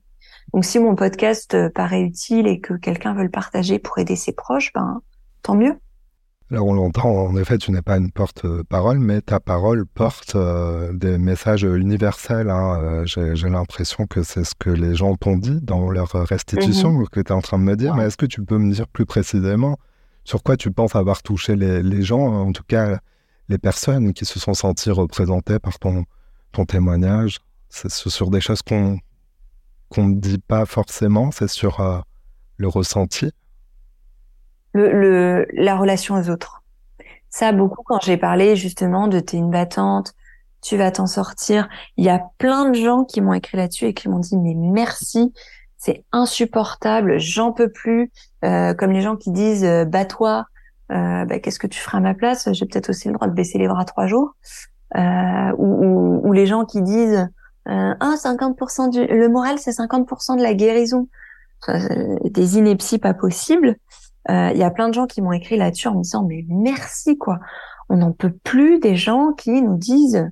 Donc 0.55 0.65
si 0.65 0.79
mon 0.79 0.95
podcast 0.95 1.55
euh, 1.55 1.69
paraît 1.69 2.01
utile 2.01 2.47
et 2.47 2.61
que 2.61 2.75
quelqu'un 2.75 3.15
veut 3.15 3.25
le 3.25 3.31
partager 3.31 3.79
pour 3.79 3.99
aider 3.99 4.17
ses 4.17 4.33
proches, 4.33 4.73
ben 4.73 5.03
tant 5.43 5.55
mieux. 5.55 5.79
Là, 6.51 6.63
on 6.63 6.73
l'entend, 6.73 7.11
en 7.11 7.37
effet, 7.37 7.59
tu 7.59 7.73
n'es 7.73 7.83
pas 7.83 7.99
une 7.99 8.11
porte-parole, 8.11 8.99
mais 8.99 9.21
ta 9.21 9.39
parole 9.39 9.85
porte 9.85 10.35
euh, 10.35 10.95
des 10.95 11.19
messages 11.19 11.65
universels. 11.65 12.49
Hein. 12.49 12.81
Euh, 12.83 13.05
j'ai 13.05 13.51
l'impression 13.51 14.07
que 14.07 14.23
c'est 14.23 14.45
ce 14.45 14.55
que 14.55 14.71
les 14.71 14.95
gens 14.95 15.15
t'ont 15.17 15.37
dit 15.37 15.61
dans 15.61 15.91
leur 15.91 16.13
restitution 16.13 16.93
mhm. 16.93 17.09
que 17.09 17.21
tu 17.21 17.29
es 17.29 17.33
en 17.33 17.43
train 17.43 17.59
de 17.59 17.65
me 17.65 17.77
dire. 17.77 17.95
Mais 17.95 18.05
est-ce 18.05 18.17
que 18.17 18.25
tu 18.25 18.43
peux 18.43 18.57
me 18.57 18.73
dire 18.73 18.89
plus 18.89 19.05
précisément 19.05 19.77
sur 20.25 20.43
quoi 20.43 20.57
tu 20.57 20.71
penses 20.71 20.97
avoir 20.97 21.23
touché 21.23 21.55
les, 21.55 22.03
gens, 22.03 22.21
en 22.21 22.53
tout 22.53 22.65
cas 22.67 22.99
les 23.49 23.59
personnes 23.59 24.13
qui 24.13 24.25
se 24.25 24.39
sont 24.39 24.55
senties 24.55 24.91
représentées 24.91 25.59
par 25.59 25.79
ton, 25.79 26.05
ton 26.53 26.65
témoignage 26.65 27.39
C'est 27.69 27.91
sur 27.91 28.31
des 28.31 28.41
choses 28.41 28.63
qu'on 28.63 28.99
ne 29.97 30.15
dit 30.15 30.39
pas 30.39 30.67
forcément, 30.67 31.31
c'est 31.31 31.49
sur 31.49 31.81
euh, 31.81 32.01
le 32.57 32.69
ressenti? 32.69 33.31
Le, 34.75 35.47
la 35.55 35.77
relation 35.77 36.17
aux 36.17 36.31
autres. 36.31 36.63
Ça, 37.31 37.53
beaucoup, 37.53 37.83
quand 37.85 38.01
j'ai 38.03 38.17
parlé 38.17 38.57
justement 38.57 39.09
de 39.09 39.21
t'es 39.21 39.37
une 39.37 39.51
battante, 39.51 40.15
tu 40.63 40.77
vas 40.77 40.91
t'en 40.91 41.07
sortir. 41.07 41.69
Il 41.97 42.05
y 42.05 42.09
a 42.09 42.23
plein 42.39 42.71
de 42.71 42.75
gens 42.75 43.05
qui 43.05 43.21
m'ont 43.21 43.35
écrit 43.35 43.57
là-dessus 43.57 43.87
et 43.87 43.95
qui 43.95 44.09
m'ont 44.09 44.19
dit 44.19 44.37
mais 44.37 44.55
merci, 44.55 45.33
c'est 45.77 46.05
insupportable, 46.13 47.19
j'en 47.19 47.53
peux 47.53 47.71
plus. 47.71 48.11
Euh, 48.45 48.75
comme 48.75 48.93
les 48.93 49.01
gens 49.01 49.17
qui 49.17 49.31
disent 49.31 49.65
euh, 49.65 49.85
bats-toi, 49.85 50.47
euh, 50.91 51.25
bah, 51.25 51.39
qu'est-ce 51.39 51.59
que 51.59 51.67
tu 51.67 51.81
feras 51.81 51.99
à 51.99 52.01
ma 52.01 52.15
place? 52.15 52.49
J'ai 52.53 52.67
peut-être 52.67 52.91
aussi 52.91 53.09
le 53.09 53.15
droit 53.15 53.29
de 53.29 53.35
baisser 53.35 53.59
les 53.59 53.69
bras 53.69 53.85
trois 53.85 54.07
jours. 54.07 54.35
Euh, 54.97 55.53
ou, 55.59 56.27
ou, 56.27 56.33
les 56.33 56.47
gens 56.47 56.65
qui 56.65 56.81
disent 56.81 57.29
euh, 57.69 57.95
ah 58.01 58.15
50% 58.17 58.91
du 58.91 59.07
le 59.07 59.29
moral 59.29 59.59
c'est 59.59 59.73
50% 59.73 60.39
de 60.39 60.43
la 60.43 60.55
guérison. 60.55 61.09
des 61.69 62.59
inepties 62.59 62.99
pas 62.99 63.13
possibles. 63.13 63.77
Euh, 64.31 64.51
il 64.53 64.59
y 64.59 64.63
a 64.63 64.71
plein 64.71 64.89
de 64.89 64.95
gens 64.95 65.07
qui 65.07 65.23
m'ont 65.23 65.33
écrit 65.33 65.57
là-dessus 65.57 65.89
en 65.89 65.95
me 65.95 66.03
disant 66.03 66.25
mais 66.25 66.45
merci 66.49 67.17
quoi. 67.17 67.39
On 67.89 67.97
n'en 67.97 68.13
peut 68.13 68.33
plus 68.45 68.79
des 68.79 68.97
gens 68.97 69.33
qui 69.33 69.63
nous 69.63 69.77
disent 69.77 70.29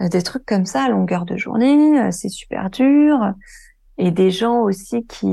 euh, 0.00 0.08
des 0.08 0.22
trucs 0.22 0.46
comme 0.46 0.66
ça 0.66 0.84
à 0.84 0.88
longueur 0.88 1.24
de 1.24 1.36
journée, 1.36 2.00
euh, 2.00 2.10
c'est 2.12 2.28
super 2.28 2.70
dur. 2.70 3.32
Et 3.98 4.10
des 4.12 4.30
gens 4.30 4.60
aussi 4.62 5.04
qui 5.06 5.28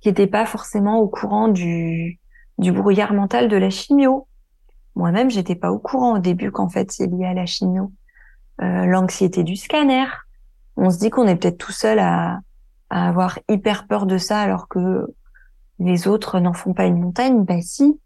qui 0.00 0.08
n'étaient 0.08 0.26
pas 0.26 0.44
forcément 0.44 0.98
au 0.98 1.08
courant 1.08 1.48
du 1.48 2.20
du 2.58 2.72
brouillard 2.72 3.12
mental 3.12 3.48
de 3.48 3.56
la 3.56 3.70
chimio. 3.70 4.26
Moi-même, 4.94 5.30
j'étais 5.30 5.56
pas 5.56 5.72
au 5.72 5.78
courant 5.78 6.16
au 6.16 6.18
début 6.18 6.52
qu'en 6.52 6.68
fait 6.68 6.92
c'est 6.92 7.06
lié 7.06 7.26
à 7.26 7.34
la 7.34 7.46
chimio. 7.46 7.92
Euh, 8.62 8.86
L'anxiété 8.86 9.42
du 9.42 9.56
scanner. 9.56 10.06
On 10.76 10.90
se 10.90 10.98
dit 10.98 11.10
qu'on 11.10 11.26
est 11.26 11.36
peut-être 11.36 11.58
tout 11.58 11.72
seul 11.72 11.98
à, 11.98 12.40
à 12.90 13.08
avoir 13.08 13.38
hyper 13.48 13.86
peur 13.86 14.06
de 14.06 14.18
ça 14.18 14.40
alors 14.40 14.68
que 14.68 15.06
les 15.80 16.06
autres 16.06 16.38
n'en 16.38 16.52
font 16.52 16.72
pas 16.72 16.84
une 16.84 17.00
montagne, 17.00 17.44
bah 17.44 17.60
si. 17.60 17.98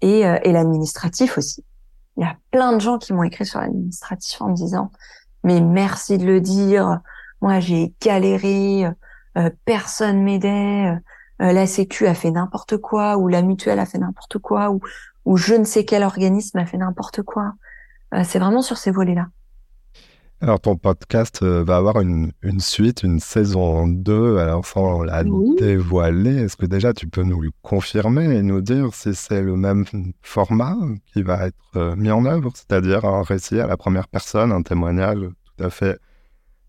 Et, 0.00 0.26
euh, 0.26 0.38
et 0.42 0.52
l'administratif 0.52 1.38
aussi. 1.38 1.64
Il 2.16 2.22
y 2.22 2.26
a 2.26 2.36
plein 2.50 2.72
de 2.72 2.80
gens 2.80 2.98
qui 2.98 3.12
m'ont 3.12 3.22
écrit 3.22 3.46
sur 3.46 3.60
l'administratif 3.60 4.40
en 4.40 4.48
me 4.50 4.54
disant 4.54 4.90
mais 5.44 5.60
merci 5.60 6.16
de 6.16 6.24
le 6.24 6.40
dire. 6.40 7.00
Moi 7.42 7.60
j'ai 7.60 7.92
galéré, 8.00 8.86
euh, 9.36 9.50
personne 9.66 10.22
m'aidait, 10.22 10.96
euh, 11.42 11.52
la 11.52 11.66
Sécu 11.66 12.06
a 12.06 12.14
fait 12.14 12.30
n'importe 12.30 12.76
quoi 12.76 13.16
ou 13.16 13.28
la 13.28 13.42
mutuelle 13.42 13.78
a 13.78 13.86
fait 13.86 13.98
n'importe 13.98 14.38
quoi 14.38 14.70
ou 14.70 14.80
ou 15.24 15.36
je 15.36 15.54
ne 15.54 15.64
sais 15.64 15.84
quel 15.84 16.02
organisme 16.02 16.58
a 16.58 16.66
fait 16.66 16.76
n'importe 16.76 17.22
quoi. 17.22 17.54
c'est 18.24 18.38
vraiment 18.38 18.60
sur 18.60 18.76
ces 18.76 18.90
volets-là. 18.90 19.28
Alors, 20.44 20.60
ton 20.60 20.76
podcast 20.76 21.42
euh, 21.42 21.64
va 21.64 21.76
avoir 21.76 22.00
une, 22.00 22.32
suite, 22.58 23.02
une 23.02 23.18
saison 23.18 23.86
2. 23.88 24.36
Alors, 24.36 24.66
sans 24.66 25.02
la 25.02 25.24
dévoiler, 25.24 26.36
est-ce 26.36 26.56
que 26.56 26.66
déjà 26.66 26.92
tu 26.92 27.06
peux 27.06 27.22
nous 27.22 27.40
le 27.40 27.50
confirmer 27.62 28.36
et 28.36 28.42
nous 28.42 28.60
dire 28.60 28.92
si 28.92 29.14
c'est 29.14 29.40
le 29.40 29.56
même 29.56 29.86
format 30.20 30.76
qui 31.06 31.22
va 31.22 31.46
être 31.46 31.76
euh, 31.76 31.96
mis 31.96 32.10
en 32.10 32.26
œuvre, 32.26 32.52
c'est-à-dire 32.54 33.06
un 33.06 33.22
récit 33.22 33.58
à 33.58 33.66
la 33.66 33.78
première 33.78 34.06
personne, 34.06 34.52
un 34.52 34.60
témoignage 34.60 35.20
tout 35.20 35.64
à 35.64 35.70
fait 35.70 35.98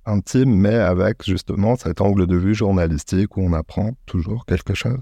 intime, 0.05 0.55
mais 0.55 0.75
avec 0.75 1.23
justement 1.23 1.75
cet 1.75 2.01
angle 2.01 2.27
de 2.27 2.35
vue 2.35 2.55
journalistique 2.55 3.37
où 3.37 3.41
on 3.41 3.53
apprend 3.53 3.91
toujours 4.05 4.45
quelque 4.45 4.73
chose 4.73 4.99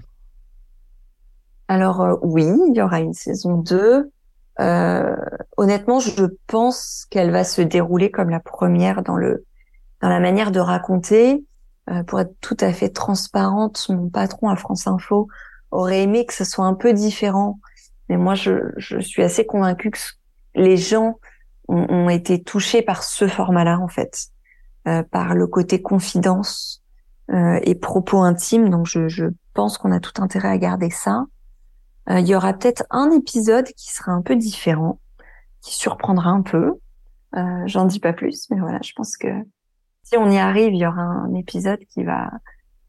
Alors, 1.68 2.00
euh, 2.00 2.14
oui, 2.22 2.46
il 2.68 2.76
y 2.76 2.82
aura 2.82 3.00
une 3.00 3.14
saison 3.14 3.58
2. 3.58 4.10
Euh, 4.60 5.16
honnêtement, 5.56 6.00
je 6.00 6.26
pense 6.46 7.06
qu'elle 7.10 7.30
va 7.30 7.44
se 7.44 7.60
dérouler 7.62 8.10
comme 8.10 8.30
la 8.30 8.40
première 8.40 9.02
dans 9.02 9.16
le 9.16 9.44
dans 10.00 10.08
la 10.08 10.20
manière 10.20 10.50
de 10.50 10.60
raconter. 10.60 11.44
Euh, 11.90 12.02
pour 12.02 12.20
être 12.20 12.34
tout 12.40 12.56
à 12.60 12.72
fait 12.72 12.88
transparente, 12.88 13.86
mon 13.90 14.08
patron 14.08 14.48
à 14.48 14.56
France 14.56 14.86
Info 14.86 15.28
aurait 15.70 16.02
aimé 16.02 16.24
que 16.24 16.32
ce 16.32 16.44
soit 16.44 16.64
un 16.64 16.74
peu 16.74 16.94
différent, 16.94 17.58
mais 18.08 18.16
moi, 18.16 18.34
je, 18.34 18.72
je 18.78 18.98
suis 18.98 19.22
assez 19.22 19.44
convaincue 19.44 19.90
que 19.90 19.98
les 20.54 20.78
gens 20.78 21.18
ont, 21.68 21.86
ont 21.90 22.08
été 22.08 22.42
touchés 22.42 22.80
par 22.80 23.02
ce 23.02 23.26
format-là, 23.26 23.78
en 23.80 23.88
fait, 23.88 24.28
par 25.10 25.34
le 25.34 25.46
côté 25.46 25.80
confidence 25.80 26.84
euh, 27.30 27.58
et 27.62 27.74
propos 27.74 28.20
intimes. 28.20 28.68
Donc, 28.68 28.86
je, 28.86 29.08
je 29.08 29.26
pense 29.54 29.78
qu'on 29.78 29.92
a 29.92 30.00
tout 30.00 30.20
intérêt 30.22 30.48
à 30.48 30.58
garder 30.58 30.90
ça. 30.90 31.24
Euh, 32.10 32.20
il 32.20 32.26
y 32.26 32.34
aura 32.34 32.52
peut-être 32.52 32.84
un 32.90 33.10
épisode 33.10 33.66
qui 33.76 33.92
sera 33.94 34.12
un 34.12 34.20
peu 34.20 34.36
différent, 34.36 35.00
qui 35.62 35.74
surprendra 35.74 36.30
un 36.30 36.42
peu. 36.42 36.74
Euh, 37.34 37.62
J'en 37.66 37.86
dis 37.86 37.98
pas 37.98 38.12
plus, 38.12 38.46
mais 38.50 38.60
voilà, 38.60 38.78
je 38.82 38.92
pense 38.94 39.16
que 39.16 39.28
si 40.02 40.18
on 40.18 40.30
y 40.30 40.36
arrive, 40.36 40.74
il 40.74 40.80
y 40.80 40.86
aura 40.86 41.00
un 41.00 41.32
épisode 41.34 41.80
qui 41.88 42.04
va 42.04 42.30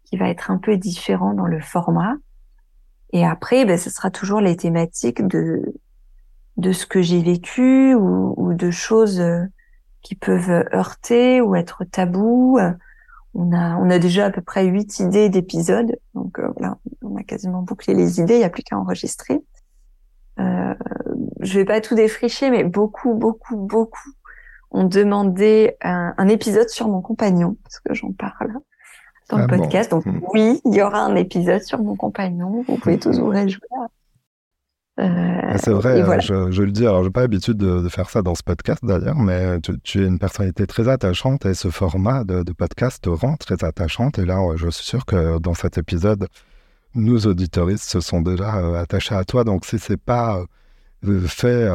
qui 0.03 0.17
va 0.17 0.29
être 0.29 0.51
un 0.51 0.57
peu 0.57 0.77
différent 0.77 1.33
dans 1.33 1.47
le 1.47 1.59
format. 1.61 2.15
Et 3.11 3.25
après, 3.25 3.65
ben, 3.65 3.77
ce 3.77 3.89
sera 3.89 4.11
toujours 4.11 4.41
les 4.41 4.57
thématiques 4.57 5.25
de 5.25 5.63
de 6.57 6.71
ce 6.73 6.85
que 6.85 7.01
j'ai 7.01 7.21
vécu 7.21 7.95
ou, 7.95 8.33
ou, 8.37 8.53
de 8.53 8.69
choses 8.69 9.19
euh, 9.19 9.45
qui 10.05 10.15
peuvent 10.15 10.65
heurter 10.73 11.41
ou 11.41 11.55
être 11.55 11.83
tabous 11.83 12.59
on 13.35 13.51
a, 13.51 13.75
on 13.75 13.89
a 13.89 13.99
déjà 13.99 14.25
à 14.25 14.31
peu 14.31 14.41
près 14.41 14.65
huit 14.65 14.99
idées 14.99 15.29
d'épisodes. 15.29 15.97
Donc 16.13 16.39
euh, 16.39 16.47
voilà, 16.57 16.77
on 17.03 17.15
a 17.17 17.23
quasiment 17.23 17.61
bouclé 17.61 17.93
les 17.93 18.19
idées, 18.21 18.35
il 18.35 18.39
n'y 18.39 18.45
a 18.45 18.49
plus 18.49 18.63
qu'à 18.63 18.77
enregistrer. 18.77 19.41
Euh, 20.39 20.73
je 21.41 21.59
vais 21.59 21.65
pas 21.65 21.81
tout 21.81 21.95
défricher, 21.95 22.49
mais 22.49 22.63
beaucoup, 22.63 23.13
beaucoup, 23.13 23.57
beaucoup 23.57 24.09
ont 24.71 24.85
demandé 24.85 25.75
un, 25.81 26.27
épisode 26.27 26.69
sur 26.69 26.87
mon 26.87 27.01
compagnon, 27.01 27.55
parce 27.63 27.79
que 27.79 27.93
j'en 27.93 28.11
parle 28.11 28.53
dans 29.29 29.37
le 29.37 29.43
ah 29.43 29.47
podcast. 29.47 29.91
Donc 29.91 30.05
hmm. 30.05 30.19
oui, 30.33 30.61
il 30.65 30.73
y 30.73 30.81
aura 30.81 30.99
un 30.99 31.15
épisode 31.15 31.61
sur 31.61 31.81
mon 31.81 31.95
compagnon. 31.95 32.63
Vous 32.67 32.77
pouvez 32.77 32.97
tous 32.97 33.19
vous 33.19 33.29
réjouir. 33.29 33.69
Euh, 34.97 35.57
c'est 35.57 35.71
vrai, 35.71 36.01
euh, 36.01 36.51
je, 36.51 36.63
le 36.63 36.71
dis, 36.71 36.85
alors 36.85 37.01
je 37.01 37.07
n'ai 37.07 37.11
pas 37.11 37.21
l'habitude 37.21 37.57
de, 37.57 37.89
faire 37.89 38.09
ça 38.09 38.21
dans 38.21 38.33
ce 38.33 38.43
podcast 38.43 38.79
d'ailleurs, 38.83 39.17
mais 39.17 39.59
tu, 39.83 40.01
es 40.01 40.07
une 40.07 40.19
personnalité 40.19 40.65
très 40.67 40.87
attachante 40.87 41.45
et 41.45 41.53
ce 41.53 41.69
format 41.69 42.23
de, 42.23 42.43
podcast 42.53 43.03
te 43.03 43.09
rend 43.09 43.35
très 43.35 43.63
attachante. 43.65 44.19
Et 44.19 44.25
là, 44.25 44.39
je 44.55 44.69
suis 44.69 44.85
sûr 44.85 45.05
que 45.05 45.37
dans 45.39 45.53
cet 45.53 45.77
épisode, 45.77 46.27
nos 46.93 47.17
auditoristes 47.19 47.89
se 47.89 47.99
sont 47.99 48.21
déjà 48.21 48.55
euh, 48.55 48.81
attachés 48.81 49.15
à 49.15 49.25
toi. 49.25 49.43
Donc 49.43 49.65
si 49.65 49.79
c'est 49.79 49.99
pas 49.99 50.41
fait, 51.27 51.67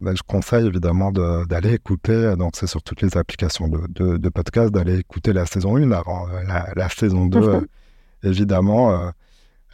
ben, 0.00 0.16
je 0.16 0.22
conseille 0.26 0.66
évidemment 0.66 1.12
d'aller 1.12 1.74
écouter, 1.74 2.34
donc 2.36 2.56
c'est 2.56 2.66
sur 2.66 2.82
toutes 2.82 3.02
les 3.02 3.16
applications 3.16 3.68
de, 3.68 4.28
podcast, 4.30 4.72
d'aller 4.72 4.98
écouter 4.98 5.32
la 5.32 5.46
saison 5.46 5.76
1 5.76 5.92
avant 5.92 6.26
la, 6.74 6.88
saison 6.88 7.26
2, 7.26 7.68
évidemment. 8.24 9.12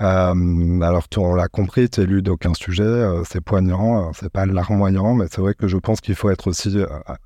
Euh, 0.01 0.81
alors, 0.81 1.07
on 1.17 1.35
l'a 1.35 1.49
compris, 1.49 1.89
tu 1.89 2.01
es 2.01 2.07
lu 2.07 2.23
d'aucun 2.23 2.55
sujet, 2.55 2.83
euh, 2.83 3.23
c'est 3.25 3.41
poignant, 3.41 4.09
euh, 4.09 4.11
c'est 4.15 4.31
pas 4.31 4.47
larmoyant, 4.47 5.15
mais 5.15 5.27
c'est 5.31 5.41
vrai 5.41 5.55
que 5.55 5.67
je 5.67 5.77
pense 5.77 6.01
qu'il 6.01 6.15
faut 6.15 6.31
être 6.31 6.47
aussi 6.47 6.77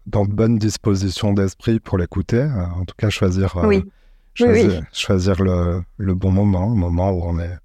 dans 0.07 0.25
de 0.25 0.33
bonnes 0.33 0.59
dispositions 0.59 1.33
d'esprit 1.33 1.81
pour 1.81 1.99
l'écouter. 1.99 2.43
en 2.43 2.85
tout 2.85 2.95
cas, 2.97 3.11
choisir, 3.11 3.55
choisir, 4.93 5.43
le, 5.43 6.15
bon 6.15 6.31
moment, 6.31 6.71
le 6.71 6.77
moment 6.77 7.11
où 7.11 7.23
on 7.25 7.39
est 7.39 7.59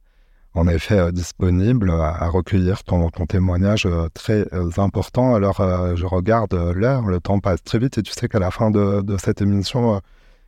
en 0.54 0.68
effet 0.68 1.12
disponible 1.12 1.92
à, 1.92 2.28
recueillir 2.28 2.84
ton, 2.84 3.10
témoignage 3.10 3.88
très 4.14 4.46
important. 4.78 5.36
Alors, 5.36 5.62
je 5.96 6.06
regarde 6.06 6.54
l'heure, 6.76 7.06
le 7.06 7.22
temps 7.22 7.40
passe 7.40 7.64
très 7.64 7.80
vite 7.80 7.98
et 7.98 8.04
tu 8.04 8.12
sais 8.12 8.28
qu'à 8.28 8.40
la 8.40 8.52
fin 8.52 8.72
de, 8.72 9.02
de 9.02 9.18
cette 9.18 9.42
émission, 9.42 10.02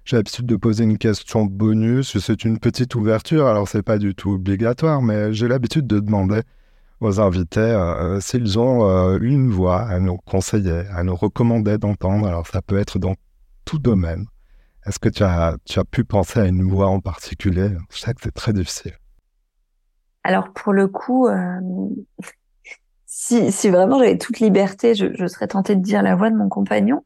j'ai 0.10 0.16
l'habitude 0.16 0.48
de 0.48 0.56
poser 0.56 0.86
une 0.86 0.98
question 0.98 1.46
bonus. 1.46 2.18
C'est 2.18 2.44
une 2.44 2.58
petite 2.58 2.96
ouverture, 2.96 3.46
alors 3.46 3.68
c'est 3.68 3.84
pas 3.84 4.00
du 4.00 4.16
tout 4.16 4.32
obligatoire, 4.32 5.04
mais 5.04 5.32
j'ai 5.34 5.48
l'habitude 5.48 5.86
de 5.86 6.00
demander 6.00 6.42
aux 7.00 7.20
invités 7.20 7.60
euh, 7.60 8.20
s'ils 8.20 8.58
ont 8.58 8.90
euh, 8.90 9.20
une 9.22 9.52
voix 9.52 9.82
à 9.82 10.00
nous 10.00 10.18
conseiller, 10.18 10.82
à 10.96 11.04
nous 11.04 11.16
recommander 11.16 11.78
d'entendre. 11.78 12.26
Alors 12.26 12.48
ça 12.48 12.64
peut 12.64 12.80
être 12.80 12.98
dans 12.98 13.14
tout 13.66 13.78
domaine. 13.78 14.26
Est-ce 14.88 14.98
que 14.98 15.10
tu 15.10 15.22
as, 15.22 15.58
tu 15.66 15.78
as 15.78 15.86
pu 15.86 16.04
penser 16.06 16.40
à 16.40 16.48
une 16.48 16.64
voix 16.64 16.88
en 16.88 17.02
particulier? 17.02 17.70
Je 17.92 18.00
sais 18.00 18.12
que 18.16 18.22
c'est 18.24 18.34
très 18.34 18.52
difficile. 18.52 18.98
Alors 20.24 20.52
pour 20.54 20.74
le 20.74 20.88
coup, 20.88 21.28
euh, 21.28 21.60
si, 23.06 23.52
si, 23.52 23.70
vraiment 23.70 24.00
j'avais 24.00 24.18
toute 24.18 24.40
liberté, 24.40 24.96
je, 24.96 25.14
je, 25.14 25.28
serais 25.28 25.48
tentée 25.48 25.76
de 25.76 25.84
dire 25.84 26.02
la 26.02 26.16
voix 26.16 26.32
de 26.32 26.36
mon 26.36 26.50
compagnon. 26.50 27.04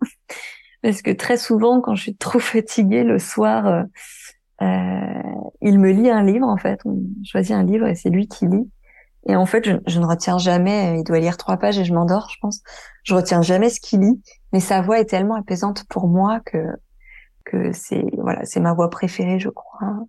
Parce 0.83 1.01
que 1.01 1.11
très 1.11 1.37
souvent, 1.37 1.81
quand 1.81 1.95
je 1.95 2.03
suis 2.03 2.15
trop 2.15 2.39
fatiguée 2.39 3.03
le 3.03 3.17
soir, 3.17 3.65
euh, 3.65 3.83
euh, 4.61 5.21
il 5.61 5.79
me 5.79 5.91
lit 5.91 6.09
un 6.09 6.23
livre 6.23 6.47
en 6.47 6.57
fait. 6.57 6.81
On 6.85 7.01
choisit 7.23 7.55
un 7.55 7.63
livre 7.63 7.87
et 7.87 7.95
c'est 7.95 8.09
lui 8.09 8.27
qui 8.27 8.47
lit. 8.47 8.69
Et 9.25 9.37
en 9.37 9.45
fait, 9.45 9.65
je, 9.65 9.77
je, 9.87 9.99
ne 10.01 10.05
retiens 10.05 10.37
jamais. 10.37 10.99
Il 10.99 11.05
doit 11.05 11.19
lire 11.19 11.37
trois 11.37 11.55
pages 11.55 11.79
et 11.79 11.85
je 11.85 11.93
m'endors, 11.93 12.29
je 12.29 12.37
pense. 12.41 12.61
Je 13.03 13.15
retiens 13.15 13.41
jamais 13.41 13.69
ce 13.69 13.79
qu'il 13.79 14.01
lit, 14.01 14.21
mais 14.51 14.59
sa 14.59 14.81
voix 14.81 14.99
est 14.99 15.05
tellement 15.05 15.35
apaisante 15.35 15.85
pour 15.89 16.07
moi 16.07 16.41
que 16.41 16.57
que 17.45 17.71
c'est 17.71 18.05
voilà, 18.17 18.45
c'est 18.45 18.59
ma 18.59 18.73
voix 18.73 18.89
préférée, 18.89 19.39
je 19.39 19.49
crois, 19.49 20.05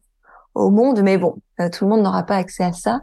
au 0.55 0.70
monde. 0.70 1.03
Mais 1.03 1.18
bon, 1.18 1.37
euh, 1.61 1.68
tout 1.70 1.85
le 1.85 1.91
monde 1.91 2.03
n'aura 2.03 2.25
pas 2.25 2.37
accès 2.37 2.64
à 2.64 2.72
ça. 2.72 3.01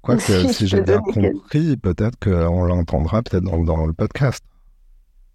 Quoique, 0.00 0.22
si, 0.22 0.54
si 0.54 0.66
j'ai 0.66 0.80
bien 0.80 1.00
compris, 1.00 1.76
peut-être 1.76 2.18
qu'on 2.18 2.64
l'entendra 2.64 3.22
peut-être 3.22 3.44
dans, 3.44 3.62
dans, 3.62 3.86
le 3.86 3.92
podcast. 3.92 4.42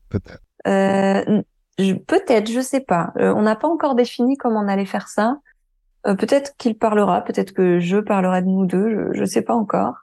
Peut-être. 0.09 0.41
Euh, 0.67 1.43
peut-être, 1.77 2.49
je 2.49 2.61
sais 2.61 2.79
pas. 2.79 3.11
Euh, 3.17 3.33
on 3.35 3.41
n'a 3.41 3.55
pas 3.55 3.67
encore 3.67 3.95
défini 3.95 4.37
comment 4.37 4.61
on 4.61 4.67
allait 4.67 4.85
faire 4.85 5.07
ça. 5.07 5.39
Euh, 6.07 6.15
peut-être 6.15 6.55
qu'il 6.57 6.77
parlera, 6.77 7.21
peut-être 7.21 7.51
que 7.51 7.79
je 7.79 7.97
parlerai 7.97 8.41
de 8.41 8.47
nous 8.47 8.65
deux, 8.65 9.11
je 9.13 9.21
ne 9.21 9.25
sais 9.25 9.41
pas 9.41 9.55
encore. 9.55 9.95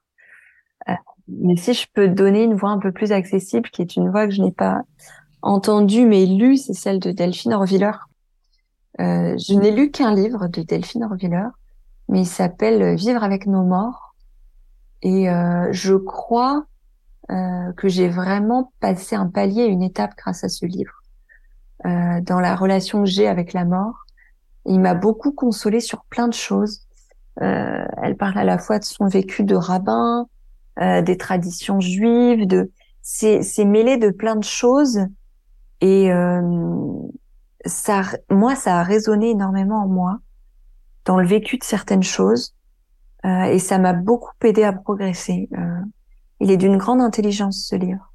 Euh, 0.88 0.94
mais 1.28 1.56
si 1.56 1.74
je 1.74 1.86
peux 1.92 2.08
donner 2.08 2.42
une 2.42 2.54
voix 2.54 2.70
un 2.70 2.78
peu 2.78 2.92
plus 2.92 3.12
accessible, 3.12 3.70
qui 3.70 3.82
est 3.82 3.96
une 3.96 4.10
voix 4.10 4.26
que 4.26 4.32
je 4.32 4.42
n'ai 4.42 4.52
pas 4.52 4.82
entendue 5.40 6.06
mais 6.06 6.26
lue, 6.26 6.56
c'est 6.56 6.74
celle 6.74 6.98
de 6.98 7.10
Delphine 7.10 7.54
Orviller. 7.54 7.92
Je 8.98 9.54
n'ai 9.54 9.70
lu 9.70 9.90
qu'un 9.90 10.14
livre 10.14 10.48
de 10.48 10.62
Delphine 10.62 11.04
Orviller, 11.04 11.48
mais 12.08 12.20
il 12.20 12.26
s'appelle 12.26 12.94
Vivre 12.94 13.24
avec 13.24 13.46
nos 13.46 13.64
morts. 13.64 14.14
Et 15.02 15.26
je 15.70 15.94
crois 15.94 16.64
que 17.28 17.88
j'ai 17.88 18.08
vraiment 18.08 18.72
passé 18.78 19.16
un 19.16 19.26
palier, 19.26 19.64
une 19.64 19.82
étape 19.82 20.12
grâce 20.16 20.44
à 20.44 20.48
ce 20.48 20.66
livre. 20.66 21.01
Euh, 21.86 22.20
dans 22.20 22.40
la 22.40 22.54
relation 22.54 23.02
que 23.02 23.08
j'ai 23.08 23.26
avec 23.26 23.52
la 23.52 23.64
mort, 23.64 24.06
il 24.66 24.80
m'a 24.80 24.94
beaucoup 24.94 25.32
consolé 25.32 25.80
sur 25.80 26.04
plein 26.04 26.28
de 26.28 26.34
choses. 26.34 26.86
Euh, 27.40 27.84
elle 28.02 28.16
parle 28.16 28.38
à 28.38 28.44
la 28.44 28.58
fois 28.58 28.78
de 28.78 28.84
son 28.84 29.06
vécu 29.06 29.44
de 29.44 29.54
rabbin, 29.54 30.26
euh, 30.80 31.02
des 31.02 31.16
traditions 31.18 31.80
juives, 31.80 32.46
de 32.46 32.70
c'est 33.02 33.64
mêlé 33.64 33.96
de 33.98 34.10
plein 34.10 34.36
de 34.36 34.44
choses 34.44 35.00
et 35.80 36.12
euh, 36.12 36.40
ça 37.66 38.02
moi 38.30 38.54
ça 38.54 38.78
a 38.78 38.82
résonné 38.84 39.30
énormément 39.30 39.82
en 39.82 39.88
moi 39.88 40.20
dans 41.04 41.18
le 41.18 41.26
vécu 41.26 41.58
de 41.58 41.64
certaines 41.64 42.04
choses 42.04 42.54
euh, 43.24 43.42
et 43.44 43.58
ça 43.58 43.78
m'a 43.78 43.92
beaucoup 43.92 44.30
aidé 44.44 44.62
à 44.62 44.72
progresser. 44.72 45.48
Il 46.40 46.50
est 46.50 46.56
d'une 46.56 46.76
grande 46.76 47.00
intelligence 47.00 47.66
ce 47.66 47.76
livre. 47.76 48.11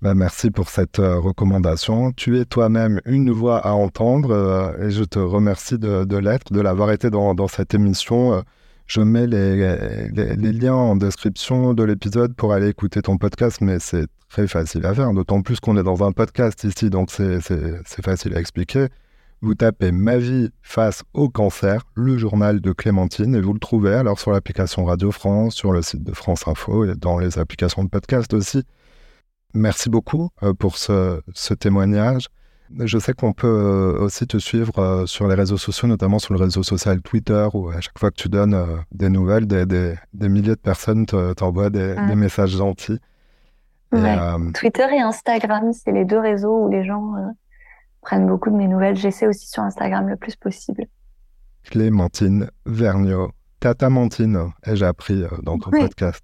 Ben 0.00 0.14
merci 0.14 0.50
pour 0.52 0.68
cette 0.68 1.00
euh, 1.00 1.18
recommandation. 1.18 2.12
Tu 2.12 2.38
es 2.38 2.44
toi-même 2.44 3.00
une 3.04 3.32
voix 3.32 3.58
à 3.58 3.72
entendre 3.72 4.76
et 4.80 4.90
je 4.90 5.02
te 5.02 5.18
remercie 5.18 5.76
de, 5.76 6.16
l'être, 6.16 6.52
de 6.52 6.60
l'avoir 6.60 6.92
été 6.92 7.10
dans, 7.10 7.48
cette 7.48 7.74
émission. 7.74 8.44
Je 8.86 9.00
mets 9.00 9.26
les, 9.26 10.08
les 10.10 10.52
liens 10.52 10.74
en 10.74 10.94
description 10.94 11.74
de 11.74 11.82
l'épisode 11.82 12.34
pour 12.36 12.52
aller 12.52 12.68
écouter 12.68 13.02
ton 13.02 13.18
podcast, 13.18 13.60
mais 13.60 13.80
c'est 13.80 14.06
très 14.28 14.46
facile 14.46 14.86
à 14.86 14.94
faire, 14.94 15.12
d'autant 15.12 15.42
plus 15.42 15.58
qu'on 15.58 15.76
est 15.76 15.82
dans 15.82 16.04
un 16.04 16.12
podcast 16.12 16.62
ici, 16.64 16.90
donc 16.90 17.10
c'est 17.10 17.40
facile 18.02 18.36
à 18.36 18.40
expliquer. 18.40 18.86
Vous 19.40 19.54
tapez 19.54 19.92
Ma 19.92 20.16
vie 20.16 20.50
face 20.62 21.02
au 21.14 21.28
cancer, 21.28 21.82
le 21.94 22.18
journal 22.18 22.60
de 22.60 22.72
Clémentine, 22.72 23.34
et 23.34 23.40
vous 23.40 23.52
le 23.52 23.60
trouvez 23.60 23.94
alors 23.94 24.18
sur 24.18 24.32
l'application 24.32 24.84
Radio 24.84 25.12
France, 25.12 25.54
sur 25.54 25.72
le 25.72 25.82
site 25.82 26.02
de 26.02 26.12
France 26.12 26.46
Info 26.46 26.84
et 26.84 26.94
dans 26.94 27.18
les 27.18 27.38
applications 27.38 27.84
de 27.84 27.88
podcast 27.88 28.34
aussi. 28.34 28.64
Merci 29.58 29.90
beaucoup 29.90 30.30
euh, 30.44 30.54
pour 30.54 30.78
ce, 30.78 31.20
témoignage. 31.54 32.28
Je 32.78 32.98
sais 32.98 33.12
qu'on 33.12 33.32
peut 33.32 33.46
euh, 33.46 33.98
aussi 33.98 34.26
te 34.26 34.36
suivre 34.38 34.78
euh, 34.78 35.06
sur 35.06 35.26
les 35.26 35.34
réseaux 35.34 35.56
sociaux, 35.56 35.88
notamment 35.88 36.20
sur 36.20 36.32
le 36.32 36.40
réseau 36.40 36.62
social 36.62 37.02
Twitter, 37.02 37.48
où 37.54 37.68
à 37.70 37.80
chaque 37.80 37.98
fois 37.98 38.10
que 38.10 38.16
tu 38.16 38.28
donnes 38.28 38.56
des 38.92 39.08
nouvelles, 39.08 39.46
des, 39.46 39.96
milliers 40.14 40.54
de 40.54 40.60
personnes 40.60 41.06
t'envoient 41.06 41.70
des, 41.70 41.96
des, 42.06 42.14
messages 42.14 42.56
gentils. 42.56 43.00
Twitter 44.54 44.86
et 44.92 45.00
Instagram, 45.00 45.72
c'est 45.72 45.92
les 45.92 46.04
deux 46.04 46.20
réseaux 46.20 46.66
où 46.66 46.68
les 46.68 46.84
gens 46.84 47.14
prennent 48.02 48.26
beaucoup 48.26 48.50
de 48.50 48.56
mes 48.56 48.68
nouvelles. 48.68 48.96
J'essaie 48.96 49.26
aussi 49.26 49.48
sur 49.48 49.64
Instagram 49.64 50.08
le 50.08 50.16
plus 50.16 50.36
possible. 50.36 50.84
Clémentine 51.64 52.48
Vergniaud, 52.64 53.32
Tatamantine, 53.58 54.52
ai-je 54.64 54.84
appris 54.84 55.24
dans 55.42 55.58
ton 55.58 55.70
podcast. 55.70 56.22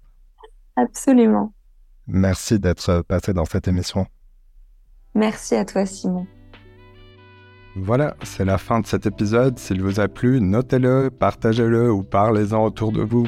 Absolument. 0.77 1.54
Merci 2.07 2.59
d'être 2.59 3.01
passé 3.03 3.33
dans 3.33 3.45
cette 3.45 3.67
émission. 3.67 4.05
Merci 5.15 5.55
à 5.55 5.65
toi, 5.65 5.85
Simon. 5.85 6.27
Voilà, 7.77 8.15
c'est 8.23 8.45
la 8.45 8.57
fin 8.57 8.79
de 8.79 8.85
cet 8.85 9.05
épisode. 9.05 9.59
S'il 9.59 9.81
vous 9.81 9.99
a 9.99 10.07
plu, 10.07 10.39
notez-le, 10.39 11.09
partagez-le 11.09 11.91
ou 11.91 12.03
parlez-en 12.03 12.63
autour 12.63 12.91
de 12.91 13.01
vous. 13.01 13.27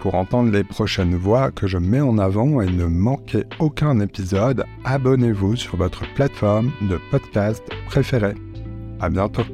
Pour 0.00 0.14
entendre 0.14 0.50
les 0.50 0.64
prochaines 0.64 1.14
voix 1.14 1.50
que 1.50 1.66
je 1.66 1.78
mets 1.78 2.00
en 2.00 2.18
avant 2.18 2.60
et 2.60 2.70
ne 2.70 2.86
manquer 2.86 3.44
aucun 3.60 4.00
épisode, 4.00 4.64
abonnez-vous 4.84 5.56
sur 5.56 5.76
votre 5.76 6.02
plateforme 6.14 6.72
de 6.82 6.98
podcast 7.10 7.62
préférée. 7.86 8.34
À 9.00 9.08
bientôt. 9.08 9.44